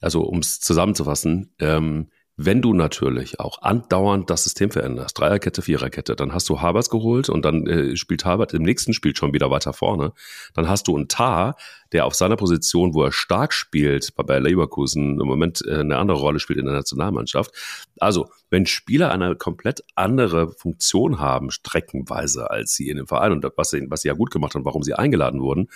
also 0.00 0.22
um 0.22 0.38
es 0.38 0.60
zusammenzufassen, 0.60 1.54
ähm, 1.58 2.10
wenn 2.40 2.62
du 2.62 2.72
natürlich 2.72 3.40
auch 3.40 3.62
andauernd 3.62 4.30
das 4.30 4.44
System 4.44 4.70
veränderst, 4.70 5.18
Dreierkette, 5.18 5.60
Viererkette, 5.60 6.14
dann 6.14 6.32
hast 6.32 6.48
du 6.48 6.60
Haberts 6.60 6.88
geholt 6.88 7.28
und 7.28 7.44
dann 7.44 7.66
äh, 7.66 7.96
spielt 7.96 8.24
Habert 8.24 8.54
im 8.54 8.62
nächsten 8.62 8.92
Spiel 8.92 9.16
schon 9.16 9.32
wieder 9.32 9.50
weiter 9.50 9.72
vorne. 9.72 10.12
Dann 10.54 10.68
hast 10.68 10.86
du 10.86 10.96
einen 10.96 11.08
Tar, 11.08 11.56
der 11.90 12.06
auf 12.06 12.14
seiner 12.14 12.36
Position, 12.36 12.94
wo 12.94 13.02
er 13.02 13.10
stark 13.10 13.52
spielt, 13.52 14.14
bei 14.14 14.38
Leverkusen 14.38 15.20
im 15.20 15.26
Moment 15.26 15.64
äh, 15.66 15.80
eine 15.80 15.96
andere 15.96 16.18
Rolle 16.18 16.38
spielt 16.38 16.60
in 16.60 16.66
der 16.66 16.76
Nationalmannschaft. 16.76 17.50
Also, 17.98 18.30
wenn 18.50 18.66
Spieler 18.66 19.10
eine 19.10 19.34
komplett 19.34 19.82
andere 19.96 20.52
Funktion 20.52 21.18
haben, 21.18 21.50
streckenweise, 21.50 22.52
als 22.52 22.72
sie 22.72 22.88
in 22.88 22.98
dem 22.98 23.08
Verein 23.08 23.32
und 23.32 23.44
was 23.56 23.70
sie, 23.70 23.84
was 23.90 24.02
sie 24.02 24.08
ja 24.08 24.14
gut 24.14 24.30
gemacht 24.30 24.54
haben, 24.54 24.64
warum 24.64 24.84
sie 24.84 24.94
eingeladen 24.94 25.40
wurden, 25.40 25.68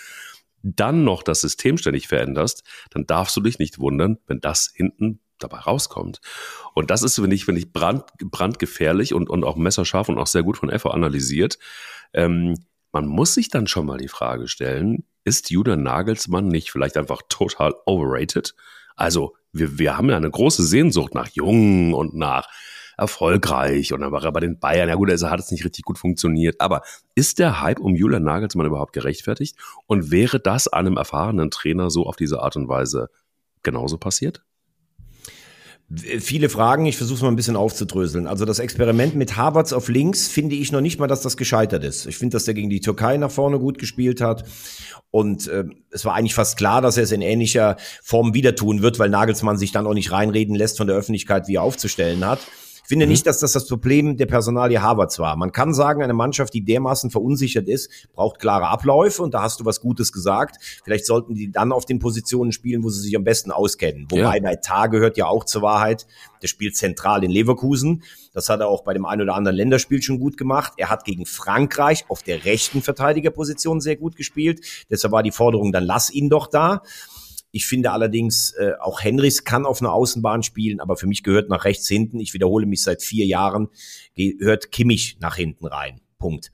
dann 0.63 1.03
noch 1.03 1.25
das 1.25 1.41
System 1.41 1.77
ständig 1.77 2.07
veränderst, 2.07 2.63
dann 2.91 3.05
darfst 3.05 3.37
du 3.37 3.41
dich 3.41 3.59
nicht 3.59 3.81
wundern, 3.81 4.19
wenn 4.29 4.41
das 4.41 4.71
hinten 4.73 5.19
dabei 5.43 5.59
rauskommt. 5.59 6.21
Und 6.75 6.91
das 6.91 7.03
ist, 7.03 7.17
finde 7.17 7.35
ich, 7.35 7.45
finde 7.45 7.61
ich, 7.61 7.73
brand, 7.73 8.05
brandgefährlich 8.19 9.15
und, 9.15 9.29
und 9.29 9.45
auch 9.45 9.57
messerscharf 9.57 10.09
und 10.09 10.19
auch 10.19 10.27
sehr 10.27 10.43
gut 10.43 10.57
von 10.57 10.71
EFO 10.71 10.91
analysiert. 10.91 11.59
Ähm, 12.13 12.57
man 12.93 13.07
muss 13.07 13.35
sich 13.35 13.49
dann 13.49 13.67
schon 13.67 13.87
mal 13.87 13.99
die 13.99 14.09
Frage 14.09 14.49
stellen, 14.49 15.05
ist 15.25 15.51
Julian 15.51 15.83
Nagelsmann 15.83 16.49
nicht 16.49 16.71
vielleicht 16.71 16.97
einfach 16.97 17.23
total 17.29 17.75
overrated? 17.87 18.55
Also, 18.97 19.37
wir, 19.53 19.79
wir 19.79 19.97
haben 19.97 20.11
ja 20.11 20.17
eine 20.17 20.31
große 20.31 20.65
Sehnsucht 20.65 21.15
nach 21.15 21.29
Jung 21.29 21.95
und 21.95 22.15
nach 22.15 22.49
erfolgreich 22.97 23.93
und 23.93 24.01
dann 24.01 24.13
war 24.13 24.25
er 24.25 24.33
bei 24.33 24.41
den 24.41 24.59
Bayern. 24.59 24.89
Ja 24.89 24.95
gut, 24.95 25.11
also 25.11 25.31
hat 25.31 25.41
es 25.41 25.51
nicht 25.51 25.65
richtig 25.65 25.85
gut 25.85 25.99
funktioniert. 25.99 26.61
Aber 26.61 26.83
ist 27.15 27.39
der 27.39 27.61
Hype 27.61 27.81
um 27.81 27.95
Julian 27.95 28.23
Nagelsmann 28.23 28.67
überhaupt 28.67 28.93
gerechtfertigt? 28.93 29.57
Und 29.87 30.11
wäre 30.11 30.41
das 30.41 30.69
einem 30.69 30.97
erfahrenen 30.97 31.51
Trainer 31.51 31.91
so 31.91 32.07
auf 32.07 32.17
diese 32.17 32.41
Art 32.41 32.57
und 32.57 32.69
Weise 32.69 33.09
genauso 33.63 33.99
passiert? 33.99 34.43
Viele 35.95 36.49
Fragen, 36.49 36.87
ich 36.87 36.97
versuche 36.97 37.17
es 37.17 37.23
mal 37.23 37.29
ein 37.29 37.37
bisschen 37.37 37.57
aufzudröseln. 37.57 38.27
Also 38.27 38.45
das 38.47 38.61
Experiment 38.61 39.15
mit 39.15 39.37
Havertz 39.37 39.73
auf 39.73 39.89
links 39.89 40.27
finde 40.27 40.57
ich 40.57 40.73
noch 40.73 40.81
nicht 40.81 40.99
mal, 40.99 41.07
dass 41.07 41.21
das 41.21 41.37
gescheitert 41.37 41.85
ist. 41.85 42.07
Ich 42.07 42.17
finde, 42.17 42.37
dass 42.37 42.47
der 42.47 42.55
gegen 42.55 42.71
die 42.71 42.81
Türkei 42.81 43.19
nach 43.19 43.31
vorne 43.31 43.59
gut 43.59 43.79
gespielt 43.79 44.21
hat. 44.23 44.45
Und 45.11 45.49
äh, 45.49 45.65
es 45.91 46.05
war 46.07 46.15
eigentlich 46.15 46.35
fast 46.35 46.57
klar, 46.57 46.81
dass 46.81 46.97
er 46.97 47.03
es 47.03 47.13
in 47.13 47.21
ähnlicher 47.21 47.77
Form 48.03 48.33
wieder 48.33 48.55
tun 48.55 48.81
wird, 48.81 48.99
weil 48.99 49.11
Nagelsmann 49.11 49.59
sich 49.59 49.73
dann 49.73 49.87
auch 49.87 49.95
nicht 49.95 50.13
reinreden 50.13 50.55
lässt 50.55 50.79
von 50.79 50.87
der 50.87 50.97
Öffentlichkeit, 50.97 51.47
wie 51.49 51.57
er 51.57 51.63
aufzustellen 51.63 52.25
hat. 52.25 52.41
Ich 52.93 52.95
finde 52.95 53.07
mhm. 53.07 53.13
nicht, 53.13 53.27
dass 53.27 53.39
das 53.39 53.53
das 53.53 53.67
Problem 53.67 54.19
der 54.19 54.27
Personalie 54.27 54.83
Havertz 54.83 55.19
war. 55.19 55.35
Man 55.37 55.51
kann 55.51 55.73
sagen, 55.73 56.03
eine 56.03 56.13
Mannschaft, 56.13 56.53
die 56.53 56.63
dermaßen 56.63 57.11
verunsichert 57.11 57.67
ist, 57.67 57.89
braucht 58.13 58.39
klare 58.39 58.69
Abläufe 58.69 59.23
und 59.23 59.33
da 59.33 59.41
hast 59.41 59.61
du 59.61 59.65
was 59.65 59.81
Gutes 59.81 60.13
gesagt. 60.13 60.63
Vielleicht 60.85 61.07
sollten 61.07 61.35
die 61.35 61.51
dann 61.51 61.73
auf 61.73 61.87
den 61.87 62.01
Positionen 62.01 62.53
spielen, 62.53 62.85
wo 62.85 62.91
sie 62.91 63.01
sich 63.01 63.17
am 63.17 63.25
besten 63.25 63.51
auskennen. 63.51 64.09
Wobei 64.11 64.37
ja. 64.37 64.43
bei 64.43 64.57
Tar 64.57 64.91
gehört 64.91 65.17
ja 65.17 65.25
auch 65.25 65.45
zur 65.45 65.63
Wahrheit. 65.63 66.07
Der 66.43 66.49
spielt 66.49 66.77
zentral 66.77 67.25
in 67.25 67.31
Leverkusen. 67.31 68.03
Das 68.35 68.51
hat 68.51 68.61
er 68.61 68.69
auch 68.69 68.85
bei 68.85 68.93
dem 68.93 69.07
einen 69.07 69.23
oder 69.23 69.37
anderen 69.37 69.57
Länderspiel 69.57 70.03
schon 70.03 70.19
gut 70.19 70.37
gemacht. 70.37 70.75
Er 70.77 70.91
hat 70.91 71.07
gegen 71.07 71.25
Frankreich 71.25 72.05
auf 72.09 72.23
der 72.23 72.45
rechten 72.45 72.83
Verteidigerposition 72.83 73.81
sehr 73.81 73.97
gut 73.97 74.17
gespielt. 74.17 74.61
Deshalb 74.91 75.13
war 75.13 75.23
die 75.23 75.31
Forderung, 75.31 75.73
dann 75.73 75.85
lass 75.85 76.11
ihn 76.11 76.29
doch 76.29 76.47
da. 76.47 76.83
Ich 77.53 77.67
finde 77.67 77.93
allerdings, 77.93 78.53
äh, 78.53 78.73
auch 78.81 79.03
Henrys 79.03 79.45
kann 79.45 79.67
auf 79.67 79.81
einer 79.81 79.93
Außenbahn 79.93 80.43
spielen, 80.43 80.81
aber 80.81 80.97
für 80.97 81.07
mich 81.07 81.23
gehört 81.23 81.51
nach 81.51 81.65
rechts 81.65 81.87
hinten, 81.87 82.19
ich 82.19 82.35
wiederhole 82.35 82.67
mich 82.67 82.83
seit 82.83 83.03
vier 83.03 83.27
Jahren, 83.27 83.69
gehört 84.17 84.73
Kimmich 84.73 85.19
nach 85.21 85.37
hinten 85.37 85.67
rein. 85.67 86.01
Punkt. 86.19 86.51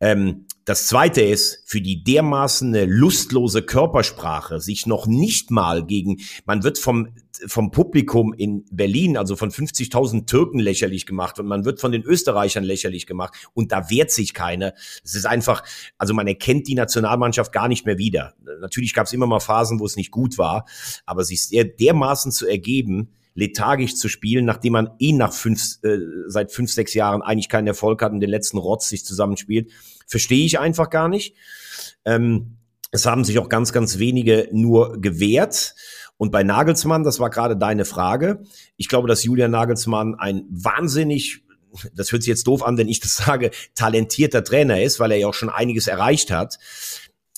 Ähm, 0.00 0.46
das 0.64 0.86
zweite 0.86 1.20
ist, 1.20 1.62
für 1.66 1.80
die 1.80 2.02
dermaßen 2.02 2.74
eine 2.74 2.84
lustlose 2.86 3.62
Körpersprache, 3.62 4.60
sich 4.60 4.86
noch 4.86 5.06
nicht 5.06 5.50
mal 5.50 5.86
gegen, 5.86 6.20
man 6.46 6.64
wird 6.64 6.78
vom, 6.78 7.08
vom 7.46 7.70
Publikum 7.70 8.32
in 8.32 8.64
Berlin, 8.70 9.16
also 9.16 9.36
von 9.36 9.50
50.000 9.50 10.26
Türken 10.26 10.58
lächerlich 10.58 11.06
gemacht 11.06 11.38
und 11.38 11.46
man 11.46 11.64
wird 11.64 11.80
von 11.80 11.92
den 11.92 12.02
Österreichern 12.02 12.64
lächerlich 12.64 13.06
gemacht 13.06 13.34
und 13.54 13.72
da 13.72 13.90
wehrt 13.90 14.10
sich 14.10 14.34
keiner. 14.34 14.74
Es 15.04 15.14
ist 15.14 15.26
einfach, 15.26 15.62
also 15.98 16.14
man 16.14 16.26
erkennt 16.26 16.68
die 16.68 16.74
Nationalmannschaft 16.74 17.52
gar 17.52 17.68
nicht 17.68 17.86
mehr 17.86 17.98
wieder. 17.98 18.34
Natürlich 18.60 18.94
gab 18.94 19.06
es 19.06 19.12
immer 19.12 19.26
mal 19.26 19.40
Phasen, 19.40 19.80
wo 19.80 19.86
es 19.86 19.96
nicht 19.96 20.10
gut 20.10 20.38
war, 20.38 20.66
aber 21.06 21.24
sich 21.24 21.48
der, 21.48 21.64
dermaßen 21.64 22.32
zu 22.32 22.46
ergeben, 22.46 23.10
lethargisch 23.34 23.96
zu 23.96 24.08
spielen, 24.08 24.44
nachdem 24.44 24.74
man 24.74 24.90
eh 24.98 25.12
nach 25.12 25.32
fünf, 25.32 25.78
äh, 25.82 25.98
seit 26.26 26.52
fünf, 26.52 26.72
sechs 26.72 26.94
Jahren 26.94 27.22
eigentlich 27.22 27.48
keinen 27.48 27.66
Erfolg 27.66 28.00
hat 28.02 28.12
und 28.12 28.20
den 28.20 28.30
letzten 28.30 28.58
Rotz 28.58 28.88
sich 28.88 29.04
zusammenspielt, 29.04 29.70
verstehe 30.06 30.44
ich 30.44 30.58
einfach 30.58 30.90
gar 30.90 31.08
nicht. 31.08 31.34
Ähm, 32.04 32.58
es 32.94 33.06
haben 33.06 33.24
sich 33.24 33.40
auch 33.40 33.48
ganz, 33.48 33.72
ganz 33.72 33.98
wenige 33.98 34.48
nur 34.52 35.00
gewehrt. 35.00 35.74
Und 36.16 36.30
bei 36.30 36.42
Nagelsmann, 36.42 37.04
das 37.04 37.18
war 37.20 37.30
gerade 37.30 37.56
deine 37.56 37.84
Frage, 37.84 38.42
ich 38.76 38.88
glaube, 38.88 39.08
dass 39.08 39.24
Julian 39.24 39.50
Nagelsmann 39.50 40.14
ein 40.14 40.44
wahnsinnig 40.50 41.44
das 41.94 42.12
hört 42.12 42.22
sich 42.22 42.28
jetzt 42.28 42.46
doof 42.46 42.62
an, 42.62 42.78
wenn 42.78 42.88
ich 42.88 43.00
das 43.00 43.16
sage, 43.24 43.50
talentierter 43.74 44.44
Trainer 44.44 44.82
ist, 44.82 45.00
weil 45.00 45.12
er 45.12 45.18
ja 45.18 45.26
auch 45.26 45.34
schon 45.34 45.50
einiges 45.50 45.86
erreicht 45.86 46.30
hat. 46.30 46.58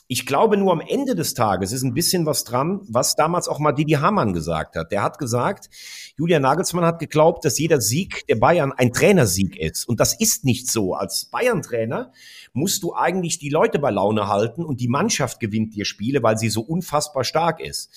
Ich 0.09 0.25
glaube 0.25 0.57
nur 0.57 0.73
am 0.73 0.81
Ende 0.81 1.17
des 1.17 1.35
Tages 1.35 1.73
ist 1.73 1.83
ein 1.83 1.93
bisschen 1.93 2.27
was 2.27 2.45
dran, 2.45 2.81
was 2.89 3.17
damals 3.17 3.49
auch 3.49 3.59
mal 3.59 3.73
Didi 3.73 3.95
Hamann 3.95 4.33
gesagt 4.33 4.77
hat. 4.77 4.93
Der 4.93 5.03
hat 5.03 5.19
gesagt, 5.19 5.69
Julian 6.17 6.43
Nagelsmann 6.43 6.85
hat 6.85 7.01
geglaubt, 7.01 7.45
dass 7.45 7.59
jeder 7.59 7.81
Sieg 7.81 8.25
der 8.29 8.37
Bayern 8.37 8.73
ein 8.73 8.93
Trainersieg 8.93 9.57
ist. 9.57 9.89
Und 9.89 9.99
das 9.99 10.19
ist 10.19 10.45
nicht 10.45 10.71
so. 10.71 10.95
Als 10.95 11.25
Bayern-Trainer 11.25 12.13
musst 12.53 12.85
du 12.85 12.95
eigentlich 12.95 13.39
die 13.39 13.51
Leute 13.51 13.81
bei 13.81 13.91
Laune 13.91 14.29
halten 14.29 14.65
und 14.65 14.81
die 14.81 14.89
Mannschaft 14.89 15.41
gewinnt 15.41 15.75
dir 15.75 15.85
Spiele, 15.85 16.23
weil 16.23 16.39
sie 16.39 16.51
so 16.51 16.61
unfassbar 16.61 17.25
stark 17.25 17.61
ist. 17.61 17.91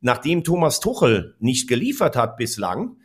Nachdem 0.00 0.42
Thomas 0.42 0.80
Tuchel 0.80 1.36
nicht 1.38 1.68
geliefert 1.68 2.16
hat 2.16 2.36
bislang, 2.36 2.96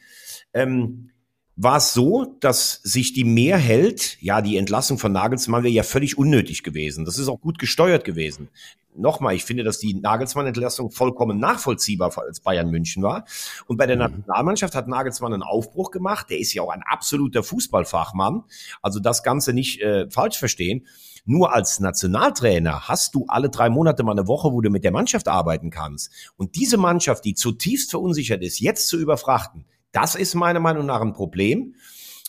ähm, 0.54 1.12
war 1.62 1.76
es 1.76 1.94
so, 1.94 2.38
dass 2.40 2.80
sich 2.84 3.12
die 3.12 3.26
mehr 3.26 3.58
hält. 3.58 4.18
Ja, 4.22 4.42
die 4.42 4.56
Entlassung 4.56 4.98
von 4.98 5.12
Nagelsmann 5.12 5.64
wäre 5.64 5.74
ja 5.74 5.84
völlig 5.84 6.18
unnötig 6.18 6.64
gewesen. 6.64 7.04
Das 7.04 7.20
ist 7.20 7.28
auch 7.28 7.42
gut 7.42 7.60
gesteuert 7.60 8.06
gewesen. 8.06 8.48
Nochmal, 8.96 9.36
ich 9.36 9.44
finde, 9.44 9.66
dass 9.66 9.78
die 9.78 9.94
Nagelsmann-Entlassung 9.94 10.90
vollkommen 10.90 11.38
nachvollziehbar 11.38 12.18
als 12.18 12.40
Bayern 12.40 12.70
München 12.70 13.04
war. 13.04 13.26
Und 13.68 13.76
bei 13.76 13.88
der 13.88 13.98
mhm. 13.98 14.04
Nationalmannschaft 14.04 14.74
hat 14.74 14.88
Nagelsmann 14.88 15.34
einen 15.34 15.44
Aufbruch 15.44 15.92
gemacht. 15.92 16.30
Der 16.30 16.40
ist 16.40 16.54
ja 16.54 16.62
auch 16.62 16.70
ein 16.70 16.82
absoluter 16.82 17.44
Fußballfachmann. 17.44 18.44
Also 18.82 19.02
das 19.02 19.22
Ganze 19.22 19.52
nicht 19.52 19.82
äh, 19.82 20.10
falsch 20.10 20.38
verstehen. 20.38 20.88
Nur 21.26 21.54
als 21.54 21.82
Nationaltrainer 21.82 22.88
hast 22.88 23.16
du 23.16 23.26
alle 23.28 23.50
drei 23.50 23.70
Monate 23.70 24.04
mal 24.04 24.14
eine 24.14 24.28
Woche, 24.28 24.54
wo 24.54 24.62
du 24.62 24.70
mit 24.70 24.86
der 24.86 24.94
Mannschaft 24.94 25.28
arbeiten 25.28 25.72
kannst. 25.72 26.10
Und 26.38 26.56
diese 26.56 26.78
Mannschaft, 26.78 27.26
die 27.26 27.34
zutiefst 27.34 27.92
verunsichert 27.92 28.42
ist, 28.44 28.62
jetzt 28.62 28.88
zu 28.88 28.98
überfrachten, 28.98 29.66
das 29.92 30.16
ist 30.16 30.36
meiner 30.36 30.60
Meinung 30.60 30.86
nach 30.86 31.02
ein 31.02 31.14
Problem. 31.14 31.76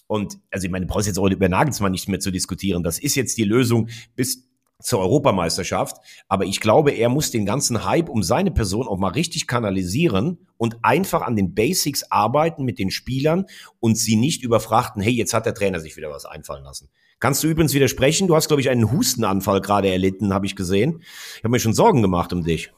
Und 0.07 0.39
also 0.51 0.67
ich 0.67 0.71
meine, 0.71 0.87
du 0.87 0.93
brauchst 0.93 1.07
jetzt 1.07 1.19
auch 1.19 1.29
über 1.29 1.49
Nagelsmann 1.49 1.93
nicht 1.93 2.09
mehr 2.09 2.21
zu 2.21 2.31
diskutieren. 2.31 2.83
Das 2.83 2.99
ist 2.99 3.15
jetzt 3.15 3.39
die 3.39 3.45
Lösung 3.45 3.89
bis 4.17 4.51
zur 4.83 5.01
Europameisterschaft. 5.01 5.99
Aber 6.29 6.45
ich 6.45 6.61
glaube, 6.61 6.93
er 6.93 7.09
muss 7.09 7.31
den 7.31 7.47
ganzen 7.47 7.85
Hype 7.85 8.09
um 8.09 8.23
seine 8.23 8.51
Person 8.51 8.89
auch 8.89 8.99
mal 8.99 9.13
richtig 9.13 9.47
kanalisieren 9.47 10.39
und 10.57 10.79
einfach 10.83 11.23
an 11.23 11.37
den 11.37 11.55
Basics 11.55 12.05
arbeiten 12.11 12.65
mit 12.65 12.79
den 12.79 12.91
Spielern 12.91 13.47
und 13.79 13.97
sie 13.99 14.17
nicht 14.17 14.43
überfrachten, 14.43 15.03
hey, 15.03 15.13
jetzt 15.13 15.35
hat 15.35 15.47
der 15.47 15.55
Trainer 15.55 15.81
sich 15.81 15.97
wieder 15.97 16.11
was 16.11 16.25
einfallen 16.25 16.65
lassen. 16.65 16.89
Kannst 17.19 17.45
du 17.45 17.49
übrigens 17.49 17.75
widersprechen? 17.75 18.29
Du 18.29 18.35
hast, 18.35 18.49
glaube 18.49 18.63
ich, 18.63 18.71
einen 18.71 18.91
Hustenanfall 18.91 19.61
gerade 19.61 19.91
erlitten, 19.91 20.33
habe 20.33 20.47
ich 20.47 20.57
gesehen. 20.57 21.03
Ich 21.37 21.45
habe 21.45 21.51
mir 21.51 21.61
schon 21.61 21.75
Sorgen 21.75 22.01
gemacht 22.01 22.33
um 22.33 22.43
dich. 22.43 22.73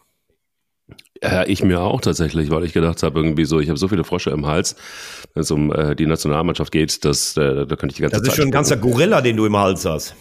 Ja, 1.23 1.45
ich 1.47 1.63
mir 1.63 1.81
auch 1.81 2.01
tatsächlich, 2.01 2.51
weil 2.51 2.65
ich 2.65 2.73
gedacht 2.73 3.03
habe, 3.03 3.19
irgendwie 3.19 3.45
so, 3.45 3.61
ich 3.61 3.69
habe 3.69 3.79
so 3.79 3.89
viele 3.89 4.05
Frosche 4.05 4.31
im 4.31 4.47
Hals, 4.47 4.77
wenn 5.35 5.43
es 5.43 5.51
um 5.51 5.73
äh, 5.73 5.95
die 5.95 6.07
Nationalmannschaft 6.07 6.73
geht, 6.73 7.05
dass 7.05 7.37
äh, 7.37 7.67
da 7.67 7.77
könnte 7.77 7.89
ich 7.89 7.97
die 7.97 8.03
ganze 8.03 8.17
das 8.17 8.23
Zeit. 8.23 8.27
Das 8.27 8.29
ist 8.29 8.37
schon 8.37 8.49
ein 8.49 8.51
ganzer 8.51 8.77
Gorilla, 8.77 9.21
den 9.21 9.37
du 9.37 9.47
im 9.47 9.57
Hals 9.57 9.85
hast. 9.85 10.17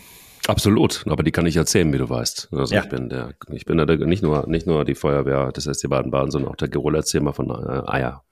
Absolut, 0.47 1.03
aber 1.07 1.21
die 1.21 1.31
kann 1.31 1.45
ich 1.45 1.55
erzählen, 1.55 1.93
wie 1.93 1.99
du 1.99 2.09
weißt. 2.09 2.49
Also 2.51 2.73
ja. 2.73 2.81
ich 2.81 2.89
bin 2.89 3.09
der, 3.09 3.35
ich 3.51 3.65
bin 3.65 3.77
der, 3.77 3.85
nicht 3.97 4.23
nur 4.23 4.47
nicht 4.47 4.65
nur 4.65 4.85
die 4.85 4.95
Feuerwehr 4.95 5.51
des 5.51 5.65
SC 5.65 5.87
Baden-Baden, 5.87 6.31
sondern 6.31 6.51
auch 6.51 6.55
der 6.55 6.67
Gorilla-Erzähler 6.67 7.31
von 7.31 7.51
äh, 7.51 7.87
Eier. 7.87 8.23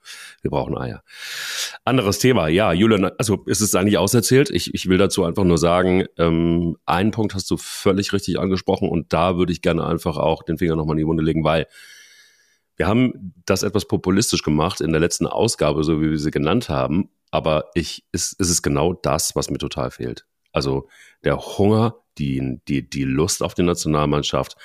Wir 0.42 0.50
brauchen 0.50 0.76
Eier. 0.76 1.04
Anderes 1.84 2.18
Thema, 2.18 2.48
ja, 2.48 2.72
Julian, 2.72 3.10
also 3.16 3.44
ist 3.46 3.60
es 3.60 3.76
eigentlich 3.76 3.96
auserzählt. 3.96 4.50
Ich, 4.50 4.74
ich 4.74 4.88
will 4.88 4.98
dazu 4.98 5.24
einfach 5.24 5.44
nur 5.44 5.58
sagen, 5.58 6.04
ähm, 6.18 6.76
einen 6.84 7.12
Punkt 7.12 7.34
hast 7.34 7.48
du 7.50 7.56
völlig 7.56 8.12
richtig 8.12 8.40
angesprochen 8.40 8.88
und 8.88 9.12
da 9.12 9.36
würde 9.36 9.52
ich 9.52 9.62
gerne 9.62 9.86
einfach 9.86 10.16
auch 10.16 10.42
den 10.42 10.58
Finger 10.58 10.74
nochmal 10.74 10.94
in 10.94 11.04
die 11.04 11.06
Wunde 11.06 11.22
legen, 11.22 11.44
weil 11.44 11.68
wir 12.80 12.88
haben 12.88 13.34
das 13.44 13.62
etwas 13.62 13.84
populistisch 13.84 14.42
gemacht 14.42 14.80
in 14.80 14.92
der 14.92 15.02
letzten 15.02 15.26
Ausgabe, 15.26 15.84
so 15.84 16.00
wie 16.00 16.12
wir 16.12 16.18
sie 16.18 16.30
genannt 16.30 16.70
haben. 16.70 17.10
Aber 17.30 17.66
ich, 17.74 18.06
es, 18.10 18.34
es 18.38 18.48
ist 18.48 18.62
genau 18.62 18.94
das, 18.94 19.36
was 19.36 19.50
mir 19.50 19.58
total 19.58 19.90
fehlt. 19.90 20.24
Also 20.50 20.88
der 21.22 21.36
Hunger, 21.36 21.96
die, 22.16 22.58
die, 22.68 22.88
die 22.88 23.04
Lust 23.04 23.42
auf 23.42 23.52
die 23.52 23.64
Nationalmannschaft, 23.64 24.56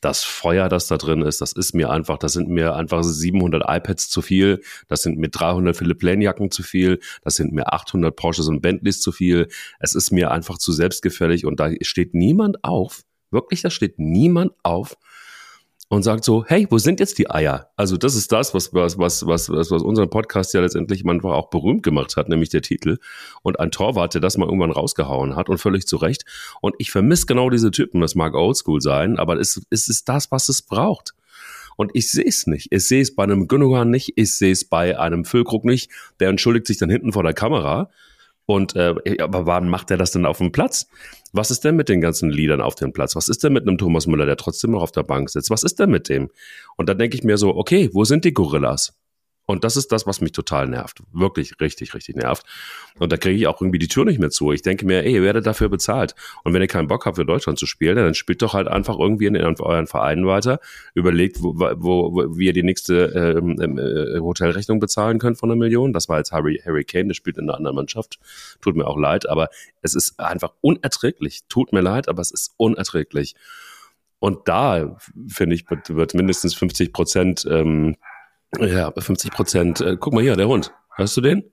das 0.00 0.24
Feuer, 0.24 0.68
das 0.68 0.88
da 0.88 0.96
drin 0.96 1.22
ist, 1.22 1.42
das 1.42 1.52
ist 1.52 1.72
mir 1.72 1.90
einfach, 1.90 2.18
das 2.18 2.32
sind 2.32 2.48
mir 2.48 2.74
einfach 2.74 3.04
700 3.04 3.62
iPads 3.64 4.08
zu 4.08 4.20
viel, 4.20 4.60
das 4.88 5.02
sind 5.02 5.18
mir 5.18 5.28
300 5.28 5.76
Philipp 5.76 6.02
Lane 6.02 6.34
zu 6.50 6.64
viel, 6.64 6.98
das 7.22 7.36
sind 7.36 7.52
mir 7.52 7.72
800 7.72 8.16
Porsches 8.16 8.48
und 8.48 8.62
Bentleys 8.62 9.00
zu 9.00 9.12
viel. 9.12 9.46
Es 9.78 9.94
ist 9.94 10.10
mir 10.10 10.32
einfach 10.32 10.58
zu 10.58 10.72
selbstgefällig 10.72 11.46
und 11.46 11.60
da 11.60 11.70
steht 11.82 12.14
niemand 12.14 12.64
auf, 12.64 13.04
wirklich, 13.30 13.62
da 13.62 13.70
steht 13.70 14.00
niemand 14.00 14.54
auf 14.64 14.96
und 15.90 16.04
sagt 16.04 16.24
so, 16.24 16.44
hey, 16.46 16.68
wo 16.70 16.78
sind 16.78 17.00
jetzt 17.00 17.18
die 17.18 17.28
Eier? 17.28 17.68
Also 17.74 17.96
das 17.96 18.14
ist 18.14 18.30
das, 18.30 18.54
was, 18.54 18.72
was, 18.72 18.96
was, 18.96 19.26
was, 19.26 19.50
was, 19.50 19.70
was 19.72 19.82
unseren 19.82 20.08
Podcast 20.08 20.54
ja 20.54 20.60
letztendlich 20.60 21.02
manchmal 21.02 21.34
auch 21.34 21.50
berühmt 21.50 21.82
gemacht 21.82 22.16
hat, 22.16 22.28
nämlich 22.28 22.48
der 22.48 22.62
Titel. 22.62 22.98
Und 23.42 23.58
ein 23.58 23.72
Torwart, 23.72 24.14
der 24.14 24.20
das 24.20 24.38
mal 24.38 24.44
irgendwann 24.44 24.70
rausgehauen 24.70 25.34
hat 25.34 25.48
und 25.48 25.58
völlig 25.58 25.88
zu 25.88 25.96
Recht. 25.96 26.24
Und 26.60 26.76
ich 26.78 26.92
vermisse 26.92 27.26
genau 27.26 27.50
diese 27.50 27.72
Typen. 27.72 28.00
Das 28.00 28.14
mag 28.14 28.34
oldschool 28.34 28.80
sein, 28.80 29.18
aber 29.18 29.40
es, 29.40 29.60
es 29.70 29.88
ist 29.88 30.08
das, 30.08 30.30
was 30.30 30.48
es 30.48 30.62
braucht. 30.62 31.12
Und 31.76 31.90
ich 31.94 32.08
sehe 32.08 32.24
es 32.24 32.46
nicht. 32.46 32.68
Ich 32.70 32.86
sehe 32.86 33.02
es 33.02 33.16
bei 33.16 33.24
einem 33.24 33.48
Gündogan 33.48 33.90
nicht. 33.90 34.12
Ich 34.14 34.36
sehe 34.36 34.52
es 34.52 34.64
bei 34.64 34.96
einem 34.96 35.24
Füllkrug 35.24 35.64
nicht. 35.64 35.90
Der 36.20 36.28
entschuldigt 36.28 36.68
sich 36.68 36.78
dann 36.78 36.90
hinten 36.90 37.12
vor 37.12 37.24
der 37.24 37.34
Kamera. 37.34 37.90
Und 38.46 38.74
äh, 38.74 38.94
aber 39.20 39.46
wann 39.46 39.68
macht 39.68 39.90
er 39.90 39.96
das 39.96 40.10
denn 40.10 40.26
auf 40.26 40.38
dem 40.38 40.52
Platz? 40.52 40.88
Was 41.32 41.50
ist 41.50 41.64
denn 41.64 41.76
mit 41.76 41.88
den 41.88 42.00
ganzen 42.00 42.30
Liedern 42.30 42.60
auf 42.60 42.74
dem 42.74 42.92
Platz? 42.92 43.14
Was 43.14 43.28
ist 43.28 43.44
denn 43.44 43.52
mit 43.52 43.66
einem 43.66 43.78
Thomas 43.78 44.06
Müller, 44.06 44.26
der 44.26 44.36
trotzdem 44.36 44.72
noch 44.72 44.82
auf 44.82 44.92
der 44.92 45.04
Bank 45.04 45.30
sitzt? 45.30 45.50
Was 45.50 45.62
ist 45.62 45.78
denn 45.78 45.90
mit 45.90 46.08
dem? 46.08 46.30
Und 46.76 46.88
dann 46.88 46.98
denke 46.98 47.16
ich 47.16 47.22
mir 47.22 47.38
so, 47.38 47.54
okay, 47.54 47.90
wo 47.92 48.04
sind 48.04 48.24
die 48.24 48.34
Gorillas? 48.34 48.99
Und 49.50 49.64
das 49.64 49.76
ist 49.76 49.90
das, 49.90 50.06
was 50.06 50.20
mich 50.20 50.30
total 50.30 50.68
nervt. 50.68 51.02
Wirklich 51.12 51.54
richtig, 51.60 51.92
richtig 51.92 52.14
nervt. 52.14 52.46
Und 53.00 53.10
da 53.10 53.16
kriege 53.16 53.36
ich 53.36 53.48
auch 53.48 53.60
irgendwie 53.60 53.80
die 53.80 53.88
Tür 53.88 54.04
nicht 54.04 54.20
mehr 54.20 54.30
zu. 54.30 54.52
Ich 54.52 54.62
denke 54.62 54.86
mir, 54.86 55.04
ey, 55.04 55.14
ihr 55.14 55.22
werdet 55.22 55.44
dafür 55.44 55.68
bezahlt. 55.68 56.14
Und 56.44 56.54
wenn 56.54 56.62
ihr 56.62 56.68
keinen 56.68 56.86
Bock 56.86 57.04
habt, 57.04 57.16
für 57.16 57.24
Deutschland 57.24 57.58
zu 57.58 57.66
spielen, 57.66 57.96
dann 57.96 58.14
spielt 58.14 58.42
doch 58.42 58.54
halt 58.54 58.68
einfach 58.68 58.96
irgendwie 58.96 59.26
in, 59.26 59.36
euren 59.36 59.88
Vereinen 59.88 60.24
weiter. 60.24 60.60
Überlegt, 60.94 61.42
wo, 61.42 61.58
wo, 61.58 62.14
wo, 62.14 62.38
wie 62.38 62.46
ihr 62.46 62.52
die 62.52 62.62
nächste 62.62 63.06
ähm, 63.06 63.60
ähm, 63.60 63.76
äh, 63.76 64.20
Hotelrechnung 64.20 64.78
bezahlen 64.78 65.18
könnt 65.18 65.36
von 65.36 65.50
einer 65.50 65.58
Million. 65.58 65.92
Das 65.92 66.08
war 66.08 66.18
jetzt 66.18 66.30
Harry, 66.30 66.62
Harry 66.64 66.84
Kane, 66.84 67.08
der 67.08 67.14
spielt 67.14 67.36
in 67.36 67.48
einer 67.48 67.56
anderen 67.56 67.74
Mannschaft. 67.74 68.20
Tut 68.60 68.76
mir 68.76 68.86
auch 68.86 68.98
leid, 68.98 69.28
aber 69.28 69.48
es 69.82 69.96
ist 69.96 70.20
einfach 70.20 70.52
unerträglich. 70.60 71.40
Tut 71.48 71.72
mir 71.72 71.80
leid, 71.80 72.08
aber 72.08 72.22
es 72.22 72.30
ist 72.30 72.54
unerträglich. 72.56 73.34
Und 74.20 74.46
da, 74.46 74.96
finde 75.26 75.56
ich, 75.56 75.64
wird, 75.68 76.14
mindestens 76.14 76.54
50 76.54 76.92
Prozent 76.92 77.48
ähm, 77.50 77.96
ja, 78.58 78.92
50 78.96 79.30
Prozent. 79.30 79.80
Äh, 79.80 79.96
guck 79.98 80.12
mal 80.12 80.22
hier, 80.22 80.36
der 80.36 80.48
Hund. 80.48 80.72
Hörst 80.96 81.16
du 81.16 81.20
den? 81.20 81.44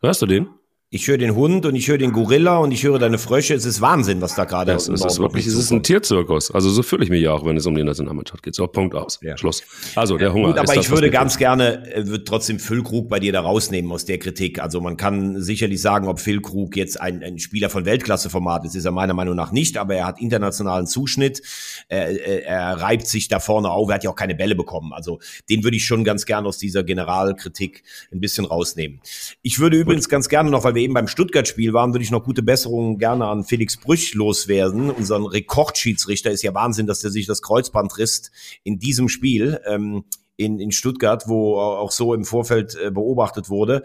Hörst 0.00 0.22
du 0.22 0.26
den? 0.26 0.48
Ich 0.88 1.08
höre 1.08 1.18
den 1.18 1.34
Hund 1.34 1.66
und 1.66 1.74
ich 1.74 1.88
höre 1.88 1.98
den 1.98 2.12
Gorilla 2.12 2.58
und 2.58 2.70
ich 2.70 2.84
höre 2.84 3.00
deine 3.00 3.18
Frösche. 3.18 3.54
Es 3.54 3.64
ist 3.64 3.80
Wahnsinn, 3.80 4.20
was 4.20 4.36
da 4.36 4.44
gerade 4.44 4.70
ist. 4.70 4.86
Es 4.88 5.04
ist 5.04 5.18
wirklich, 5.18 5.44
es 5.44 5.54
ist 5.54 5.72
ein 5.72 5.82
Tierzirkus. 5.82 6.52
Also 6.52 6.70
so 6.70 6.84
fühle 6.84 7.02
ich 7.02 7.10
mich 7.10 7.22
ja 7.22 7.32
auch, 7.32 7.44
wenn 7.44 7.56
es 7.56 7.66
um 7.66 7.74
die 7.74 7.82
Nationalmannschaft 7.82 8.44
geht. 8.44 8.54
So, 8.54 8.68
Punkt 8.68 8.94
aus. 8.94 9.18
Ja. 9.20 9.36
Schluss. 9.36 9.64
Also 9.96 10.16
der 10.16 10.32
Hunger. 10.32 10.52
Gut, 10.52 10.58
aber 10.58 10.76
ich 10.76 10.88
würde 10.88 11.10
ganz 11.10 11.38
gerne, 11.38 11.92
äh, 11.92 12.06
würde 12.06 12.22
trotzdem 12.22 12.60
Füllkrug 12.60 13.08
bei 13.08 13.18
dir 13.18 13.32
da 13.32 13.40
rausnehmen 13.40 13.90
aus 13.90 14.04
der 14.04 14.18
Kritik. 14.18 14.60
Also 14.60 14.80
man 14.80 14.96
kann 14.96 15.42
sicherlich 15.42 15.82
sagen, 15.82 16.06
ob 16.06 16.20
Füllkrug 16.20 16.76
jetzt 16.76 17.00
ein, 17.00 17.20
ein 17.24 17.40
Spieler 17.40 17.68
von 17.68 17.84
Weltklasseformat 17.84 18.64
ist, 18.64 18.76
ist 18.76 18.84
er 18.84 18.92
meiner 18.92 19.14
Meinung 19.14 19.34
nach 19.34 19.50
nicht, 19.50 19.78
aber 19.78 19.96
er 19.96 20.06
hat 20.06 20.20
internationalen 20.20 20.86
Zuschnitt. 20.86 21.42
Er, 21.88 22.10
er, 22.24 22.46
er 22.46 22.80
reibt 22.80 23.08
sich 23.08 23.26
da 23.26 23.40
vorne 23.40 23.70
auf. 23.70 23.88
Er 23.88 23.96
hat 23.96 24.04
ja 24.04 24.10
auch 24.10 24.14
keine 24.14 24.36
Bälle 24.36 24.54
bekommen. 24.54 24.92
Also 24.92 25.18
den 25.50 25.64
würde 25.64 25.78
ich 25.78 25.84
schon 25.84 26.04
ganz 26.04 26.26
gerne 26.26 26.46
aus 26.46 26.58
dieser 26.58 26.84
Generalkritik 26.84 27.82
ein 28.12 28.20
bisschen 28.20 28.44
rausnehmen. 28.44 29.00
Ich 29.42 29.58
würde 29.58 29.76
übrigens 29.76 30.04
Gut. 30.04 30.12
ganz 30.12 30.28
gerne 30.28 30.48
noch, 30.48 30.62
weil 30.62 30.75
wir 30.76 30.82
eben 30.82 30.94
beim 30.94 31.08
Stuttgart-Spiel 31.08 31.72
waren, 31.72 31.92
würde 31.92 32.04
ich 32.04 32.12
noch 32.12 32.22
gute 32.22 32.44
Besserungen 32.44 32.98
gerne 32.98 33.26
an 33.26 33.42
Felix 33.42 33.76
Brüch 33.76 34.14
loswerden. 34.14 34.90
Unseren 34.90 35.26
Rekordschiedsrichter 35.26 36.30
ist 36.30 36.42
ja 36.42 36.54
Wahnsinn, 36.54 36.86
dass 36.86 37.00
der 37.00 37.10
sich 37.10 37.26
das 37.26 37.42
Kreuzband 37.42 37.98
risst 37.98 38.30
in 38.62 38.78
diesem 38.78 39.08
Spiel. 39.08 39.60
Ähm, 39.66 40.04
in, 40.38 40.60
in 40.60 40.70
Stuttgart, 40.70 41.28
wo 41.28 41.58
auch 41.58 41.90
so 41.90 42.12
im 42.12 42.26
Vorfeld 42.26 42.76
äh, 42.76 42.90
beobachtet 42.90 43.48
wurde. 43.48 43.82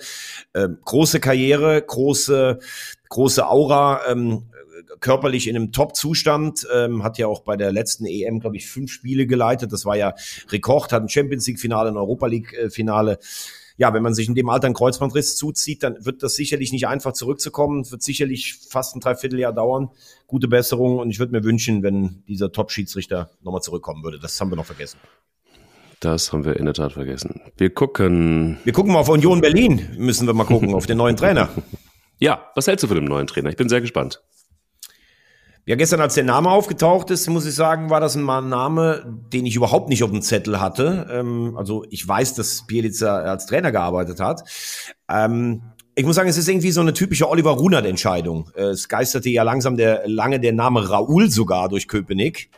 Ähm, 0.53 0.79
große 0.83 1.21
Karriere, 1.21 1.81
große, 1.81 2.59
große 3.07 3.47
Aura, 3.47 4.01
ähm, 4.09 4.43
körperlich 4.99 5.47
in 5.47 5.55
einem 5.55 5.71
Top-Zustand, 5.71 6.67
ähm, 6.73 7.03
hat 7.03 7.17
ja 7.17 7.27
auch 7.27 7.41
bei 7.41 7.55
der 7.55 7.71
letzten 7.71 8.05
EM, 8.05 8.39
glaube 8.39 8.57
ich, 8.57 8.67
fünf 8.67 8.91
Spiele 8.91 9.27
geleitet. 9.27 9.71
Das 9.71 9.85
war 9.85 9.95
ja 9.95 10.13
Rekord, 10.49 10.91
hat 10.91 11.01
ein 11.01 11.09
Champions 11.09 11.47
League-Finale, 11.47 11.89
ein 11.89 11.97
Europa 11.97 12.27
League-Finale 12.27 13.19
ja, 13.81 13.95
wenn 13.95 14.03
man 14.03 14.13
sich 14.13 14.27
in 14.27 14.35
dem 14.35 14.47
Alter 14.47 14.67
einen 14.67 14.75
Kreuzbandriss 14.75 15.35
zuzieht, 15.37 15.81
dann 15.81 16.05
wird 16.05 16.21
das 16.21 16.35
sicherlich 16.35 16.71
nicht 16.71 16.87
einfach 16.87 17.13
zurückzukommen. 17.13 17.81
Es 17.81 17.91
wird 17.91 18.03
sicherlich 18.03 18.59
fast 18.69 18.95
ein 18.95 18.99
Dreivierteljahr 18.99 19.53
dauern. 19.53 19.89
Gute 20.27 20.47
Besserung 20.47 20.99
und 20.99 21.09
ich 21.09 21.17
würde 21.17 21.31
mir 21.31 21.43
wünschen, 21.43 21.81
wenn 21.81 22.21
dieser 22.27 22.51
Top-Schiedsrichter 22.51 23.31
nochmal 23.41 23.61
zurückkommen 23.61 24.03
würde. 24.03 24.19
Das 24.19 24.39
haben 24.39 24.51
wir 24.51 24.55
noch 24.55 24.67
vergessen. 24.67 24.99
Das 25.99 26.31
haben 26.31 26.45
wir 26.45 26.57
in 26.57 26.65
der 26.65 26.75
Tat 26.75 26.93
vergessen. 26.93 27.41
Wir 27.57 27.71
gucken. 27.71 28.59
Wir 28.63 28.71
gucken 28.71 28.93
mal 28.93 28.99
auf 28.99 29.09
Union 29.09 29.41
Berlin. 29.41 29.87
Müssen 29.97 30.27
wir 30.27 30.35
mal 30.35 30.43
gucken, 30.43 30.75
auf 30.75 30.85
den 30.85 30.97
neuen 30.97 31.17
Trainer. 31.17 31.49
Ja, 32.23 32.51
was 32.53 32.67
hältst 32.67 32.83
du 32.83 32.87
von 32.87 32.97
dem 32.97 33.05
neuen 33.05 33.25
Trainer? 33.25 33.49
Ich 33.49 33.55
bin 33.55 33.67
sehr 33.67 33.81
gespannt. 33.81 34.21
Ja, 35.65 35.75
gestern, 35.75 36.01
als 36.01 36.15
der 36.15 36.23
Name 36.23 36.49
aufgetaucht 36.49 37.11
ist, 37.11 37.29
muss 37.29 37.45
ich 37.45 37.53
sagen, 37.53 37.91
war 37.91 37.99
das 37.99 38.15
ein 38.15 38.25
Name, 38.25 39.05
den 39.31 39.45
ich 39.45 39.55
überhaupt 39.55 39.89
nicht 39.89 40.03
auf 40.03 40.09
dem 40.09 40.23
Zettel 40.23 40.59
hatte. 40.59 41.07
Ähm, 41.11 41.55
also 41.55 41.85
ich 41.89 42.07
weiß, 42.07 42.33
dass 42.33 42.65
Bielitzer 42.65 43.13
als 43.13 43.45
Trainer 43.45 43.71
gearbeitet 43.71 44.19
hat. 44.19 44.43
Ähm, 45.07 45.61
ich 45.93 46.05
muss 46.05 46.15
sagen, 46.15 46.29
es 46.29 46.37
ist 46.37 46.47
irgendwie 46.47 46.71
so 46.71 46.81
eine 46.81 46.93
typische 46.93 47.29
Oliver 47.29 47.51
Runert-Entscheidung. 47.51 48.49
Äh, 48.55 48.69
es 48.69 48.89
geisterte 48.89 49.29
ja 49.29 49.43
langsam 49.43 49.77
der, 49.77 50.07
lange 50.07 50.39
der 50.39 50.53
Name 50.53 50.89
Raoul 50.89 51.29
sogar 51.29 51.69
durch 51.69 51.87
Köpenick. 51.87 52.49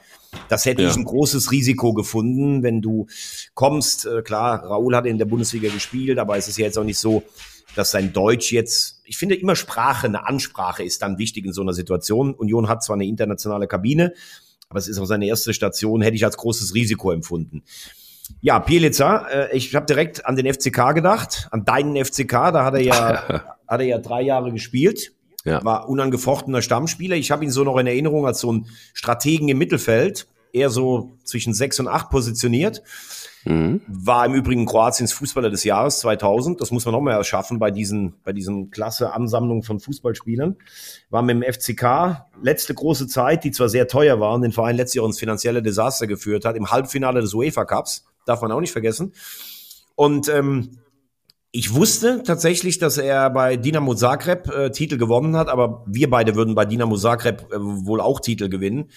Das 0.48 0.66
hätte 0.66 0.84
ja. 0.84 0.90
ich 0.90 0.96
ein 0.96 1.04
großes 1.04 1.52
Risiko 1.52 1.94
gefunden, 1.94 2.64
wenn 2.64 2.82
du 2.82 3.08
kommst. 3.54 4.06
Äh, 4.06 4.22
klar, 4.22 4.64
Raoul 4.64 4.96
hat 4.96 5.06
in 5.06 5.18
der 5.18 5.26
Bundesliga 5.26 5.70
gespielt, 5.70 6.20
aber 6.20 6.38
es 6.38 6.48
ist 6.48 6.58
ja 6.58 6.66
jetzt 6.66 6.78
auch 6.78 6.84
nicht 6.86 7.00
so, 7.00 7.24
dass 7.76 7.92
sein 7.92 8.14
Deutsch 8.14 8.52
jetzt, 8.52 9.02
ich 9.04 9.18
finde 9.18 9.36
immer 9.36 9.56
Sprache, 9.56 10.08
eine 10.08 10.28
Ansprache 10.28 10.84
ist 10.84 11.02
dann 11.02 11.18
wichtig 11.18 11.46
in 11.46 11.54
so 11.54 11.62
einer 11.62 11.74
Situation. 11.74 12.34
Union 12.34 12.70
hat 12.70 12.84
zwar 12.84 12.96
eine 12.96 13.06
internationale 13.06 13.68
Kabine, 13.68 14.14
aber 14.70 14.80
es 14.80 14.88
ist 14.88 15.00
auch 15.00 15.06
seine 15.06 15.28
erste 15.28 15.54
Station, 15.54 16.02
hätte 16.02 16.16
ich 16.16 16.26
als 16.26 16.38
großes 16.38 16.74
Risiko 16.74 17.12
empfunden. 17.12 17.64
Ja, 18.42 18.60
Pielica, 18.60 19.28
äh, 19.28 19.56
ich 19.56 19.76
habe 19.76 19.86
direkt 19.86 20.26
an 20.26 20.36
den 20.36 20.52
FCK 20.52 20.94
gedacht, 20.94 21.48
an 21.52 21.66
deinen 21.66 22.04
FCK, 22.04 22.32
da 22.52 22.66
hat 22.66 22.74
er 22.74 22.82
ja 22.82 23.54
hat 23.68 23.80
er 23.82 23.86
ja 23.86 23.98
drei 23.98 24.22
Jahre 24.22 24.52
gespielt. 24.52 25.14
Ja. 25.46 25.64
War 25.66 25.90
unangefochtener 25.90 26.62
Stammspieler. 26.62 27.18
Ich 27.18 27.32
habe 27.32 27.44
ihn 27.44 27.52
so 27.52 27.66
noch 27.66 27.78
in 27.78 27.88
Erinnerung 27.88 28.26
als 28.26 28.40
so 28.40 28.52
ein 28.52 28.68
Strategen 28.94 29.50
im 29.50 29.58
Mittelfeld. 29.58 30.28
Eher 30.54 30.70
so 30.70 31.18
zwischen 31.26 31.54
sechs 31.54 31.80
und 31.80 31.88
acht 31.88 32.10
positioniert. 32.10 32.82
Mhm. 33.46 33.82
War 33.88 34.26
im 34.26 34.34
Übrigen 34.34 34.66
Kroatiens 34.66 35.12
Fußballer 35.12 35.50
des 35.50 35.64
Jahres 35.64 36.00
2000. 36.00 36.62
Das 36.62 36.72
muss 36.72 36.86
man 36.86 36.94
noch 36.94 37.02
mal 37.02 37.14
erschaffen 37.14 37.60
bei 37.60 37.72
diesen, 37.72 38.14
bei 38.24 38.32
diesen 38.32 38.72
klasse 38.72 39.14
Ansammlungen 39.14 39.64
von 39.64 39.80
Fußballspielern. 39.80 40.56
War 41.10 41.22
mit 41.22 41.36
dem 41.36 41.54
FCK 41.54 42.26
letzte 42.42 42.74
große 42.74 43.08
Zeit, 43.08 43.44
die 43.44 43.52
zwar 43.52 43.68
sehr 43.68 43.88
teuer 43.88 44.20
war 44.20 44.34
und 44.34 44.44
den 44.44 44.52
Verein 44.52 44.78
letztlich 44.78 45.02
auch 45.02 45.08
ins 45.08 45.20
finanzielle 45.20 45.62
Desaster 45.62 46.08
geführt 46.08 46.46
hat, 46.46 46.56
im 46.56 46.72
Halbfinale 46.72 47.20
des 47.20 47.34
UEFA 47.34 47.66
Cups. 47.66 48.06
Darf 48.26 48.42
man 48.42 48.52
auch 48.52 48.62
nicht 48.62 48.72
vergessen. 48.72 49.14
Und 49.96 50.30
ähm, 50.30 50.78
ich 51.56 51.72
wusste 51.76 52.24
tatsächlich, 52.26 52.80
dass 52.80 52.98
er 52.98 53.30
bei 53.30 53.58
Dinamo 53.58 53.94
Zagreb 53.94 54.50
äh, 54.50 54.72
Titel 54.72 54.98
gewonnen 54.98 55.38
hat, 55.38 55.50
aber 55.50 55.84
wir 55.86 56.10
beide 56.10 56.34
würden 56.34 56.56
bei 56.56 56.66
Dinamo 56.66 56.98
Zagreb 56.98 57.44
äh, 57.52 57.58
wohl 57.60 58.02
auch 58.02 58.20
Titel 58.20 58.50
gewinnen, 58.50 58.90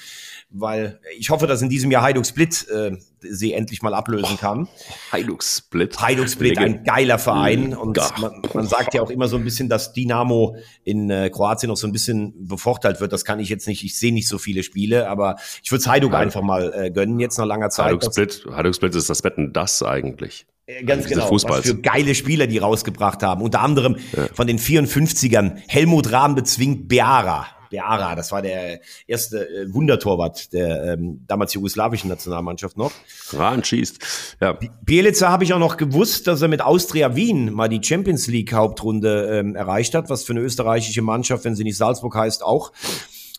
weil 0.48 0.98
ich 1.18 1.28
hoffe, 1.28 1.46
dass 1.46 1.60
in 1.60 1.68
diesem 1.68 1.90
Jahr 1.90 2.02
Hajduk 2.02 2.24
Split 2.24 2.66
äh, 2.70 2.96
sie 3.20 3.52
endlich 3.52 3.82
mal 3.82 3.92
ablösen 3.92 4.38
kann. 4.38 4.68
Hajduk 5.12 5.42
Split. 5.42 6.00
Hajduk 6.00 6.30
Split, 6.30 6.56
ein 6.56 6.82
geiler 6.82 7.18
Verein 7.18 7.76
und 7.76 7.98
man, 8.22 8.40
man 8.54 8.66
sagt 8.66 8.94
ja 8.94 9.02
auch 9.02 9.10
immer 9.10 9.28
so 9.28 9.36
ein 9.36 9.44
bisschen, 9.44 9.68
dass 9.68 9.92
Dynamo 9.92 10.56
in 10.82 11.10
äh, 11.10 11.28
Kroatien 11.28 11.68
noch 11.68 11.76
so 11.76 11.86
ein 11.86 11.92
bisschen 11.92 12.46
bevorteilt 12.48 13.02
wird. 13.02 13.12
Das 13.12 13.26
kann 13.26 13.38
ich 13.38 13.50
jetzt 13.50 13.68
nicht, 13.68 13.84
ich 13.84 13.98
sehe 13.98 14.14
nicht 14.14 14.28
so 14.28 14.38
viele 14.38 14.62
Spiele, 14.62 15.10
aber 15.10 15.36
ich 15.62 15.70
würde 15.70 15.80
es 15.80 15.86
Nein. 15.86 16.14
einfach 16.14 16.40
mal 16.40 16.72
äh, 16.72 16.90
gönnen, 16.90 17.20
jetzt 17.20 17.36
nach 17.36 17.44
langer 17.44 17.68
Zeit. 17.68 18.02
Das- 18.02 18.14
Split, 18.14 18.46
Hajduk 18.50 18.74
Split 18.74 18.94
ist 18.94 19.10
das 19.10 19.22
Wetten 19.24 19.52
das 19.52 19.82
eigentlich. 19.82 20.46
Äh, 20.66 20.84
Ganz 20.84 21.06
genau, 21.06 21.28
Fußballs. 21.28 21.64
was 21.64 21.70
für 21.70 21.80
geile 21.80 22.14
Spieler 22.14 22.46
die 22.46 22.58
rausgebracht 22.58 23.22
haben. 23.22 23.42
Unter 23.42 23.60
anderem 23.60 23.96
von 24.34 24.46
den 24.46 24.58
54ern 24.58 25.56
Helmut 25.68 26.12
Rahm 26.12 26.34
bezwingt 26.34 26.88
Beara. 26.88 27.46
Beara, 27.70 28.14
das 28.14 28.32
war 28.32 28.42
der 28.42 28.80
erste 29.06 29.48
äh, 29.48 29.72
Wundertorwart 29.72 30.52
der 30.52 30.94
ähm, 30.94 31.24
damals 31.26 31.54
jugoslawischen 31.54 32.08
Nationalmannschaft 32.08 32.76
noch. 32.76 32.92
Rahn 33.32 33.64
schießt. 33.64 34.36
Ja, 34.40 34.58
Bielitzer 34.84 35.30
habe 35.30 35.44
ich 35.44 35.52
auch 35.52 35.58
noch 35.58 35.76
gewusst, 35.76 36.26
dass 36.26 36.42
er 36.42 36.48
mit 36.48 36.62
Austria 36.62 37.16
Wien 37.16 37.52
mal 37.52 37.68
die 37.68 37.80
Champions 37.82 38.26
League 38.28 38.52
Hauptrunde 38.52 39.40
ähm, 39.40 39.56
erreicht 39.56 39.94
hat, 39.94 40.08
was 40.10 40.24
für 40.24 40.32
eine 40.32 40.40
österreichische 40.40 41.02
Mannschaft, 41.02 41.44
wenn 41.44 41.54
sie 41.54 41.64
nicht 41.64 41.76
Salzburg 41.76 42.14
heißt, 42.14 42.42
auch 42.44 42.72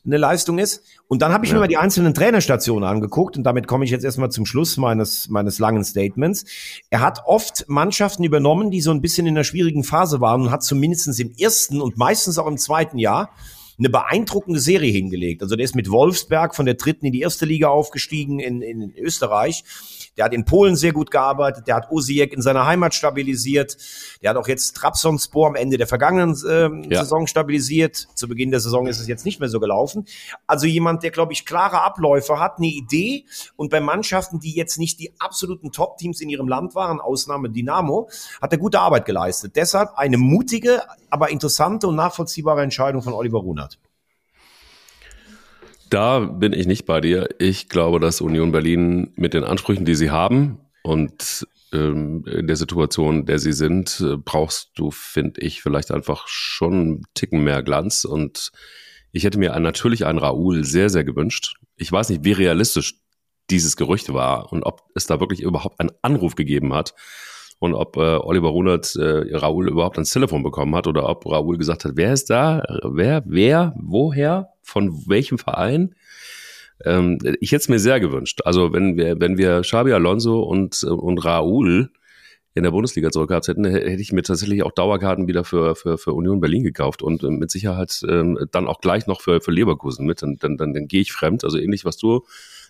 eine 0.05 0.17
Leistung 0.17 0.59
ist. 0.59 0.83
Und 1.07 1.21
dann 1.21 1.31
habe 1.31 1.45
ich 1.45 1.53
mir 1.53 1.59
mal 1.59 1.67
die 1.67 1.77
einzelnen 1.77 2.13
Trainerstationen 2.13 2.87
angeguckt 2.87 3.37
und 3.37 3.43
damit 3.43 3.67
komme 3.67 3.85
ich 3.85 3.91
jetzt 3.91 4.03
erstmal 4.03 4.31
zum 4.31 4.45
Schluss 4.45 4.77
meines, 4.77 5.29
meines 5.29 5.59
langen 5.59 5.83
Statements. 5.83 6.45
Er 6.89 7.01
hat 7.01 7.21
oft 7.25 7.65
Mannschaften 7.67 8.23
übernommen, 8.23 8.71
die 8.71 8.81
so 8.81 8.91
ein 8.91 9.01
bisschen 9.01 9.27
in 9.27 9.35
einer 9.35 9.43
schwierigen 9.43 9.83
Phase 9.83 10.21
waren 10.21 10.41
und 10.41 10.51
hat 10.51 10.63
zumindest 10.63 11.19
im 11.19 11.33
ersten 11.37 11.81
und 11.81 11.97
meistens 11.97 12.37
auch 12.37 12.47
im 12.47 12.57
zweiten 12.57 12.97
Jahr 12.97 13.31
eine 13.77 13.89
beeindruckende 13.89 14.59
Serie 14.59 14.91
hingelegt. 14.91 15.43
Also 15.43 15.55
der 15.55 15.63
ist 15.63 15.75
mit 15.75 15.89
Wolfsberg 15.89 16.55
von 16.55 16.65
der 16.65 16.75
dritten 16.75 17.05
in 17.05 17.11
die 17.11 17.21
erste 17.21 17.45
Liga 17.45 17.67
aufgestiegen 17.67 18.39
in, 18.39 18.61
in 18.61 18.95
Österreich. 18.95 19.63
Der 20.17 20.25
hat 20.25 20.33
in 20.33 20.45
Polen 20.45 20.75
sehr 20.75 20.93
gut 20.93 21.11
gearbeitet. 21.11 21.67
Der 21.67 21.75
hat 21.75 21.91
Osijek 21.91 22.33
in 22.33 22.41
seiner 22.41 22.65
Heimat 22.65 22.95
stabilisiert. 22.95 23.77
Der 24.21 24.31
hat 24.31 24.37
auch 24.37 24.47
jetzt 24.47 24.75
Trabzonspor 24.75 25.47
am 25.47 25.55
Ende 25.55 25.77
der 25.77 25.87
vergangenen 25.87 26.35
ähm, 26.49 26.83
Ja. 26.89 27.03
Saison 27.03 27.27
stabilisiert. 27.27 28.07
Zu 28.15 28.27
Beginn 28.27 28.51
der 28.51 28.59
Saison 28.59 28.87
ist 28.87 28.99
es 28.99 29.07
jetzt 29.07 29.25
nicht 29.25 29.39
mehr 29.39 29.49
so 29.49 29.59
gelaufen. 29.59 30.05
Also 30.47 30.65
jemand, 30.65 31.03
der, 31.03 31.11
glaube 31.11 31.33
ich, 31.33 31.45
klare 31.45 31.81
Abläufe 31.81 32.39
hat, 32.39 32.57
eine 32.57 32.67
Idee. 32.67 33.25
Und 33.55 33.69
bei 33.69 33.79
Mannschaften, 33.79 34.39
die 34.39 34.55
jetzt 34.55 34.77
nicht 34.79 34.99
die 34.99 35.13
absoluten 35.19 35.71
Top-Teams 35.71 36.19
in 36.21 36.29
ihrem 36.29 36.47
Land 36.47 36.75
waren, 36.75 36.99
Ausnahme 36.99 37.49
Dynamo, 37.49 38.09
hat 38.41 38.51
er 38.51 38.57
gute 38.57 38.79
Arbeit 38.79 39.05
geleistet. 39.05 39.55
Deshalb 39.55 39.91
eine 39.95 40.17
mutige, 40.17 40.81
aber 41.09 41.29
interessante 41.29 41.87
und 41.87 41.95
nachvollziehbare 41.95 42.63
Entscheidung 42.63 43.01
von 43.01 43.13
Oliver 43.13 43.39
Runert. 43.39 43.77
Da 45.89 46.19
bin 46.19 46.53
ich 46.53 46.67
nicht 46.67 46.85
bei 46.85 47.01
dir. 47.01 47.29
Ich 47.39 47.69
glaube, 47.69 47.99
dass 47.99 48.21
Union 48.21 48.51
Berlin 48.51 49.11
mit 49.15 49.33
den 49.33 49.43
Ansprüchen, 49.43 49.85
die 49.85 49.95
sie 49.95 50.11
haben 50.11 50.59
und 50.83 51.47
ähm, 51.73 52.23
der 52.25 52.55
Situation, 52.55 53.25
der 53.25 53.39
sie 53.39 53.53
sind, 53.53 53.99
äh, 54.01 54.17
brauchst 54.17 54.71
du, 54.75 54.91
finde 54.91 55.41
ich, 55.41 55.61
vielleicht 55.61 55.91
einfach 55.91 56.27
schon 56.27 56.73
einen 56.73 57.03
Ticken 57.13 57.43
mehr 57.43 57.63
Glanz. 57.63 58.05
Und 58.05 58.51
ich 59.11 59.23
hätte 59.23 59.37
mir 59.37 59.57
natürlich 59.59 60.05
einen 60.05 60.19
Raoul 60.19 60.63
sehr, 60.63 60.89
sehr 60.89 61.03
gewünscht. 61.03 61.55
Ich 61.75 61.91
weiß 61.91 62.09
nicht, 62.09 62.23
wie 62.23 62.31
realistisch 62.31 62.95
dieses 63.49 63.77
Gerücht 63.77 64.13
war 64.13 64.51
und 64.51 64.63
ob 64.63 64.83
es 64.95 65.07
da 65.07 65.19
wirklich 65.19 65.41
überhaupt 65.41 65.79
einen 65.79 65.91
Anruf 66.01 66.35
gegeben 66.35 66.73
hat 66.73 66.93
und 67.59 67.73
ob 67.73 67.97
äh, 67.97 68.17
Oliver 68.17 68.49
Runert 68.49 68.95
äh, 68.95 69.35
Raoul 69.35 69.69
überhaupt 69.69 69.97
ans 69.97 70.11
Telefon 70.11 70.43
bekommen 70.43 70.75
hat 70.75 70.87
oder 70.87 71.09
ob 71.09 71.25
Raoul 71.25 71.57
gesagt 71.57 71.85
hat, 71.85 71.93
wer 71.95 72.13
ist 72.13 72.29
da, 72.29 72.63
wer, 72.83 73.23
wer, 73.25 73.73
woher, 73.77 74.49
von 74.61 75.07
welchem 75.07 75.37
Verein. 75.37 75.95
Ähm, 76.85 77.17
ich 77.39 77.51
hätte 77.51 77.61
es 77.61 77.69
mir 77.69 77.79
sehr 77.79 77.99
gewünscht. 77.99 78.41
Also 78.45 78.73
wenn 78.73 78.97
wir, 78.97 79.19
wenn 79.19 79.37
wir 79.37 79.61
Xabi 79.61 79.93
Alonso 79.93 80.41
und, 80.41 80.83
und 80.83 81.25
Raoul 81.25 81.89
in 82.53 82.63
der 82.63 82.71
Bundesliga 82.71 83.11
zurückgehabt 83.11 83.47
hätten, 83.47 83.65
hätte 83.65 84.01
ich 84.01 84.11
mir 84.11 84.23
tatsächlich 84.23 84.63
auch 84.63 84.71
Dauerkarten 84.71 85.27
wieder 85.27 85.43
für, 85.43 85.75
für, 85.75 85.97
für 85.97 86.13
Union 86.13 86.39
Berlin 86.39 86.63
gekauft 86.63 87.01
und 87.01 87.23
ähm, 87.23 87.37
mit 87.37 87.51
Sicherheit 87.51 88.01
ähm, 88.07 88.37
dann 88.51 88.67
auch 88.67 88.81
gleich 88.81 89.07
noch 89.07 89.21
für, 89.21 89.41
für 89.41 89.51
Leverkusen 89.51 90.05
mit. 90.05 90.21
Dann, 90.21 90.37
dann, 90.37 90.57
dann, 90.57 90.73
dann 90.73 90.87
gehe 90.87 91.01
ich 91.01 91.11
fremd. 91.11 91.43
Also 91.43 91.57
ähnlich, 91.57 91.85
was 91.85 91.97
du 91.97 92.25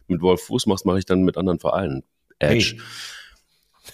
mit 0.07 0.21
Wolf 0.21 0.41
Fuß 0.41 0.67
machst, 0.67 0.85
mache 0.85 0.99
ich 0.99 1.05
dann 1.05 1.23
mit 1.23 1.37
anderen 1.37 1.59
Vereinen. 1.59 2.03
Edge. 2.39 2.77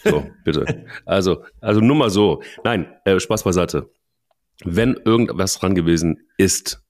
So, 0.03 0.25
bitte. 0.43 0.85
Also, 1.05 1.43
also 1.61 1.81
nur 1.81 1.95
mal 1.95 2.09
so. 2.09 2.41
Nein, 2.63 2.87
äh, 3.05 3.19
Spaß 3.19 3.43
beiseite. 3.43 3.91
Wenn 4.63 4.95
irgendwas 5.05 5.59
dran 5.59 5.75
gewesen 5.75 6.27
ist, 6.37 6.83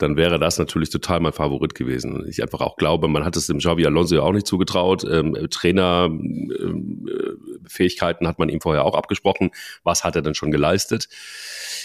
dann 0.00 0.16
wäre 0.16 0.38
das 0.38 0.58
natürlich 0.58 0.88
total 0.90 1.20
mein 1.20 1.34
Favorit 1.34 1.74
gewesen. 1.74 2.24
Ich 2.26 2.42
einfach 2.42 2.62
auch 2.62 2.76
glaube, 2.76 3.08
man 3.08 3.24
hat 3.24 3.36
es 3.36 3.46
dem 3.46 3.58
Xavi 3.58 3.84
Alonso 3.84 4.14
ja 4.14 4.22
auch 4.22 4.32
nicht 4.32 4.46
zugetraut. 4.46 5.04
Ähm, 5.04 5.36
Trainerfähigkeiten 5.50 8.26
hat 8.26 8.38
man 8.38 8.48
ihm 8.48 8.62
vorher 8.62 8.84
auch 8.84 8.94
abgesprochen. 8.94 9.50
Was 9.84 10.02
hat 10.02 10.16
er 10.16 10.22
denn 10.22 10.34
schon 10.34 10.50
geleistet? 10.50 11.10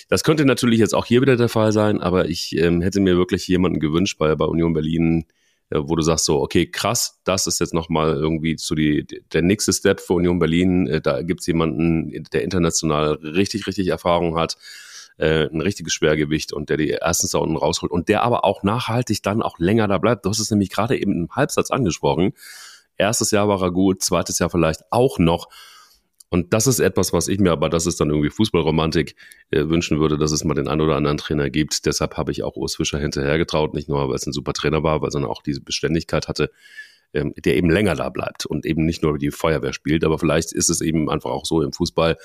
Das 0.07 0.23
könnte 0.23 0.45
natürlich 0.45 0.79
jetzt 0.79 0.95
auch 0.95 1.03
hier 1.05 1.21
wieder 1.21 1.35
der 1.35 1.49
Fall 1.49 1.73
sein, 1.73 1.99
aber 1.99 2.29
ich 2.29 2.55
ähm, 2.57 2.81
hätte 2.81 3.01
mir 3.01 3.17
wirklich 3.17 3.45
jemanden 3.47 3.81
gewünscht 3.81 4.17
bei, 4.17 4.33
bei 4.35 4.45
Union 4.45 4.73
Berlin, 4.73 5.21
äh, 5.21 5.25
wo 5.71 5.95
du 5.95 6.01
sagst 6.03 6.25
so, 6.25 6.41
okay, 6.41 6.69
krass, 6.69 7.19
das 7.23 7.47
ist 7.47 7.59
jetzt 7.59 7.73
nochmal 7.73 8.13
irgendwie 8.13 8.55
so 8.57 8.75
die, 8.75 9.05
der 9.33 9.41
nächste 9.41 9.73
Step 9.73 9.99
für 9.99 10.13
Union 10.13 10.39
Berlin. 10.39 10.87
Äh, 10.87 11.01
Da 11.01 11.21
gibt's 11.21 11.47
jemanden, 11.47 12.23
der 12.31 12.43
international 12.43 13.13
richtig, 13.13 13.67
richtig 13.67 13.87
Erfahrung 13.87 14.37
hat, 14.37 14.57
äh, 15.17 15.47
ein 15.47 15.61
richtiges 15.61 15.93
Schwergewicht 15.93 16.53
und 16.53 16.69
der 16.69 16.77
die 16.77 16.91
ersten 16.91 17.27
Saunen 17.27 17.57
rausholt 17.57 17.91
und 17.91 18.09
der 18.09 18.23
aber 18.23 18.45
auch 18.45 18.63
nachhaltig 18.63 19.23
dann 19.23 19.41
auch 19.41 19.57
länger 19.59 19.87
da 19.87 19.97
bleibt. 19.97 20.25
Du 20.25 20.29
hast 20.29 20.39
es 20.39 20.51
nämlich 20.51 20.69
gerade 20.69 20.97
eben 20.99 21.13
im 21.13 21.29
Halbsatz 21.31 21.71
angesprochen. 21.71 22.33
Erstes 22.97 23.31
Jahr 23.31 23.47
war 23.47 23.61
er 23.61 23.71
gut, 23.71 24.03
zweites 24.03 24.39
Jahr 24.39 24.49
vielleicht 24.49 24.83
auch 24.91 25.19
noch. 25.19 25.49
Und 26.35 26.53
das 26.53 26.67
ist 26.67 26.79
etwas, 26.79 27.13
was 27.13 27.29
ich 27.29 27.39
mir, 27.39 27.53
aber 27.53 27.69
das 27.69 27.85
ist 27.85 28.01
dann 28.01 28.09
irgendwie 28.09 28.29
Fußballromantik, 28.29 29.15
äh, 29.51 29.69
wünschen 29.69 30.01
würde, 30.01 30.17
dass 30.17 30.33
es 30.33 30.43
mal 30.43 30.53
den 30.53 30.67
einen 30.67 30.81
oder 30.81 30.97
anderen 30.97 31.15
Trainer 31.15 31.49
gibt. 31.49 31.85
Deshalb 31.85 32.17
habe 32.17 32.33
ich 32.33 32.43
auch 32.43 32.57
Urs 32.57 32.75
Fischer 32.75 32.99
hinterhergetraut, 32.99 33.73
nicht 33.73 33.87
nur, 33.87 34.09
weil 34.09 34.15
es 34.15 34.27
ein 34.27 34.33
super 34.33 34.51
Trainer 34.51 34.83
war, 34.83 35.01
weil 35.01 35.11
sondern 35.11 35.31
auch 35.31 35.41
diese 35.41 35.61
Beständigkeit 35.61 36.27
hatte, 36.27 36.51
ähm, 37.13 37.33
der 37.37 37.55
eben 37.55 37.69
länger 37.69 37.95
da 37.95 38.09
bleibt 38.09 38.45
und 38.45 38.65
eben 38.65 38.83
nicht 38.83 39.01
nur 39.01 39.17
die 39.17 39.31
Feuerwehr 39.31 39.71
spielt. 39.71 40.03
Aber 40.03 40.19
vielleicht 40.19 40.51
ist 40.51 40.69
es 40.69 40.81
eben 40.81 41.09
einfach 41.09 41.29
auch 41.29 41.45
so 41.45 41.61
im 41.61 41.71
Fußball, 41.71 42.17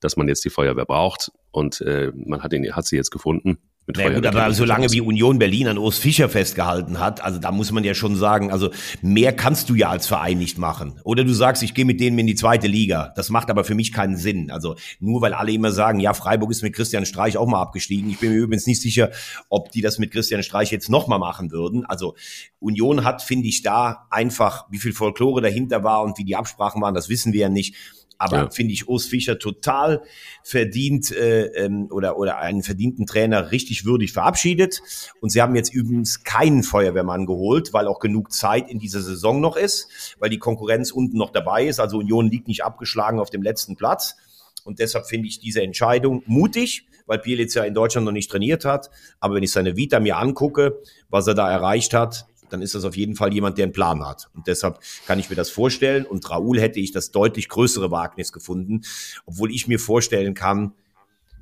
dass 0.00 0.16
man 0.16 0.26
jetzt 0.26 0.44
die 0.44 0.50
Feuerwehr 0.50 0.84
braucht 0.84 1.30
und 1.52 1.82
äh, 1.82 2.10
man 2.16 2.42
hat, 2.42 2.52
ihn, 2.52 2.74
hat 2.74 2.86
sie 2.86 2.96
jetzt 2.96 3.12
gefunden. 3.12 3.58
Na 3.86 4.08
gut, 4.10 4.26
aber 4.26 4.52
solange 4.52 4.90
wie 4.92 5.00
Union 5.00 5.38
Berlin 5.40 5.66
an 5.66 5.76
Urs 5.76 5.98
Fischer 5.98 6.28
festgehalten 6.28 7.00
hat, 7.00 7.22
also 7.22 7.40
da 7.40 7.50
muss 7.50 7.72
man 7.72 7.82
ja 7.82 7.94
schon 7.94 8.14
sagen, 8.14 8.52
also 8.52 8.70
mehr 9.00 9.32
kannst 9.32 9.68
du 9.70 9.74
ja 9.74 9.88
als 9.90 10.06
Verein 10.06 10.38
nicht 10.38 10.56
machen. 10.56 11.00
Oder 11.02 11.24
du 11.24 11.32
sagst, 11.32 11.64
ich 11.64 11.74
gehe 11.74 11.84
mit 11.84 12.00
denen 12.00 12.16
in 12.18 12.28
die 12.28 12.36
zweite 12.36 12.68
Liga. 12.68 13.12
Das 13.16 13.28
macht 13.28 13.50
aber 13.50 13.64
für 13.64 13.74
mich 13.74 13.92
keinen 13.92 14.16
Sinn. 14.16 14.52
Also 14.52 14.76
nur 15.00 15.20
weil 15.20 15.34
alle 15.34 15.50
immer 15.50 15.72
sagen, 15.72 15.98
ja, 15.98 16.14
Freiburg 16.14 16.52
ist 16.52 16.62
mit 16.62 16.74
Christian 16.74 17.06
Streich 17.06 17.36
auch 17.36 17.48
mal 17.48 17.60
abgestiegen. 17.60 18.08
Ich 18.08 18.20
bin 18.20 18.30
mir 18.30 18.38
übrigens 18.38 18.66
nicht 18.66 18.80
sicher, 18.80 19.10
ob 19.48 19.72
die 19.72 19.80
das 19.80 19.98
mit 19.98 20.12
Christian 20.12 20.44
Streich 20.44 20.70
jetzt 20.70 20.88
nochmal 20.88 21.18
machen 21.18 21.50
würden. 21.50 21.84
Also 21.84 22.14
Union 22.60 23.04
hat, 23.04 23.22
finde 23.22 23.48
ich, 23.48 23.62
da 23.62 24.06
einfach, 24.10 24.66
wie 24.70 24.78
viel 24.78 24.92
Folklore 24.92 25.40
dahinter 25.40 25.82
war 25.82 26.02
und 26.02 26.18
wie 26.18 26.24
die 26.24 26.36
Absprachen 26.36 26.80
waren, 26.80 26.94
das 26.94 27.08
wissen 27.08 27.32
wir 27.32 27.40
ja 27.40 27.48
nicht. 27.48 27.74
Aber 28.22 28.36
Ja. 28.36 28.50
finde 28.50 28.72
ich 28.72 28.88
Urs 28.88 29.06
Fischer 29.06 29.36
total 29.40 30.00
verdient 30.44 31.10
äh, 31.10 31.46
ähm, 31.64 31.88
oder, 31.90 32.16
oder 32.16 32.38
einen 32.38 32.62
verdienten 32.62 33.04
Trainer 33.04 33.50
richtig 33.50 33.84
würdig 33.84 34.12
verabschiedet. 34.12 34.80
Und 35.20 35.30
sie 35.30 35.42
haben 35.42 35.56
jetzt 35.56 35.74
übrigens 35.74 36.22
keinen 36.22 36.62
Feuerwehrmann 36.62 37.26
geholt, 37.26 37.72
weil 37.72 37.88
auch 37.88 37.98
genug 37.98 38.32
Zeit 38.32 38.70
in 38.70 38.78
dieser 38.78 39.00
Saison 39.02 39.40
noch 39.40 39.56
ist, 39.56 39.88
weil 40.20 40.30
die 40.30 40.38
Konkurrenz 40.38 40.92
unten 40.92 41.16
noch 41.18 41.30
dabei 41.30 41.66
ist. 41.66 41.80
Also 41.80 41.98
Union 41.98 42.30
liegt 42.30 42.46
nicht 42.46 42.64
abgeschlagen 42.64 43.18
auf 43.18 43.30
dem 43.30 43.42
letzten 43.42 43.74
Platz. 43.74 44.14
Und 44.62 44.78
deshalb 44.78 45.06
finde 45.06 45.26
ich 45.26 45.40
diese 45.40 45.60
Entscheidung 45.60 46.22
mutig, 46.26 46.86
weil 47.06 47.18
Bielitz 47.18 47.54
ja 47.54 47.64
in 47.64 47.74
Deutschland 47.74 48.04
noch 48.04 48.12
nicht 48.12 48.30
trainiert 48.30 48.64
hat. 48.64 48.88
Aber 49.18 49.34
wenn 49.34 49.42
ich 49.42 49.50
seine 49.50 49.76
Vita 49.76 49.98
mir 49.98 50.16
angucke, 50.16 50.78
was 51.10 51.26
er 51.26 51.34
da 51.34 51.50
erreicht 51.50 51.92
hat, 51.92 52.26
dann 52.52 52.62
ist 52.62 52.74
das 52.74 52.84
auf 52.84 52.96
jeden 52.96 53.14
Fall 53.16 53.32
jemand, 53.32 53.58
der 53.58 53.64
einen 53.64 53.72
Plan 53.72 54.04
hat. 54.06 54.28
Und 54.34 54.46
deshalb 54.46 54.78
kann 55.06 55.18
ich 55.18 55.30
mir 55.30 55.36
das 55.36 55.50
vorstellen. 55.50 56.04
Und 56.06 56.28
Raoul 56.30 56.60
hätte 56.60 56.80
ich 56.80 56.92
das 56.92 57.10
deutlich 57.10 57.48
größere 57.48 57.90
Wagnis 57.90 58.32
gefunden, 58.32 58.82
obwohl 59.26 59.50
ich 59.50 59.66
mir 59.68 59.78
vorstellen 59.78 60.34
kann, 60.34 60.72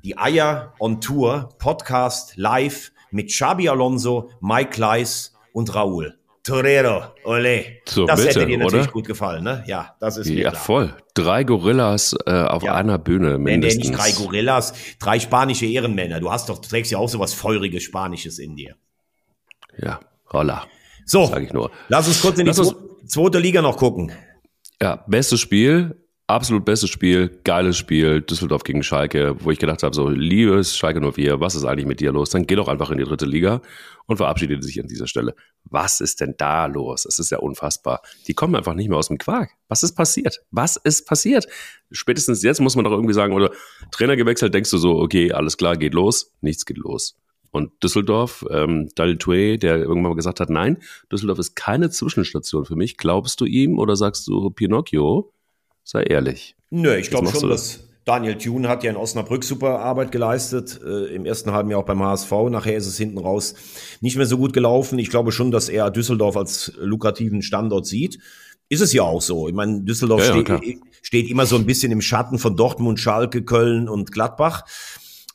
Die 0.03 0.17
Eier 0.17 0.73
on 0.79 0.99
Tour, 0.99 1.49
Podcast 1.59 2.35
live 2.35 2.91
mit 3.11 3.27
Xabi 3.29 3.69
Alonso, 3.69 4.31
Mike 4.41 4.71
Kleiss 4.71 5.33
und 5.53 5.75
Raúl. 5.75 6.15
Torero, 6.43 7.03
ole. 7.23 7.65
So, 7.87 8.07
das 8.07 8.19
bitte, 8.19 8.39
hätte 8.39 8.47
dir 8.47 8.57
natürlich 8.57 8.85
oder? 8.85 8.93
gut 8.93 9.05
gefallen, 9.05 9.43
ne? 9.43 9.63
Ja, 9.67 9.95
das 9.99 10.17
ist 10.17 10.25
mir 10.27 10.41
Ja, 10.41 10.49
klar. 10.49 10.63
voll. 10.63 10.97
Drei 11.13 11.43
Gorillas 11.43 12.15
äh, 12.25 12.31
auf 12.31 12.63
Ja. 12.63 12.73
einer 12.73 12.97
Bühne 12.97 13.33
Nee, 13.33 13.37
nee, 13.37 13.51
mindestens. 13.51 13.89
nicht 13.89 13.99
drei 13.99 14.11
Gorillas, 14.13 14.73
drei 14.97 15.19
spanische 15.19 15.67
Ehrenmänner. 15.67 16.19
Du 16.19 16.31
hast 16.31 16.49
doch, 16.49 16.57
du 16.57 16.67
trägst 16.67 16.91
ja 16.91 16.97
auch 16.97 17.09
sowas 17.09 17.35
Feuriges 17.35 17.83
Spanisches 17.83 18.39
in 18.39 18.55
dir. 18.55 18.73
Ja, 19.77 19.99
Roller, 20.33 20.65
So, 21.05 21.25
sage 21.27 21.45
ich 21.45 21.53
nur. 21.53 21.71
lass 21.89 22.07
uns 22.07 22.21
kurz 22.21 22.37
in 22.39 22.45
die 22.45 22.51
uns- 22.57 22.73
zweite 23.07 23.39
Liga 23.39 23.61
noch 23.61 23.77
gucken. 23.77 24.11
Ja, 24.81 25.03
bestes 25.07 25.39
Spiel, 25.39 25.95
absolut 26.27 26.63
bestes 26.65 26.89
Spiel, 26.89 27.39
geiles 27.43 27.77
Spiel, 27.77 28.21
Düsseldorf 28.21 28.63
gegen 28.63 28.83
Schalke, 28.83 29.35
wo 29.43 29.51
ich 29.51 29.59
gedacht 29.59 29.83
habe, 29.83 29.93
so, 29.93 30.07
liebes 30.09 30.77
Schalke 30.77 31.01
04, 31.01 31.39
was 31.39 31.55
ist 31.55 31.65
eigentlich 31.65 31.85
mit 31.85 31.99
dir 31.99 32.11
los? 32.11 32.29
Dann 32.29 32.47
geh 32.47 32.55
doch 32.55 32.67
einfach 32.67 32.89
in 32.89 32.97
die 32.97 33.03
dritte 33.03 33.25
Liga 33.25 33.61
und 34.07 34.17
verabschiede 34.17 34.57
dich 34.57 34.79
an 34.79 34.87
dieser 34.87 35.07
Stelle. 35.07 35.35
Was 35.65 35.99
ist 36.01 36.21
denn 36.21 36.33
da 36.37 36.65
los? 36.65 37.05
Es 37.05 37.19
ist 37.19 37.29
ja 37.31 37.37
unfassbar. 37.39 38.01
Die 38.27 38.33
kommen 38.33 38.55
einfach 38.55 38.73
nicht 38.73 38.89
mehr 38.89 38.97
aus 38.97 39.09
dem 39.09 39.17
Quark. 39.17 39.51
Was 39.67 39.83
ist 39.83 39.93
passiert? 39.95 40.39
Was 40.51 40.77
ist 40.77 41.05
passiert? 41.07 41.47
Spätestens 41.91 42.41
jetzt 42.41 42.59
muss 42.61 42.75
man 42.75 42.85
doch 42.85 42.91
irgendwie 42.91 43.13
sagen, 43.13 43.33
oder 43.33 43.51
Trainer 43.91 44.15
gewechselt, 44.15 44.53
denkst 44.53 44.71
du 44.71 44.77
so, 44.77 44.99
okay, 44.99 45.31
alles 45.33 45.57
klar, 45.57 45.77
geht 45.77 45.93
los. 45.93 46.31
Nichts 46.41 46.65
geht 46.65 46.77
los. 46.77 47.15
Und 47.51 47.71
Düsseldorf, 47.83 48.45
ähm, 48.49 48.89
Dal 48.95 49.17
Tue, 49.17 49.57
der 49.57 49.77
irgendwann 49.77 50.11
mal 50.11 50.15
gesagt 50.15 50.39
hat, 50.39 50.49
nein, 50.49 50.77
Düsseldorf 51.11 51.39
ist 51.39 51.55
keine 51.55 51.89
Zwischenstation 51.89 52.65
für 52.65 52.75
mich. 52.75 52.97
Glaubst 52.97 53.41
du 53.41 53.45
ihm 53.45 53.77
oder 53.77 53.95
sagst 53.95 54.27
du 54.27 54.49
Pinocchio? 54.49 55.33
Sei 55.83 56.03
ehrlich. 56.03 56.55
Nö, 56.69 56.95
ich 56.95 57.09
glaube 57.09 57.27
schon, 57.27 57.49
dass 57.49 57.87
Daniel 58.05 58.37
Thune 58.37 58.67
hat 58.67 58.83
ja 58.83 58.89
in 58.89 58.97
Osnabrück 58.97 59.43
super 59.43 59.79
Arbeit 59.79 60.11
geleistet. 60.11 60.79
Äh, 60.83 61.13
Im 61.13 61.25
ersten 61.25 61.51
halben 61.51 61.69
Jahr 61.69 61.81
auch 61.81 61.85
beim 61.85 62.01
HSV. 62.01 62.31
Nachher 62.49 62.77
ist 62.77 62.87
es 62.87 62.97
hinten 62.97 63.19
raus 63.19 63.53
nicht 63.99 64.17
mehr 64.17 64.25
so 64.25 64.37
gut 64.37 64.53
gelaufen. 64.53 64.97
Ich 64.97 65.09
glaube 65.09 65.31
schon, 65.31 65.51
dass 65.51 65.69
er 65.69 65.91
Düsseldorf 65.91 66.37
als 66.37 66.73
lukrativen 66.77 67.41
Standort 67.41 67.85
sieht. 67.85 68.19
Ist 68.69 68.81
es 68.81 68.93
ja 68.93 69.03
auch 69.03 69.21
so. 69.21 69.49
Ich 69.49 69.53
meine, 69.53 69.81
Düsseldorf 69.81 70.25
Ja, 70.25 70.35
ja, 70.35 70.57
steht, 70.57 70.79
steht 71.01 71.29
immer 71.29 71.45
so 71.45 71.57
ein 71.57 71.65
bisschen 71.65 71.91
im 71.91 72.01
Schatten 72.01 72.39
von 72.39 72.55
Dortmund, 72.55 72.99
Schalke, 72.99 73.43
Köln 73.43 73.87
und 73.87 74.11
Gladbach. 74.11 74.63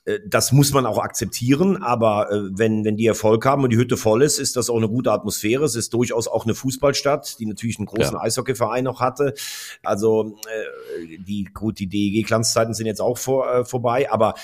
Äh, 0.07 0.21
Das 0.27 0.53
muss 0.53 0.73
man 0.73 0.87
auch 0.87 0.99
akzeptieren, 0.99 1.83
aber 1.83 2.31
äh, 2.33 2.41
wenn, 2.53 2.85
wenn 2.85 2.97
die 2.97 3.07
Erfolg 3.07 3.45
haben 3.45 3.63
und 3.65 3.71
die 3.71 3.77
Hütte 3.77 3.97
voll 3.97 4.23
ist, 4.23 4.39
ist 4.39 4.57
das 4.57 4.71
auch 4.71 4.77
eine 4.79 4.89
gute 4.89 5.13
Atmosphäre. 5.13 5.65
Es 5.65 5.75
ist 5.75 5.93
durchaus 5.93 6.29
auch 6.29 6.45
eine 6.45 6.55
Fußballstadt, 6.55 7.39
die 7.39 7.47
natürlich 7.47 7.79
einen 7.79 7.87
großen 7.87 8.15
Ja. 8.15 8.23
Eishockeyverein 8.23 8.85
noch 8.85 9.01
hatte. 9.01 9.35
Also 9.83 10.37
äh, 10.47 11.19
die 11.19 11.45
gut, 11.53 11.79
die 11.79 11.87
DEG-Glanzzeiten 11.89 12.73
sind 12.73 12.87
jetzt 12.87 13.01
auch 13.01 13.19
vor, 13.19 13.53
äh, 13.53 13.65
vorbei, 13.65 14.11
aber 14.11 14.35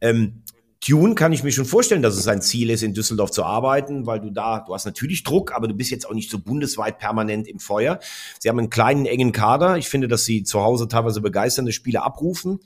ähm, 0.00 0.42
Tune 0.82 1.14
kann 1.14 1.30
ich 1.34 1.42
mir 1.44 1.52
schon 1.52 1.66
vorstellen, 1.66 2.00
dass 2.00 2.16
es 2.16 2.24
sein 2.24 2.40
Ziel 2.40 2.70
ist, 2.70 2.82
in 2.82 2.94
Düsseldorf 2.94 3.30
zu 3.30 3.44
arbeiten, 3.44 4.06
weil 4.06 4.18
du 4.18 4.30
da, 4.30 4.60
du 4.66 4.72
hast 4.72 4.86
natürlich 4.86 5.24
Druck, 5.24 5.52
aber 5.54 5.68
du 5.68 5.74
bist 5.74 5.90
jetzt 5.90 6.08
auch 6.08 6.14
nicht 6.14 6.30
so 6.30 6.38
bundesweit 6.38 6.98
permanent 6.98 7.46
im 7.48 7.58
Feuer. 7.58 8.00
Sie 8.38 8.48
haben 8.48 8.58
einen 8.58 8.70
kleinen, 8.70 9.04
engen 9.04 9.32
Kader. 9.32 9.76
Ich 9.76 9.90
finde, 9.90 10.08
dass 10.08 10.24
sie 10.24 10.42
zu 10.42 10.62
Hause 10.62 10.88
teilweise 10.88 11.20
begeisternde 11.20 11.72
Spiele 11.72 12.02
abrufen. 12.02 12.60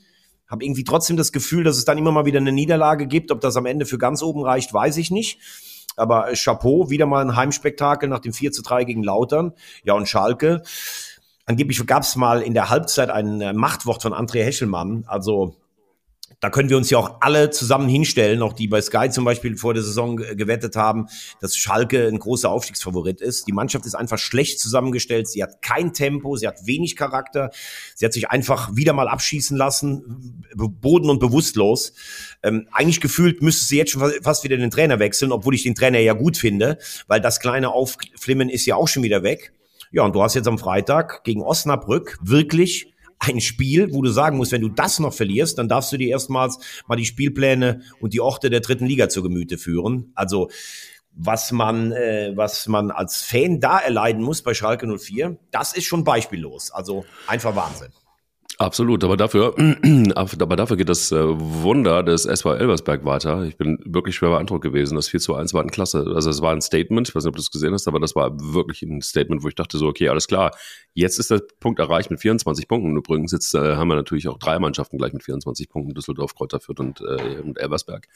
Habe 0.47 0.63
irgendwie 0.63 0.83
trotzdem 0.83 1.17
das 1.17 1.31
Gefühl, 1.31 1.63
dass 1.63 1.77
es 1.77 1.85
dann 1.85 1.97
immer 1.97 2.11
mal 2.11 2.25
wieder 2.25 2.39
eine 2.39 2.51
Niederlage 2.51 3.07
gibt. 3.07 3.31
Ob 3.31 3.41
das 3.41 3.55
am 3.55 3.65
Ende 3.65 3.85
für 3.85 3.97
ganz 3.97 4.21
oben 4.21 4.43
reicht, 4.43 4.73
weiß 4.73 4.97
ich 4.97 5.11
nicht. 5.11 5.39
Aber 5.95 6.31
äh, 6.31 6.35
Chapeau, 6.35 6.89
wieder 6.89 7.05
mal 7.05 7.23
ein 7.23 7.35
Heimspektakel 7.35 8.09
nach 8.09 8.19
dem 8.19 8.33
4 8.33 8.51
zu 8.51 8.61
3 8.61 8.83
gegen 8.83 9.03
Lautern. 9.03 9.53
Ja, 9.83 9.93
und 9.93 10.07
Schalke. 10.07 10.61
Angeblich 11.45 11.85
gab 11.85 12.03
es 12.03 12.15
mal 12.15 12.41
in 12.41 12.53
der 12.53 12.69
Halbzeit 12.69 13.09
ein 13.09 13.41
äh, 13.41 13.53
Machtwort 13.53 14.01
von 14.01 14.13
André 14.13 14.43
Hechelmann. 14.43 15.05
Also 15.07 15.55
da 16.45 16.51
können 16.51 16.69
wir 16.69 16.77
uns 16.77 16.91
ja 16.91 16.99
auch 16.99 17.21
alle 17.21 17.49
zusammen 17.49 17.89
hinstellen, 17.89 18.43
auch 18.43 18.53
die 18.53 18.67
bei 18.67 18.79
Sky 18.79 19.09
zum 19.09 19.25
Beispiel 19.25 19.57
vor 19.57 19.73
der 19.73 19.81
Saison 19.81 20.17
ge- 20.17 20.35
gewettet 20.35 20.75
haben, 20.75 21.07
dass 21.41 21.57
Schalke 21.57 22.07
ein 22.07 22.19
großer 22.19 22.51
Aufstiegsfavorit 22.51 23.19
ist. 23.19 23.47
Die 23.47 23.51
Mannschaft 23.51 23.83
ist 23.87 23.95
einfach 23.95 24.19
schlecht 24.19 24.59
zusammengestellt. 24.59 25.27
Sie 25.27 25.41
hat 25.41 25.63
kein 25.63 25.91
Tempo, 25.91 26.35
sie 26.35 26.47
hat 26.47 26.67
wenig 26.67 26.95
Charakter. 26.95 27.49
Sie 27.95 28.05
hat 28.05 28.13
sich 28.13 28.29
einfach 28.29 28.75
wieder 28.75 28.93
mal 28.93 29.07
abschießen 29.07 29.57
lassen, 29.57 30.43
boden- 30.55 31.09
und 31.09 31.17
bewusstlos. 31.17 31.93
Ähm, 32.43 32.67
eigentlich 32.71 33.01
gefühlt 33.01 33.41
müsste 33.41 33.65
sie 33.65 33.77
jetzt 33.77 33.89
schon 33.89 34.01
fa- 34.01 34.11
fast 34.21 34.43
wieder 34.43 34.57
den 34.57 34.69
Trainer 34.69 34.99
wechseln, 34.99 35.31
obwohl 35.31 35.55
ich 35.55 35.63
den 35.63 35.73
Trainer 35.73 35.97
ja 35.97 36.13
gut 36.13 36.37
finde, 36.37 36.77
weil 37.07 37.21
das 37.21 37.39
kleine 37.39 37.71
Aufflimmen 37.71 38.49
ist 38.49 38.67
ja 38.67 38.75
auch 38.75 38.87
schon 38.87 39.01
wieder 39.01 39.23
weg. 39.23 39.51
Ja, 39.91 40.03
und 40.03 40.13
du 40.13 40.21
hast 40.21 40.35
jetzt 40.35 40.47
am 40.47 40.59
Freitag 40.59 41.23
gegen 41.23 41.41
Osnabrück 41.41 42.19
wirklich 42.21 42.93
ein 43.19 43.41
Spiel, 43.41 43.93
wo 43.93 44.01
du 44.01 44.09
sagen 44.09 44.37
musst, 44.37 44.51
wenn 44.51 44.61
du 44.61 44.69
das 44.69 44.99
noch 44.99 45.13
verlierst, 45.13 45.57
dann 45.57 45.69
darfst 45.69 45.91
du 45.91 45.97
dir 45.97 46.09
erstmals 46.09 46.59
mal 46.87 46.95
die 46.95 47.05
Spielpläne 47.05 47.81
und 47.99 48.13
die 48.13 48.21
Orte 48.21 48.49
der 48.49 48.59
dritten 48.59 48.85
Liga 48.85 49.09
zu 49.09 49.23
Gemüte 49.23 49.57
führen. 49.57 50.11
Also 50.15 50.49
was 51.15 51.51
man, 51.51 51.93
äh, 51.93 52.33
was 52.35 52.67
man 52.67 52.91
als 52.91 53.21
Fan 53.23 53.59
da 53.59 53.79
erleiden 53.79 54.21
muss 54.21 54.41
bei 54.41 54.53
Schalke 54.53 54.85
04, 54.85 55.37
das 55.51 55.73
ist 55.73 55.85
schon 55.85 56.03
beispiellos. 56.03 56.71
Also 56.71 57.05
einfach 57.27 57.55
Wahnsinn. 57.55 57.91
Absolut, 58.57 59.03
aber 59.03 59.17
dafür, 59.17 59.55
aber 60.15 60.55
dafür 60.55 60.77
geht 60.77 60.89
das 60.89 61.11
äh, 61.11 61.17
Wunder 61.25 62.03
des 62.03 62.25
SV 62.25 62.55
Elversberg 62.55 63.03
weiter. 63.05 63.43
Ich 63.43 63.57
bin 63.57 63.79
wirklich 63.85 64.15
schwer 64.15 64.29
beeindruckt 64.29 64.63
gewesen. 64.63 64.95
Das 64.95 65.09
4 65.09 65.19
zu 65.19 65.35
1 65.35 65.53
war 65.53 65.61
ein 65.61 65.71
Klasse. 65.71 66.05
Also 66.15 66.29
es 66.29 66.41
war 66.41 66.53
ein 66.53 66.61
Statement, 66.61 67.09
ich 67.09 67.15
weiß 67.15 67.23
nicht, 67.23 67.29
ob 67.29 67.35
du 67.35 67.41
es 67.41 67.51
gesehen 67.51 67.73
hast, 67.73 67.87
aber 67.87 67.99
das 67.99 68.15
war 68.15 68.31
wirklich 68.39 68.81
ein 68.83 69.01
Statement, 69.01 69.43
wo 69.43 69.47
ich 69.47 69.55
dachte 69.55 69.77
so, 69.77 69.87
okay, 69.87 70.09
alles 70.09 70.27
klar, 70.27 70.51
jetzt 70.93 71.19
ist 71.19 71.31
der 71.31 71.41
Punkt 71.59 71.79
erreicht 71.79 72.11
mit 72.11 72.19
24 72.21 72.67
Punkten. 72.67 72.95
Übrigens, 72.95 73.31
jetzt 73.31 73.53
äh, 73.55 73.75
haben 73.75 73.89
wir 73.89 73.95
natürlich 73.95 74.27
auch 74.27 74.37
drei 74.37 74.57
Mannschaften 74.59 74.97
gleich 74.97 75.13
mit 75.13 75.23
24 75.23 75.69
Punkten, 75.69 75.93
Düsseldorf, 75.93 76.35
Kräuter 76.35 76.59
Fürth 76.59 76.79
und, 76.79 77.01
äh, 77.01 77.41
und 77.41 77.59
Elversberg. 77.59 78.07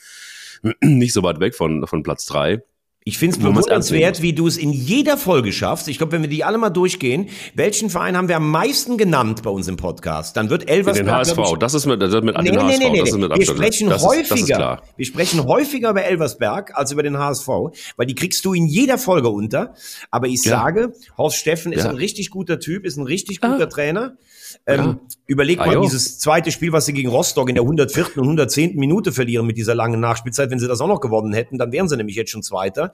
Nicht 0.82 1.14
so 1.14 1.24
weit 1.24 1.40
weg 1.40 1.56
von, 1.56 1.86
von 1.86 2.04
Platz 2.04 2.26
drei. 2.26 2.64
Ich 3.06 3.18
finde 3.18 3.38
es 3.38 3.41
bewundernswert, 3.41 4.22
wie 4.22 4.34
du 4.34 4.45
es 4.45 4.58
in 4.58 4.72
jeder 4.74 5.16
Folge 5.18 5.54
schaffst. 5.54 5.88
Ich 5.88 5.97
glaube, 5.97 6.12
wenn 6.12 6.22
wir 6.22 6.30
die 6.30 6.43
alle 6.43 6.58
mal 6.58 6.70
durchgehen, 6.70 7.30
welchen 7.56 7.89
Verein 7.89 8.18
haben 8.18 8.28
wir 8.28 8.36
am 8.36 8.52
meisten 8.52 8.97
genannt 8.97 9.41
bei 9.41 9.50
uns 9.50 9.70
im 9.70 9.78
Podcast? 9.78 10.36
Dann 10.36 10.50
wird 10.50 10.70
Elversberg. 10.70 11.08
Den 11.08 11.16
HSV, 11.16 11.38
ich, 11.54 11.58
das 11.60 11.74
ist 11.74 11.86
mit, 11.86 12.02
das 12.02 12.14
ist 12.14 12.24
mit 12.24 12.38
Nee, 12.38 12.52
den 12.52 12.56
nee, 12.56 12.62
HSV, 12.62 12.80
nee, 12.80 12.89
nee, 12.89 13.00
das 13.00 13.10
ist 13.10 13.18
mit 13.18 13.36
Wir 13.38 13.45
sprechen 13.45 13.89
das 13.89 14.04
ist, 14.04 14.10
das 14.10 14.18
ist 14.18 14.32
häufiger. 14.32 14.56
klar. 14.58 14.84
wir 14.97 15.06
sprechen 15.06 15.45
häufiger 15.45 15.91
über 15.91 16.04
Elversberg 16.04 16.78
als 16.78 16.91
über 16.91 17.02
den 17.02 17.18
HSV, 17.18 17.47
weil 17.95 18.06
die 18.06 18.16
kriegst 18.16 18.43
du 18.43 18.54
in 18.54 18.66
jeder 18.68 18.97
Folge 18.97 19.30
unter. 19.30 19.74
Aber 20.12 20.28
ich 20.28 20.43
Ja. 20.43 20.60
sage, 20.60 20.91
Horst 21.18 21.38
Steffen 21.38 21.72
ist 21.72 21.86
Ja. 21.86 21.89
ein 21.91 21.95
richtig 21.95 22.30
guter 22.30 22.60
Typ, 22.60 22.86
ist 22.86 22.97
ein 22.97 23.06
richtig 23.06 23.39
guter 23.39 23.64
Ah. 23.64 23.68
Trainer. 23.68 24.18
Ähm, 24.66 24.80
Ja. 24.80 25.00
Überleg 25.28 25.60
Ah, 25.60 25.68
mal 25.68 25.76
jo. 25.76 25.82
dieses 25.82 26.18
zweite 26.18 26.52
Spiel, 26.52 26.72
was 26.74 26.88
sie 26.88 26.93
gegen 26.93 27.10
Rostock 27.10 27.50
in 27.50 27.56
der 27.56 27.64
104. 27.64 28.18
und 28.18 28.28
110. 28.28 28.80
Minute 28.80 29.12
verlieren 29.12 29.45
mit 29.45 29.58
dieser 29.58 29.76
langen 29.76 30.00
Nachspielzeit. 30.00 30.50
Wenn 30.50 30.58
sie 30.58 30.68
das 30.68 30.82
auch 30.82 30.88
noch 30.88 31.02
gewonnen 31.02 31.34
hätten, 31.34 31.60
dann 31.60 31.72
wären 31.72 31.88
sie 31.88 31.95
nämlich 31.97 32.16
jetzt 32.16 32.32
schon 32.32 32.41
Zweiter. 32.41 32.91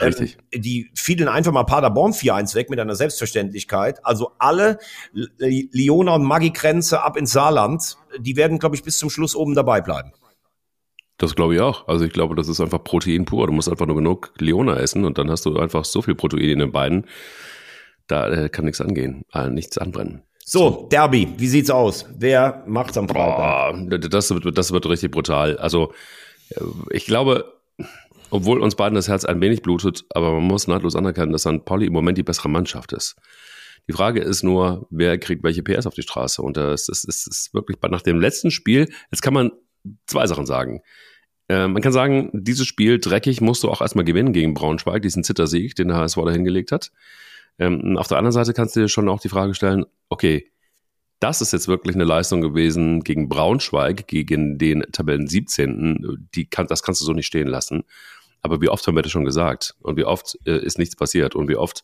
Richtig. 0.00 0.38
Ähm, 0.52 0.62
die 0.62 0.90
fielen 0.94 1.28
einfach 1.28 1.52
mal 1.52 1.64
Paderborn 1.64 2.12
4-1 2.12 2.54
weg 2.54 2.70
mit 2.70 2.80
einer 2.80 2.96
Selbstverständlichkeit. 2.96 4.04
Also 4.04 4.32
alle 4.38 4.78
Liona 5.12 6.14
und 6.14 6.24
Maggi 6.24 6.50
Grenze 6.50 7.02
ab 7.02 7.16
ins 7.16 7.32
Saarland, 7.32 7.96
die 8.18 8.36
werden, 8.36 8.58
glaube 8.58 8.76
ich, 8.76 8.82
bis 8.82 8.98
zum 8.98 9.10
Schluss 9.10 9.36
oben 9.36 9.54
dabei 9.54 9.80
bleiben. 9.80 10.12
Das 11.18 11.36
glaube 11.36 11.54
ich 11.54 11.60
auch. 11.60 11.86
Also 11.86 12.04
ich 12.04 12.12
glaube, 12.12 12.34
das 12.34 12.48
ist 12.48 12.60
einfach 12.60 12.82
Protein 12.82 13.24
pur. 13.24 13.46
Du 13.46 13.52
musst 13.52 13.68
einfach 13.68 13.86
nur 13.86 13.96
genug 13.96 14.32
Leona 14.38 14.76
essen 14.76 15.04
und 15.04 15.16
dann 15.18 15.30
hast 15.30 15.44
du 15.46 15.56
einfach 15.58 15.84
so 15.84 16.02
viel 16.02 16.14
Protein 16.14 16.50
in 16.50 16.58
den 16.58 16.72
Beinen. 16.72 17.06
Da 18.08 18.28
äh, 18.28 18.48
kann 18.48 18.64
nichts 18.64 18.80
angehen, 18.80 19.24
äh, 19.32 19.48
nichts 19.48 19.78
anbrennen. 19.78 20.22
So, 20.44 20.88
Derby, 20.90 21.28
wie 21.38 21.46
sieht's 21.46 21.70
aus? 21.70 22.04
Wer 22.18 22.64
macht's 22.66 22.98
am 22.98 23.08
Freitag? 23.08 23.88
Boah, 23.88 23.98
das 23.98 24.30
wird, 24.30 24.58
das 24.58 24.72
wird 24.72 24.86
richtig 24.86 25.10
brutal. 25.10 25.56
Also 25.56 25.94
äh, 26.50 26.60
ich 26.90 27.06
glaube, 27.06 27.53
obwohl 28.34 28.60
uns 28.60 28.74
beiden 28.74 28.96
das 28.96 29.06
Herz 29.06 29.24
ein 29.24 29.40
wenig 29.40 29.62
blutet, 29.62 30.04
aber 30.10 30.32
man 30.32 30.42
muss 30.42 30.66
nahtlos 30.66 30.96
anerkennen, 30.96 31.30
dass 31.30 31.42
St. 31.42 31.64
Pauli 31.64 31.86
im 31.86 31.92
Moment 31.92 32.18
die 32.18 32.24
bessere 32.24 32.48
Mannschaft 32.48 32.92
ist. 32.92 33.14
Die 33.86 33.92
Frage 33.92 34.20
ist 34.22 34.42
nur, 34.42 34.88
wer 34.90 35.18
kriegt 35.18 35.44
welche 35.44 35.62
PS 35.62 35.86
auf 35.86 35.94
die 35.94 36.02
Straße? 36.02 36.42
Und 36.42 36.56
das 36.56 36.88
ist, 36.88 37.04
ist, 37.04 37.28
ist 37.28 37.54
wirklich 37.54 37.78
nach 37.88 38.02
dem 38.02 38.18
letzten 38.18 38.50
Spiel, 38.50 38.90
jetzt 39.12 39.20
kann 39.22 39.34
man 39.34 39.52
zwei 40.08 40.26
Sachen 40.26 40.46
sagen. 40.46 40.82
Äh, 41.48 41.68
man 41.68 41.80
kann 41.80 41.92
sagen, 41.92 42.30
dieses 42.32 42.66
Spiel 42.66 42.98
dreckig 42.98 43.40
musst 43.40 43.62
du 43.62 43.70
auch 43.70 43.80
erstmal 43.80 44.04
gewinnen 44.04 44.32
gegen 44.32 44.52
Braunschweig, 44.52 45.00
diesen 45.02 45.22
Zittersieg, 45.22 45.76
den 45.76 45.86
der 45.86 45.98
HSV 45.98 46.16
da 46.16 46.32
hingelegt 46.32 46.72
hat. 46.72 46.90
Ähm, 47.60 47.96
auf 47.96 48.08
der 48.08 48.18
anderen 48.18 48.32
Seite 48.32 48.52
kannst 48.52 48.74
du 48.74 48.80
dir 48.80 48.88
schon 48.88 49.08
auch 49.08 49.20
die 49.20 49.28
Frage 49.28 49.54
stellen, 49.54 49.84
okay, 50.08 50.50
das 51.20 51.40
ist 51.40 51.52
jetzt 51.52 51.68
wirklich 51.68 51.94
eine 51.94 52.04
Leistung 52.04 52.40
gewesen 52.40 53.04
gegen 53.04 53.28
Braunschweig, 53.28 54.08
gegen 54.08 54.58
den 54.58 54.82
Tabellen 54.90 55.28
17. 55.28 56.28
Die 56.34 56.46
kann, 56.46 56.66
das 56.66 56.82
kannst 56.82 57.00
du 57.00 57.04
so 57.04 57.12
nicht 57.12 57.26
stehen 57.26 57.46
lassen. 57.46 57.84
Aber 58.44 58.60
wie 58.60 58.68
oft 58.68 58.86
haben 58.86 58.94
wir 58.94 59.02
das 59.02 59.10
schon 59.10 59.24
gesagt? 59.24 59.74
Und 59.80 59.96
wie 59.96 60.04
oft 60.04 60.38
äh, 60.44 60.58
ist 60.58 60.78
nichts 60.78 60.96
passiert? 60.96 61.34
Und 61.34 61.48
wie 61.48 61.56
oft 61.56 61.82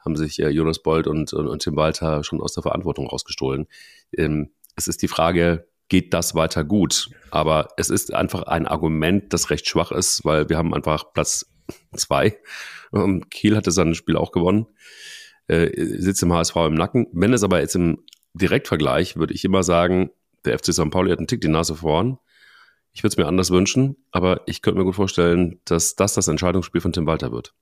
haben 0.00 0.16
sich 0.16 0.40
äh, 0.40 0.48
Jonas 0.48 0.82
Bold 0.82 1.06
und, 1.06 1.32
und, 1.32 1.46
und 1.46 1.62
Tim 1.62 1.76
Walter 1.76 2.24
schon 2.24 2.40
aus 2.40 2.52
der 2.52 2.64
Verantwortung 2.64 3.06
rausgestohlen? 3.06 3.68
Ähm, 4.16 4.50
es 4.74 4.88
ist 4.88 5.02
die 5.02 5.08
Frage, 5.08 5.68
geht 5.88 6.12
das 6.12 6.34
weiter 6.34 6.64
gut? 6.64 7.10
Aber 7.30 7.68
es 7.76 7.90
ist 7.90 8.12
einfach 8.12 8.42
ein 8.42 8.66
Argument, 8.66 9.32
das 9.32 9.50
recht 9.50 9.68
schwach 9.68 9.92
ist, 9.92 10.24
weil 10.24 10.48
wir 10.48 10.58
haben 10.58 10.74
einfach 10.74 11.12
Platz 11.12 11.46
zwei. 11.94 12.36
Ähm, 12.92 13.30
Kiel 13.30 13.56
hatte 13.56 13.70
sein 13.70 13.94
Spiel 13.94 14.16
auch 14.16 14.32
gewonnen, 14.32 14.66
äh, 15.46 15.70
sitzt 15.76 16.24
im 16.24 16.32
HSV 16.32 16.56
im 16.56 16.74
Nacken. 16.74 17.06
Wenn 17.12 17.32
es 17.32 17.44
aber 17.44 17.60
jetzt 17.60 17.76
im 17.76 18.02
Direktvergleich, 18.34 19.16
würde 19.16 19.32
ich 19.34 19.44
immer 19.44 19.62
sagen, 19.62 20.10
der 20.44 20.58
FC 20.58 20.72
St. 20.72 20.90
Pauli 20.90 21.12
hat 21.12 21.18
einen 21.18 21.28
Tick 21.28 21.40
die 21.40 21.46
Nase 21.46 21.76
vorn. 21.76 22.18
Ich 22.92 23.02
würde 23.02 23.12
es 23.12 23.16
mir 23.16 23.26
anders 23.26 23.50
wünschen, 23.50 23.96
aber 24.10 24.42
ich 24.46 24.62
könnte 24.62 24.78
mir 24.78 24.84
gut 24.84 24.96
vorstellen, 24.96 25.60
dass 25.64 25.94
das 25.94 26.14
das 26.14 26.28
Entscheidungsspiel 26.28 26.80
von 26.80 26.92
Tim 26.92 27.06
Walter 27.06 27.32
wird. 27.32 27.54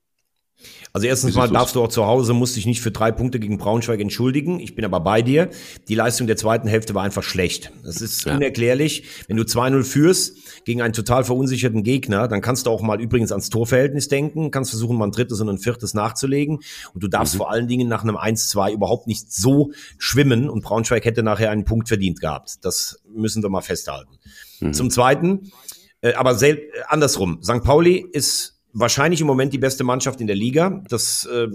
Also 0.93 1.07
erstens 1.07 1.37
mal 1.37 1.49
darfst 1.49 1.77
du 1.77 1.83
auch 1.83 1.89
zu 1.89 2.07
Hause, 2.07 2.33
musst 2.33 2.57
dich 2.57 2.67
nicht 2.67 2.81
für 2.81 2.91
drei 2.91 3.13
Punkte 3.13 3.39
gegen 3.39 3.59
Braunschweig 3.59 4.01
entschuldigen. 4.01 4.59
Ich 4.59 4.75
bin 4.75 4.85
aber 4.85 4.99
bei 5.01 5.23
dir. 5.23 5.51
Die 5.87 5.95
Leistung 5.95 6.27
der 6.27 6.37
zweiten 6.37 6.67
Hälfte 6.67 6.95
war 6.95 7.05
einfach 7.05 7.23
schlecht. 7.23 7.71
Das 7.85 8.01
ist 8.01 8.25
ja. 8.25 8.35
unerklärlich. 8.35 9.05
Wenn 9.29 9.37
du 9.37 9.45
2-0 9.45 9.85
führst 9.85 10.65
gegen 10.65 10.83
einen 10.83 10.95
total 10.95 11.23
verunsicherten 11.25 11.85
Gegner, 11.85 12.27
dann 12.27 12.41
kannst 12.41 12.67
du 12.67 12.71
auch 12.71 12.83
mal 12.83 13.01
übrigens 13.01 13.31
ans 13.31 13.51
Torverhältnis 13.51 14.09
denken, 14.09 14.51
kannst 14.51 14.71
versuchen, 14.71 14.97
mal 14.97 15.07
ein 15.07 15.13
drittes 15.13 15.41
und 15.41 15.49
ein 15.49 15.59
viertes 15.59 15.95
nachzulegen. 15.95 16.61
Und 16.93 17.03
du 17.03 17.09
darfst 17.09 17.35
mhm. 17.35 17.39
vor 17.39 17.51
allen 17.51 17.69
Dingen 17.69 17.89
nach 17.89 18.03
einem 18.03 18.17
1-2 18.17 18.73
überhaupt 18.73 19.07
nicht 19.07 19.31
so 19.31 19.73
schwimmen. 19.99 20.49
Und 20.49 20.65
Braunschweig 20.65 21.05
hätte 21.05 21.23
nachher 21.23 21.51
einen 21.51 21.65
Punkt 21.65 21.87
verdient 21.87 22.21
gehabt. 22.21 22.65
Das 22.65 23.01
müssen 23.15 23.43
wir 23.43 23.51
mal 23.51 23.61
festhalten. 23.61 24.18
Mhm. 24.61 24.73
Zum 24.73 24.91
Zweiten, 24.91 25.53
äh, 26.01 26.15
aber 26.15 26.35
sel 26.35 26.71
andersrum. 26.89 27.43
St. 27.43 27.63
Pauli 27.63 28.07
ist 28.13 28.61
wahrscheinlich 28.73 29.21
im 29.21 29.27
Moment 29.27 29.53
die 29.53 29.59
beste 29.59 29.85
Mannschaft 29.85 30.21
in 30.21 30.27
der 30.27 30.37
Liga. 30.37 30.83
Das 30.89 31.27
äh, 31.27 31.49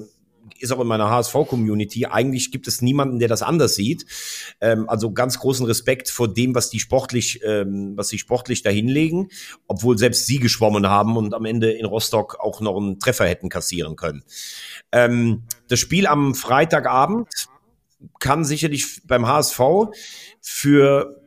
ist 0.60 0.72
auch 0.72 0.80
in 0.80 0.88
meiner 0.88 1.10
HSV-Community. 1.10 2.06
Eigentlich 2.06 2.52
gibt 2.52 2.68
es 2.68 2.82
niemanden, 2.82 3.20
der 3.20 3.28
das 3.28 3.42
anders 3.42 3.76
sieht. 3.76 4.06
Ähm, 4.62 4.90
also 4.90 5.12
ganz 5.12 5.40
großen 5.40 5.66
Respekt 5.66 6.10
vor 6.10 6.34
dem, 6.34 6.56
was 6.56 6.70
die 6.70 6.80
sportlich, 6.80 7.42
ähm, 7.44 7.94
was 7.96 8.10
sie 8.10 8.18
sportlich 8.18 8.64
dahinlegen, 8.64 9.30
obwohl 9.68 9.98
selbst 9.98 10.26
sie 10.26 10.40
geschwommen 10.40 10.88
haben 10.88 11.18
und 11.18 11.34
am 11.34 11.46
Ende 11.46 11.72
in 11.72 11.86
Rostock 11.86 12.38
auch 12.40 12.62
noch 12.62 12.78
einen 12.78 13.00
Treffer 13.00 13.26
hätten 13.26 13.50
kassieren 13.50 13.96
können. 13.96 14.24
Ähm, 14.92 15.44
das 15.68 15.80
Spiel 15.80 16.08
am 16.08 16.36
Freitagabend 16.36 17.28
kann 18.20 18.44
sicherlich 18.44 19.02
beim 19.06 19.28
HSV 19.28 19.60
für 20.42 21.23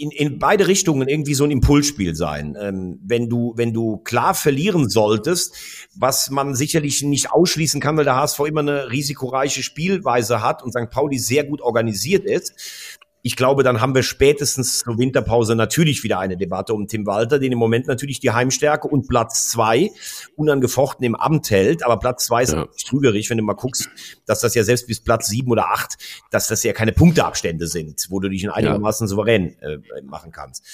in, 0.00 0.10
in 0.10 0.38
beide 0.38 0.66
Richtungen 0.66 1.08
irgendwie 1.08 1.34
so 1.34 1.44
ein 1.44 1.50
Impulsspiel 1.50 2.14
sein. 2.14 2.56
Ähm, 2.60 3.00
wenn 3.04 3.28
du, 3.28 3.54
wenn 3.56 3.72
du 3.72 3.98
klar 3.98 4.34
verlieren 4.34 4.88
solltest, 4.88 5.54
was 5.94 6.30
man 6.30 6.54
sicherlich 6.54 7.02
nicht 7.02 7.32
ausschließen 7.32 7.80
kann, 7.80 7.96
weil 7.96 8.04
der 8.04 8.16
HSV 8.16 8.40
immer 8.40 8.60
eine 8.60 8.90
risikoreiche 8.90 9.62
Spielweise 9.62 10.42
hat 10.42 10.62
und 10.62 10.72
St. 10.72 10.90
Pauli 10.90 11.18
sehr 11.18 11.44
gut 11.44 11.60
organisiert 11.60 12.24
ist, 12.24 12.97
ich 13.28 13.36
glaube, 13.36 13.62
dann 13.62 13.82
haben 13.82 13.94
wir 13.94 14.02
spätestens 14.02 14.78
zur 14.78 14.96
Winterpause 14.96 15.54
natürlich 15.54 16.02
wieder 16.02 16.18
eine 16.18 16.38
Debatte 16.38 16.72
um 16.72 16.88
Tim 16.88 17.04
Walter, 17.04 17.38
den 17.38 17.52
im 17.52 17.58
Moment 17.58 17.86
natürlich 17.86 18.20
die 18.20 18.30
Heimstärke 18.30 18.88
und 18.88 19.06
Platz 19.06 19.50
zwei 19.50 19.90
unangefochten 20.34 21.04
im 21.04 21.14
Amt 21.14 21.50
hält. 21.50 21.84
Aber 21.84 21.98
Platz 21.98 22.24
zwei 22.24 22.42
ist 22.42 22.54
ja. 22.54 22.66
trügerisch, 22.86 23.28
wenn 23.28 23.36
du 23.36 23.44
mal 23.44 23.52
guckst, 23.52 23.90
dass 24.24 24.40
das 24.40 24.54
ja 24.54 24.64
selbst 24.64 24.86
bis 24.86 25.00
Platz 25.00 25.26
sieben 25.26 25.50
oder 25.50 25.68
acht, 25.68 25.98
dass 26.30 26.48
das 26.48 26.62
ja 26.62 26.72
keine 26.72 26.92
Punkteabstände 26.92 27.66
sind, 27.66 28.06
wo 28.08 28.18
du 28.18 28.30
dich 28.30 28.44
in 28.44 28.48
einigermaßen 28.48 29.04
ja. 29.04 29.08
souverän 29.08 29.58
äh, 29.60 29.76
machen 30.04 30.32
kannst. 30.32 30.64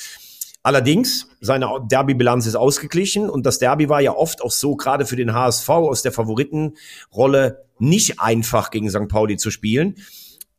Allerdings, 0.63 1.27
seine 1.41 1.69
Derby-Bilanz 1.91 2.47
ist 2.47 2.55
ausgeglichen 2.55 3.29
und 3.29 3.45
das 3.47 3.59
Derby 3.59 3.89
war 3.89 4.01
ja 4.01 4.15
oft 4.15 4.43
auch 4.43 4.53
so, 4.53 4.77
gerade 4.77 5.07
für 5.07 5.17
den 5.17 5.35
HSV 5.35 5.69
aus 5.71 6.03
der 6.03 6.13
Favoritenrolle, 6.13 7.65
nicht 7.81 8.21
einfach 8.21 8.71
gegen 8.71 8.89
St. 8.91 9.09
Pauli 9.09 9.39
zu 9.39 9.51
spielen. 9.51 9.97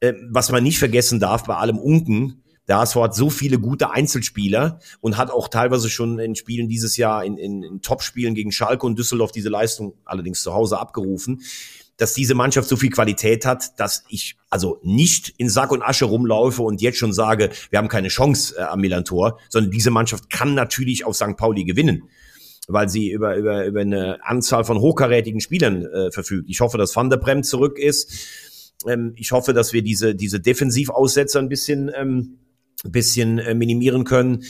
Äh, 0.06 0.16
was 0.30 0.52
man 0.52 0.64
nicht 0.64 0.80
vergessen 0.80 1.20
darf 1.20 1.46
bei 1.46 1.56
allem 1.56 1.78
Unken, 1.78 2.44
der 2.68 2.80
HSV 2.80 2.96
hat 2.96 3.16
so 3.16 3.30
viele 3.30 3.60
gute 3.60 3.92
Einzelspieler 3.92 4.80
und 5.00 5.18
hat 5.18 5.30
auch 5.30 5.48
teilweise 5.48 5.90
schon 5.90 6.18
in 6.20 6.36
Spielen 6.36 6.68
dieses 6.68 6.98
Jahr, 6.98 7.24
in, 7.24 7.38
in, 7.38 7.64
in 7.64 7.82
Topspielen 7.82 8.34
gegen 8.34 8.52
Schalke 8.52 8.86
und 8.86 8.98
Düsseldorf 8.98 9.32
diese 9.32 9.50
Leistung 9.50 9.94
allerdings 10.04 10.42
zu 10.42 10.54
Hause 10.54 10.80
abgerufen, 10.80 11.42
dass 11.98 12.14
diese 12.14 12.34
Mannschaft 12.34 12.68
so 12.68 12.76
viel 12.76 12.90
Qualität 12.90 13.46
hat, 13.46 13.80
dass 13.80 14.04
ich 14.10 14.36
also 14.50 14.80
nicht 14.84 15.30
in 15.38 15.48
Sack 15.48 15.72
und 15.72 15.84
Asche 15.84 16.06
rumlaufe 16.06 16.64
und 16.64 16.82
jetzt 16.82 16.98
schon 16.98 17.14
sage, 17.14 17.52
wir 17.70 17.80
haben 17.80 17.88
keine 17.88 18.08
Chance 18.08 18.56
äh, 18.58 18.64
am 18.64 18.82
Milan-Tor, 18.82 19.40
sondern 19.50 19.72
diese 19.72 19.92
Mannschaft 19.92 20.30
kann 20.30 20.56
natürlich 20.56 21.06
auf 21.06 21.16
St. 21.16 21.38
Pauli 21.38 21.64
gewinnen 21.64 22.10
weil 22.68 22.90
sie 22.90 23.12
über, 23.12 23.36
über, 23.36 23.64
über 23.68 23.82
eine 23.82 24.26
Anzahl 24.26 24.64
von 24.64 24.80
hochkarätigen 24.80 25.40
Spielern 25.40 25.86
äh, 25.86 26.12
verfügt. 26.12 26.50
Ich 26.50 26.62
hoffe, 26.62 26.80
dass 26.80 26.96
Van 26.96 27.12
der 27.12 27.18
Brem 27.18 27.44
zurück 27.44 27.78
ist 27.78 28.12
ähm, 28.88 29.14
ich 29.16 29.32
hoffe, 29.32 29.54
dass 29.54 29.74
wir 29.74 29.82
diese, 29.82 30.16
diese 30.16 30.40
Defensivaussetzer 30.40 31.40
ein 31.40 31.50
bisschen, 31.50 31.92
ähm, 31.96 32.38
ein 32.84 32.92
bisschen 32.92 33.40
äh, 33.40 33.54
minimieren 33.54 34.04
können. 34.04 34.44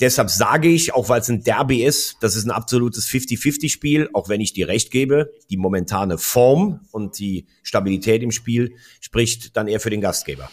Deshalb 0.00 0.30
sage 0.30 0.68
ich, 0.68 0.94
auch 0.94 1.08
weil 1.08 1.20
es 1.20 1.28
ein 1.28 1.42
Derby 1.42 1.84
ist, 1.84 2.18
das 2.20 2.36
ist 2.36 2.44
ein 2.44 2.50
absolutes 2.50 3.08
50-50-Spiel, 3.08 4.10
auch 4.12 4.28
wenn 4.28 4.40
ich 4.40 4.52
dir 4.52 4.68
recht 4.68 4.90
gebe, 4.90 5.32
die 5.50 5.56
momentane 5.56 6.18
Form 6.18 6.80
und 6.92 7.18
die 7.18 7.46
Stabilität 7.62 8.22
im 8.22 8.30
Spiel 8.30 8.74
spricht 9.00 9.56
dann 9.56 9.66
eher 9.66 9.80
für 9.80 9.90
den 9.90 10.00
Gastgeber. 10.00 10.50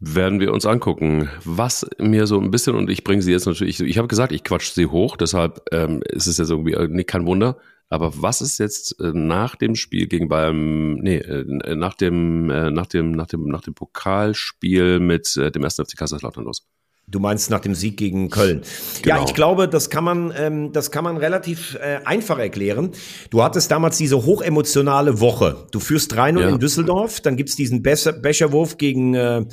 Werden 0.00 0.40
wir 0.40 0.52
uns 0.52 0.66
angucken. 0.66 1.30
Was 1.44 1.86
mir 1.98 2.26
so 2.26 2.40
ein 2.40 2.50
bisschen, 2.50 2.74
und 2.74 2.90
ich 2.90 3.04
bringe 3.04 3.22
sie 3.22 3.32
jetzt 3.32 3.46
natürlich, 3.46 3.80
ich, 3.80 3.88
ich 3.88 3.98
habe 3.98 4.08
gesagt, 4.08 4.32
ich 4.32 4.42
quatsch 4.42 4.72
sie 4.72 4.86
hoch, 4.86 5.16
deshalb 5.16 5.62
ähm, 5.72 6.02
ist 6.08 6.26
es 6.26 6.38
jetzt 6.38 6.50
irgendwie 6.50 6.72
äh, 6.72 7.04
kein 7.04 7.26
Wunder, 7.26 7.58
aber 7.88 8.12
was 8.16 8.40
ist 8.40 8.58
jetzt 8.58 8.98
äh, 9.00 9.12
nach 9.12 9.56
dem 9.56 9.74
Spiel 9.74 10.06
gegen 10.06 10.28
Bayern, 10.28 10.94
nee, 10.94 11.16
äh, 11.16 11.74
nach 11.76 11.94
dem, 11.94 12.50
äh, 12.50 12.70
nach 12.70 12.86
dem, 12.86 13.12
nach 13.12 13.26
dem, 13.26 13.46
nach 13.46 13.62
dem 13.62 13.74
Pokalspiel 13.74 15.00
mit 15.00 15.36
äh, 15.36 15.50
dem 15.50 15.62
ersten 15.64 15.84
FC 15.84 15.96
Kaiserslautern 15.96 16.44
los? 16.44 16.66
Du 17.06 17.18
meinst 17.18 17.50
nach 17.50 17.60
dem 17.60 17.74
Sieg 17.74 17.98
gegen 17.98 18.30
Köln. 18.30 18.62
Genau. 19.02 19.16
Ja, 19.16 19.24
ich 19.24 19.34
glaube, 19.34 19.68
das 19.68 19.90
kann 19.90 20.04
man, 20.04 20.32
ähm, 20.36 20.72
das 20.72 20.90
kann 20.90 21.04
man 21.04 21.18
relativ 21.18 21.74
äh, 21.74 22.00
einfach 22.04 22.38
erklären. 22.38 22.92
Du 23.28 23.42
hattest 23.42 23.70
damals 23.70 23.98
diese 23.98 24.24
hochemotionale 24.24 25.20
Woche. 25.20 25.66
Du 25.70 25.80
führst 25.80 26.14
3-0 26.14 26.40
ja. 26.40 26.48
in 26.48 26.58
Düsseldorf, 26.58 27.20
dann 27.20 27.36
gibt's 27.36 27.56
diesen 27.56 27.82
Becher 27.82 28.14
Becherwurf 28.14 28.78
gegen 28.78 29.14
äh, 29.14 29.44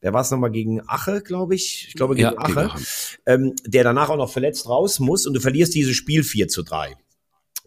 wer 0.00 0.12
war 0.12 0.22
es 0.22 0.30
nochmal 0.30 0.50
gegen 0.50 0.80
Ache, 0.86 1.20
glaube 1.20 1.54
ich? 1.54 1.86
Ich 1.88 1.94
glaube 1.94 2.14
gegen 2.14 2.28
ja, 2.28 2.38
Ache, 2.38 2.70
gegen. 2.72 2.86
Ähm, 3.26 3.54
der 3.66 3.84
danach 3.84 4.08
auch 4.08 4.16
noch 4.16 4.30
verletzt 4.30 4.68
raus 4.68 4.98
muss 4.98 5.26
und 5.26 5.34
du 5.34 5.40
verlierst 5.40 5.74
dieses 5.74 5.96
Spiel 5.96 6.22
4 6.22 6.48
zu 6.48 6.62
3. 6.62 6.94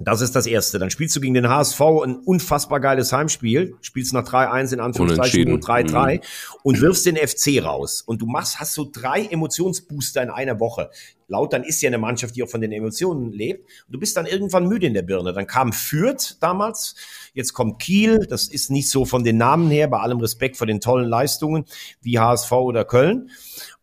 Das 0.01 0.21
ist 0.21 0.33
das 0.33 0.47
Erste. 0.47 0.79
Dann 0.79 0.89
spielst 0.89 1.13
du 1.17 1.19
gegen 1.19 1.33
den 1.33 1.49
HSV 1.49 1.81
ein 1.81 2.15
unfassbar 2.15 2.79
geiles 2.79 3.11
Heimspiel, 3.11 3.75
spielst 3.81 4.13
nach 4.13 4.23
3-1 4.23 4.73
in 4.73 4.79
Anführungszeichen 4.79 5.51
und 5.51 5.65
3-3 5.65 6.15
mhm. 6.15 6.21
und 6.63 6.79
wirfst 6.79 7.05
den 7.05 7.17
FC 7.17 7.61
raus. 7.61 8.01
Und 8.01 8.21
du 8.21 8.25
machst, 8.25 8.61
hast 8.61 8.73
so 8.73 8.89
drei 8.89 9.25
Emotionsbooster 9.25 10.23
in 10.23 10.29
einer 10.29 10.61
Woche. 10.61 10.89
Lautern 11.27 11.63
ist 11.63 11.81
ja 11.81 11.89
eine 11.89 11.97
Mannschaft, 11.97 12.35
die 12.35 12.43
auch 12.43 12.49
von 12.49 12.61
den 12.61 12.71
Emotionen 12.71 13.33
lebt. 13.33 13.69
Und 13.87 13.93
du 13.93 13.99
bist 13.99 14.15
dann 14.15 14.25
irgendwann 14.25 14.67
müde 14.67 14.87
in 14.87 14.93
der 14.93 15.01
Birne. 15.01 15.33
Dann 15.33 15.47
kam 15.47 15.73
Fürth 15.73 16.37
damals, 16.39 16.95
jetzt 17.33 17.53
kommt 17.53 17.79
Kiel. 17.79 18.25
Das 18.27 18.47
ist 18.47 18.71
nicht 18.71 18.89
so 18.89 19.03
von 19.03 19.25
den 19.25 19.37
Namen 19.37 19.69
her, 19.69 19.89
bei 19.89 19.99
allem 19.99 20.19
Respekt 20.19 20.55
vor 20.55 20.65
den 20.65 20.79
tollen 20.79 21.09
Leistungen 21.09 21.65
wie 22.01 22.19
HSV 22.19 22.51
oder 22.53 22.85
Köln 22.85 23.29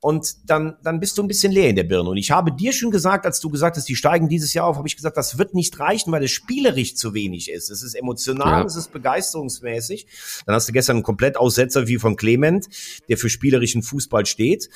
und 0.07 0.49
dann, 0.49 0.77
dann 0.85 1.01
bist 1.01 1.19
du 1.19 1.23
ein 1.25 1.27
bisschen 1.27 1.51
leer 1.51 1.69
in 1.69 1.75
der 1.75 1.83
Birne. 1.83 2.11
Und 2.11 2.17
ich 2.17 2.31
habe 2.31 2.53
dir 2.53 2.73
schon 2.73 2.93
gesagt, 2.93 3.27
als 3.27 3.41
du 3.41 3.51
gesagt 3.51 3.77
hast, 3.77 3.89
die 3.89 3.97
steigen 3.97 4.29
dieses 4.29 4.55
Jahr 4.55 4.69
auf, 4.69 4.77
habe 4.77 4.87
ich 4.87 4.95
gesagt, 4.95 5.17
das 5.17 5.37
wird 5.37 5.53
nicht 5.53 5.81
reichen, 5.81 6.13
weil 6.13 6.23
es 6.23 6.31
spielerisch 6.31 6.95
zu 6.95 7.13
wenig 7.13 7.51
ist. 7.51 7.71
Es 7.71 7.83
ist 7.83 7.95
emotional, 7.95 8.61
ja. 8.61 8.65
es 8.65 8.77
ist 8.77 8.93
begeisterungsmäßig. 8.93 10.07
Dann 10.47 10.55
hast 10.55 10.69
du 10.69 10.73
gestern 10.73 10.99
einen 10.99 11.03
Komplettaussetzer 11.03 11.89
wie 11.89 11.99
von 11.99 12.15
Clement, 12.15 12.69
der 13.09 13.19
für 13.19 13.29
spielerischen 13.29 13.83
Fußball 13.83 14.27
steht. 14.27 14.71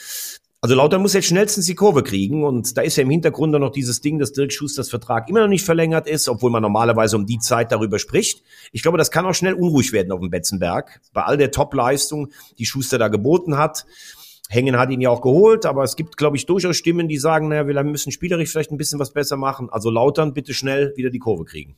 Also 0.62 0.74
Lauter 0.74 0.99
muss 0.99 1.12
jetzt 1.12 1.28
schnellstens 1.28 1.66
die 1.66 1.76
Kurve 1.76 2.03
kriegen 2.03 2.43
und 2.43 2.76
da 2.76 2.83
ist 2.83 2.97
ja 2.97 3.05
im 3.05 3.11
Hintergrund 3.11 3.53
noch 3.53 3.70
dieses 3.70 4.01
Ding, 4.01 4.18
dass 4.18 4.33
Dirk 4.33 4.53
Schusters 4.53 4.91
Vertrag 4.91 5.28
immer 5.28 5.43
noch 5.43 5.49
nicht 5.49 5.64
verlängert 5.64 6.09
ist, 6.09 6.28
obwohl 6.28 6.51
man 6.51 6.61
normalerweise 6.61 7.16
um 7.16 7.24
die 7.24 7.39
Zeit 7.39 7.70
darüber 7.70 8.01
spricht. 8.01 8.43
Ich 8.72 8.83
glaube, 8.83 8.99
das 8.99 9.12
kann 9.12 9.24
auch 9.24 9.33
schnell 9.33 9.55
unruhig 9.55 9.93
werden 9.93 10.11
auf 10.11 10.18
dem 10.18 10.28
Betzenberg. 10.28 11.01
Bei 11.12 11.22
all 11.22 11.37
der 11.37 11.53
Top-Leistung, 11.53 12.33
die 12.59 12.66
Schuster 12.66 12.99
da 12.99 13.07
geboten 13.07 13.57
hat. 13.57 13.87
Hängen 14.53 14.77
hat 14.77 14.91
ihn 14.91 15.01
ja 15.01 15.11
auch 15.11 15.21
geholt, 15.21 15.65
aber 15.65 15.85
es 15.85 15.95
gibt, 15.95 16.17
glaube 16.17 16.37
ich, 16.37 16.45
durchaus 16.45 16.77
Stimmen, 16.77 17.07
die 17.07 17.19
sagen, 17.19 17.47
naja, 17.49 17.69
wir 17.69 17.85
müssen 17.85 18.11
spielerisch 18.11 18.51
vielleicht 18.51 18.73
ein 18.73 18.79
bisschen 18.79 18.99
was 18.99 19.13
besser 19.13 19.37
machen. 19.37 19.69
Also 19.71 19.91
Lautern 19.91 20.35
bitte 20.35 20.55
schnell 20.55 20.93
wieder 20.97 21.11
die 21.11 21.21
Kurve 21.21 21.45
kriegen. 21.45 21.77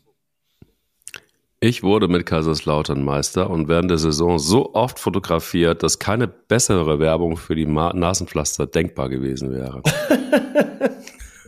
Ich 1.61 1.83
wurde 1.83 2.09
mit 2.09 2.25
Kaiserslautern 2.25 3.05
Meister 3.05 3.51
und 3.51 3.69
während 3.69 3.91
der 3.91 3.99
Saison 3.99 4.39
so 4.39 4.75
oft 4.75 4.99
fotografiert, 4.99 5.83
dass 5.83 5.99
keine 5.99 6.27
bessere 6.27 6.99
Werbung 6.99 7.37
für 7.37 7.55
die 7.55 7.67
Nasenpflaster 7.67 8.67
denkbar 8.67 9.11
gewesen 9.11 9.53
wäre. 9.53 9.83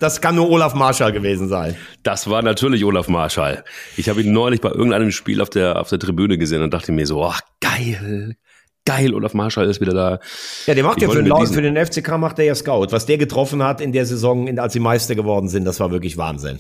Das 0.01 0.21
kann 0.21 0.35
nur 0.35 0.51
Olaf 0.51 0.75
Marschall 0.75 1.13
gewesen 1.13 1.49
sein. 1.49 1.77
Das 2.03 2.29
war 2.29 2.43
natürlich 2.43 2.85
Olaf 2.85 3.09
Marschall. 3.09 3.65
Ich 3.97 4.09
habe 4.09 4.21
ihn 4.21 4.33
neulich 4.33 4.61
bei 4.61 4.69
irgendeinem 4.69 5.13
Spiel 5.13 5.41
auf 5.41 5.49
der, 5.49 5.81
auf 5.81 5.89
der 5.89 5.99
Tribüne 5.99 6.37
gesehen 6.37 6.63
und 6.63 6.75
dachte 6.75 6.93
mir 6.93 7.07
so, 7.07 7.25
ach 7.25 7.41
geil, 7.61 8.37
geil, 8.85 9.15
Olaf 9.15 9.35
Marschall 9.35 9.69
ist 9.69 9.81
wieder 9.81 9.95
da. 9.95 10.19
Ja, 10.67 10.75
der 10.75 10.85
macht 10.85 10.99
ich 10.99 11.05
ja 11.05 11.11
für 11.11 11.23
den, 11.23 11.47
für 11.47 11.63
den 11.63 11.77
FCK 11.77 12.19
macht 12.19 12.39
er 12.39 12.45
ja 12.45 12.55
Scout. 12.55 12.89
Was 12.91 13.07
der 13.07 13.19
getroffen 13.19 13.63
hat 13.63 13.81
in 13.81 13.93
der 13.93 14.07
Saison, 14.07 14.59
als 14.59 14.73
sie 14.73 14.81
Meister 14.81 15.15
geworden 15.15 15.49
sind, 15.49 15.65
das 15.65 15.81
war 15.81 15.91
wirklich 15.91 16.17
Wahnsinn. 16.17 16.59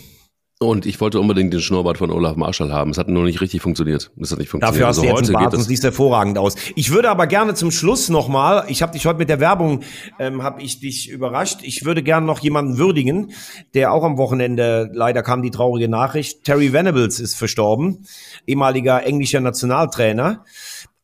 Und 0.60 0.86
ich 0.86 1.00
wollte 1.00 1.18
unbedingt 1.18 1.52
den 1.52 1.60
Schnurrbart 1.60 1.98
von 1.98 2.10
Olaf 2.10 2.36
Marschall 2.36 2.72
haben. 2.72 2.92
Es 2.92 2.96
hat 2.96 3.08
nur 3.08 3.24
nicht 3.24 3.40
richtig 3.40 3.60
funktioniert. 3.60 4.12
Es 4.20 4.30
hat 4.30 4.38
nicht 4.38 4.48
funktioniert. 4.48 4.62
Dafür 4.62 4.86
hast 4.86 4.98
also 4.98 5.10
du 5.10 5.18
jetzt 5.18 5.28
einen 5.28 5.44
Bart 5.44 5.54
und 5.54 5.62
siehst 5.62 5.82
hervorragend 5.82 6.38
aus. 6.38 6.54
Ich 6.76 6.90
würde 6.92 7.10
aber 7.10 7.26
gerne 7.26 7.54
zum 7.54 7.72
Schluss 7.72 8.08
nochmal, 8.08 8.64
ich 8.68 8.80
habe 8.80 8.92
dich 8.92 9.04
heute 9.04 9.18
mit 9.18 9.28
der 9.28 9.40
Werbung, 9.40 9.80
ähm, 10.20 10.44
habe 10.44 10.62
ich 10.62 10.78
dich 10.78 11.10
überrascht. 11.10 11.58
Ich 11.62 11.84
würde 11.84 12.04
gerne 12.04 12.24
noch 12.24 12.38
jemanden 12.38 12.78
würdigen, 12.78 13.32
der 13.74 13.92
auch 13.92 14.04
am 14.04 14.16
Wochenende, 14.16 14.90
leider 14.94 15.22
kam 15.24 15.42
die 15.42 15.50
traurige 15.50 15.88
Nachricht, 15.88 16.44
Terry 16.44 16.72
Venables 16.72 17.18
ist 17.18 17.34
verstorben, 17.34 18.06
ehemaliger 18.46 19.04
englischer 19.04 19.40
Nationaltrainer 19.40 20.44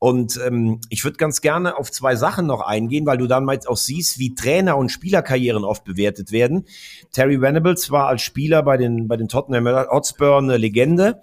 Und 0.01 0.41
ähm, 0.47 0.81
ich 0.89 1.05
würde 1.05 1.19
ganz 1.19 1.43
gerne 1.43 1.77
auf 1.77 1.93
zwei 1.93 2.17
Sachen 2.17 2.47
noch 2.47 2.63
eingehen, 2.63 3.05
weil 3.05 3.19
du 3.19 3.27
dann 3.27 3.45
mal 3.45 3.61
auch 3.67 3.77
siehst, 3.77 4.19
wie 4.19 4.35
Trainer- 4.35 4.79
und 4.79 4.89
Spielerkarrieren 4.89 5.63
oft 5.63 5.85
bewertet 5.85 6.33
werden. 6.33 6.65
Terry 7.13 7.43
Venables 7.43 7.91
war 7.91 8.09
als 8.09 8.23
Spieler 8.23 8.63
bei 8.63 8.79
den, 8.79 9.09
bei 9.09 9.19
den 9.19 9.29
Tottenham 9.29 9.67
Hotspur 9.91 10.39
eine 10.39 10.57
Legende 10.57 11.21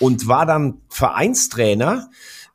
und 0.00 0.26
war 0.26 0.46
dann 0.46 0.78
Vereinstrainer 0.88 2.08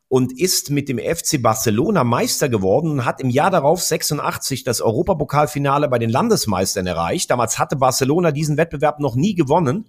und 0.07 0.39
ist 0.39 0.71
mit 0.71 0.89
dem 0.89 0.97
FC 0.97 1.39
Barcelona 1.39 2.03
Meister 2.03 2.49
geworden 2.49 2.89
und 2.89 3.05
hat 3.05 3.21
im 3.21 3.29
Jahr 3.29 3.51
darauf 3.51 3.79
86 3.83 4.63
das 4.63 4.81
Europapokalfinale 4.81 5.87
bei 5.87 5.99
den 5.99 6.09
Landesmeistern 6.09 6.87
erreicht. 6.87 7.29
Damals 7.29 7.59
hatte 7.59 7.75
Barcelona 7.75 8.31
diesen 8.31 8.57
Wettbewerb 8.57 8.99
noch 8.99 9.15
nie 9.15 9.35
gewonnen 9.35 9.85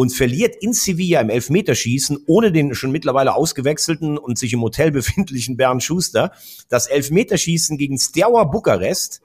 und 0.00 0.14
verliert 0.14 0.56
in 0.62 0.72
Sevilla 0.72 1.20
im 1.20 1.28
Elfmeterschießen 1.28 2.20
ohne 2.26 2.52
den 2.52 2.74
schon 2.74 2.90
mittlerweile 2.90 3.34
ausgewechselten 3.34 4.16
und 4.16 4.38
sich 4.38 4.54
im 4.54 4.62
Hotel 4.62 4.90
befindlichen 4.92 5.58
Bernd 5.58 5.82
Schuster 5.82 6.32
das 6.70 6.86
Elfmeterschießen 6.86 7.76
gegen 7.76 7.98
Steaua 7.98 8.44
Bukarest 8.44 9.20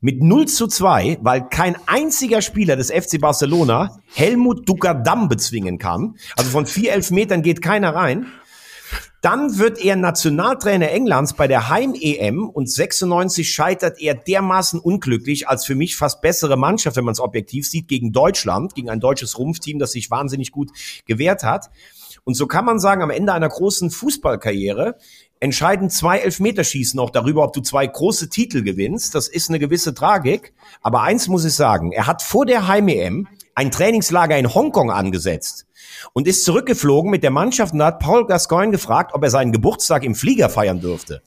mit 0.00 0.22
0 0.22 0.46
zu 0.46 0.68
2, 0.68 1.18
weil 1.22 1.48
kein 1.48 1.74
einziger 1.86 2.40
Spieler 2.40 2.76
des 2.76 2.92
FC 2.92 3.20
Barcelona 3.20 3.98
Helmut 4.14 4.68
Dukadam 4.68 5.28
bezwingen 5.28 5.78
kann. 5.78 6.14
Also 6.36 6.50
von 6.50 6.66
vier 6.66 6.92
Elfmetern 6.92 7.42
geht 7.42 7.60
keiner 7.60 7.92
rein. 7.92 8.26
Dann 9.22 9.56
wird 9.56 9.78
er 9.78 9.94
Nationaltrainer 9.94 10.90
Englands 10.90 11.34
bei 11.34 11.46
der 11.46 11.68
Heim-EM 11.68 12.48
und 12.48 12.68
96 12.68 13.48
scheitert 13.48 14.00
er 14.00 14.14
dermaßen 14.14 14.80
unglücklich 14.80 15.46
als 15.46 15.64
für 15.64 15.76
mich 15.76 15.94
fast 15.94 16.22
bessere 16.22 16.56
Mannschaft, 16.56 16.96
wenn 16.96 17.04
man 17.04 17.12
es 17.12 17.20
objektiv 17.20 17.68
sieht, 17.68 17.86
gegen 17.86 18.10
Deutschland, 18.10 18.74
gegen 18.74 18.90
ein 18.90 18.98
deutsches 18.98 19.38
Rumpfteam, 19.38 19.78
das 19.78 19.92
sich 19.92 20.10
wahnsinnig 20.10 20.50
gut 20.50 20.72
gewehrt 21.06 21.44
hat. 21.44 21.70
Und 22.24 22.34
so 22.34 22.48
kann 22.48 22.64
man 22.64 22.80
sagen, 22.80 23.00
am 23.00 23.10
Ende 23.10 23.32
einer 23.32 23.48
großen 23.48 23.92
Fußballkarriere 23.92 24.96
entscheiden 25.38 25.88
zwei 25.88 26.18
Elfmeterschießen 26.18 26.98
auch 26.98 27.10
darüber, 27.10 27.44
ob 27.44 27.52
du 27.52 27.60
zwei 27.60 27.86
große 27.86 28.28
Titel 28.28 28.62
gewinnst. 28.62 29.14
Das 29.14 29.28
ist 29.28 29.50
eine 29.50 29.60
gewisse 29.60 29.94
Tragik. 29.94 30.52
Aber 30.80 31.02
eins 31.02 31.28
muss 31.28 31.44
ich 31.44 31.54
sagen, 31.54 31.92
er 31.92 32.08
hat 32.08 32.22
vor 32.22 32.44
der 32.44 32.66
Heim-EM 32.66 33.28
ein 33.54 33.70
Trainingslager 33.70 34.36
in 34.36 34.52
Hongkong 34.52 34.90
angesetzt 34.90 35.66
und 36.12 36.26
ist 36.26 36.44
zurückgeflogen 36.44 37.10
mit 37.10 37.22
der 37.22 37.30
Mannschaft 37.30 37.74
und 37.74 37.82
hat 37.82 37.98
Paul 37.98 38.26
Gascoigne 38.26 38.72
gefragt, 38.72 39.12
ob 39.14 39.22
er 39.22 39.30
seinen 39.30 39.52
Geburtstag 39.52 40.04
im 40.04 40.14
Flieger 40.14 40.48
feiern 40.48 40.80
dürfte. 40.80 41.22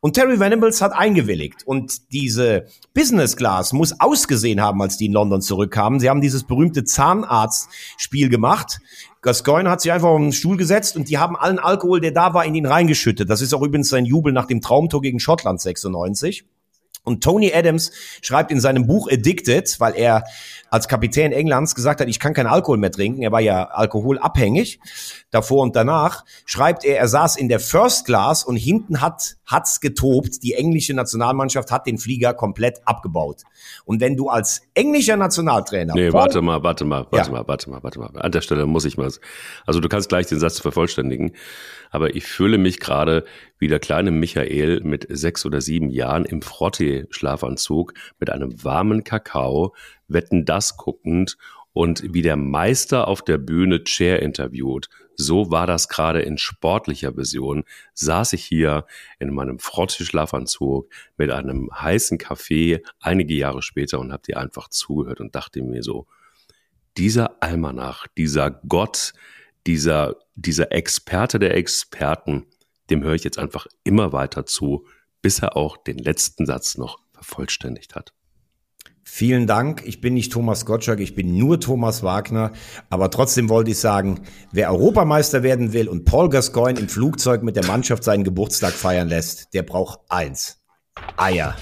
Und 0.00 0.14
Terry 0.14 0.38
Venables 0.38 0.80
hat 0.80 0.92
eingewilligt. 0.92 1.66
Und 1.66 2.12
diese 2.12 2.66
Business 2.94 3.36
Class 3.36 3.72
muss 3.72 3.98
ausgesehen 3.98 4.60
haben, 4.60 4.80
als 4.80 4.96
die 4.96 5.06
in 5.06 5.12
London 5.12 5.42
zurückkamen. 5.42 5.98
Sie 5.98 6.08
haben 6.08 6.20
dieses 6.20 6.44
berühmte 6.44 6.84
Zahnarztspiel 6.84 8.28
gemacht. 8.28 8.78
Gascoigne 9.22 9.70
hat 9.70 9.80
sich 9.80 9.90
einfach 9.90 10.08
auf 10.08 10.20
den 10.20 10.32
Stuhl 10.32 10.56
gesetzt 10.56 10.96
und 10.96 11.08
die 11.08 11.18
haben 11.18 11.36
allen 11.36 11.58
Alkohol, 11.58 12.00
der 12.00 12.12
da 12.12 12.32
war, 12.32 12.44
in 12.44 12.54
ihn 12.54 12.66
reingeschüttet. 12.66 13.28
Das 13.28 13.40
ist 13.40 13.52
auch 13.52 13.62
übrigens 13.62 13.88
sein 13.88 14.04
Jubel 14.04 14.32
nach 14.32 14.46
dem 14.46 14.60
Traumtor 14.60 15.02
gegen 15.02 15.18
Schottland 15.18 15.60
96. 15.60 16.44
Und 17.08 17.24
Tony 17.24 17.52
Adams 17.52 17.90
schreibt 18.22 18.52
in 18.52 18.60
seinem 18.60 18.86
Buch 18.86 19.10
Addicted, 19.10 19.80
weil 19.80 19.94
er 19.96 20.24
als 20.70 20.86
Kapitän 20.86 21.32
Englands 21.32 21.74
gesagt 21.74 22.00
hat, 22.00 22.08
ich 22.08 22.20
kann 22.20 22.34
keinen 22.34 22.46
Alkohol 22.46 22.78
mehr 22.78 22.92
trinken. 22.92 23.22
Er 23.22 23.32
war 23.32 23.40
ja 23.40 23.64
alkoholabhängig 23.64 24.78
davor 25.30 25.62
und 25.62 25.74
danach. 25.74 26.24
Schreibt 26.44 26.84
er, 26.84 26.98
er 26.98 27.08
saß 27.08 27.36
in 27.36 27.48
der 27.48 27.60
First 27.60 28.06
Class 28.06 28.44
und 28.44 28.56
hinten 28.56 29.00
hat 29.00 29.36
hat's 29.46 29.80
getobt. 29.80 30.42
Die 30.42 30.54
englische 30.54 30.94
Nationalmannschaft 30.94 31.70
hat 31.70 31.86
den 31.86 31.98
Flieger 31.98 32.34
komplett 32.34 32.86
abgebaut. 32.86 33.42
Und 33.84 34.00
wenn 34.00 34.16
du 34.16 34.28
als 34.28 34.62
englischer 34.74 35.16
Nationaltrainer 35.16 35.94
Nee, 35.94 36.12
warte 36.12 36.42
mal, 36.42 36.62
warte 36.62 36.84
mal, 36.84 37.06
warte 37.10 37.30
ja. 37.30 37.36
mal, 37.36 37.48
warte 37.48 37.70
mal, 37.70 37.82
warte 37.82 37.98
mal. 37.98 38.10
An 38.20 38.32
der 38.32 38.42
Stelle 38.42 38.66
muss 38.66 38.84
ich 38.84 38.98
mal 38.98 39.10
Also, 39.66 39.80
du 39.80 39.88
kannst 39.88 40.08
gleich 40.10 40.26
den 40.26 40.38
Satz 40.38 40.60
vervollständigen, 40.60 41.32
aber 41.90 42.14
ich 42.14 42.24
fühle 42.24 42.58
mich 42.58 42.80
gerade 42.80 43.24
wie 43.58 43.68
der 43.68 43.80
kleine 43.80 44.10
Michael 44.10 44.80
mit 44.82 45.06
sechs 45.08 45.44
oder 45.46 45.60
sieben 45.60 45.90
Jahren 45.90 46.24
im 46.24 46.42
Frottee-Schlafanzug 46.42 47.94
mit 48.18 48.30
einem 48.30 48.62
warmen 48.64 49.04
Kakao, 49.04 49.74
wetten 50.06 50.44
das 50.44 50.76
guckend 50.76 51.36
und 51.72 52.12
wie 52.12 52.22
der 52.22 52.36
Meister 52.36 53.06
auf 53.06 53.22
der 53.22 53.38
Bühne 53.38 53.84
Chair 53.84 54.22
interviewt. 54.22 54.88
So 55.14 55.50
war 55.50 55.66
das 55.66 55.88
gerade 55.88 56.22
in 56.22 56.38
sportlicher 56.38 57.16
Vision. 57.16 57.64
Saß 57.94 58.32
ich 58.32 58.44
hier 58.44 58.86
in 59.18 59.34
meinem 59.34 59.58
Frottee-Schlafanzug 59.58 60.88
mit 61.16 61.30
einem 61.30 61.70
heißen 61.72 62.18
Kaffee 62.18 62.82
einige 63.00 63.34
Jahre 63.34 63.62
später 63.62 63.98
und 63.98 64.12
habe 64.12 64.22
dir 64.22 64.38
einfach 64.38 64.68
zugehört 64.68 65.20
und 65.20 65.34
dachte 65.34 65.62
mir 65.62 65.82
so, 65.82 66.06
dieser 66.96 67.42
Almanach, 67.42 68.06
dieser 68.16 68.50
Gott, 68.50 69.12
dieser, 69.66 70.16
dieser 70.34 70.72
Experte 70.72 71.38
der 71.38 71.56
Experten, 71.56 72.46
dem 72.90 73.02
höre 73.02 73.14
ich 73.14 73.24
jetzt 73.24 73.38
einfach 73.38 73.66
immer 73.84 74.12
weiter 74.12 74.46
zu, 74.46 74.86
bis 75.20 75.40
er 75.40 75.56
auch 75.56 75.76
den 75.76 75.98
letzten 75.98 76.46
Satz 76.46 76.78
noch 76.78 76.98
vervollständigt 77.12 77.94
hat. 77.94 78.12
Vielen 79.10 79.46
Dank. 79.46 79.82
Ich 79.86 80.02
bin 80.02 80.14
nicht 80.14 80.32
Thomas 80.32 80.66
Gottschalk, 80.66 81.00
ich 81.00 81.14
bin 81.14 81.38
nur 81.38 81.58
Thomas 81.58 82.02
Wagner. 82.02 82.52
Aber 82.90 83.10
trotzdem 83.10 83.48
wollte 83.48 83.70
ich 83.70 83.78
sagen, 83.78 84.20
wer 84.52 84.70
Europameister 84.70 85.42
werden 85.42 85.72
will 85.72 85.88
und 85.88 86.04
Paul 86.04 86.28
Gascoigne 86.28 86.78
im 86.78 86.88
Flugzeug 86.88 87.42
mit 87.42 87.56
der 87.56 87.64
Mannschaft 87.64 88.04
seinen 88.04 88.22
Geburtstag 88.22 88.74
feiern 88.74 89.08
lässt, 89.08 89.54
der 89.54 89.62
braucht 89.62 90.00
eins. 90.10 90.58
Eier. 91.16 91.56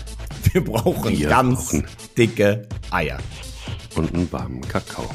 Wir 0.52 0.64
brauchen 0.64 1.16
Wir 1.16 1.28
ganz 1.28 1.70
brauchen 1.70 1.86
dicke 2.18 2.68
Eier. 2.90 3.18
Und 3.94 4.12
einen 4.12 4.30
warmen 4.32 4.60
Kakao. 4.62 5.08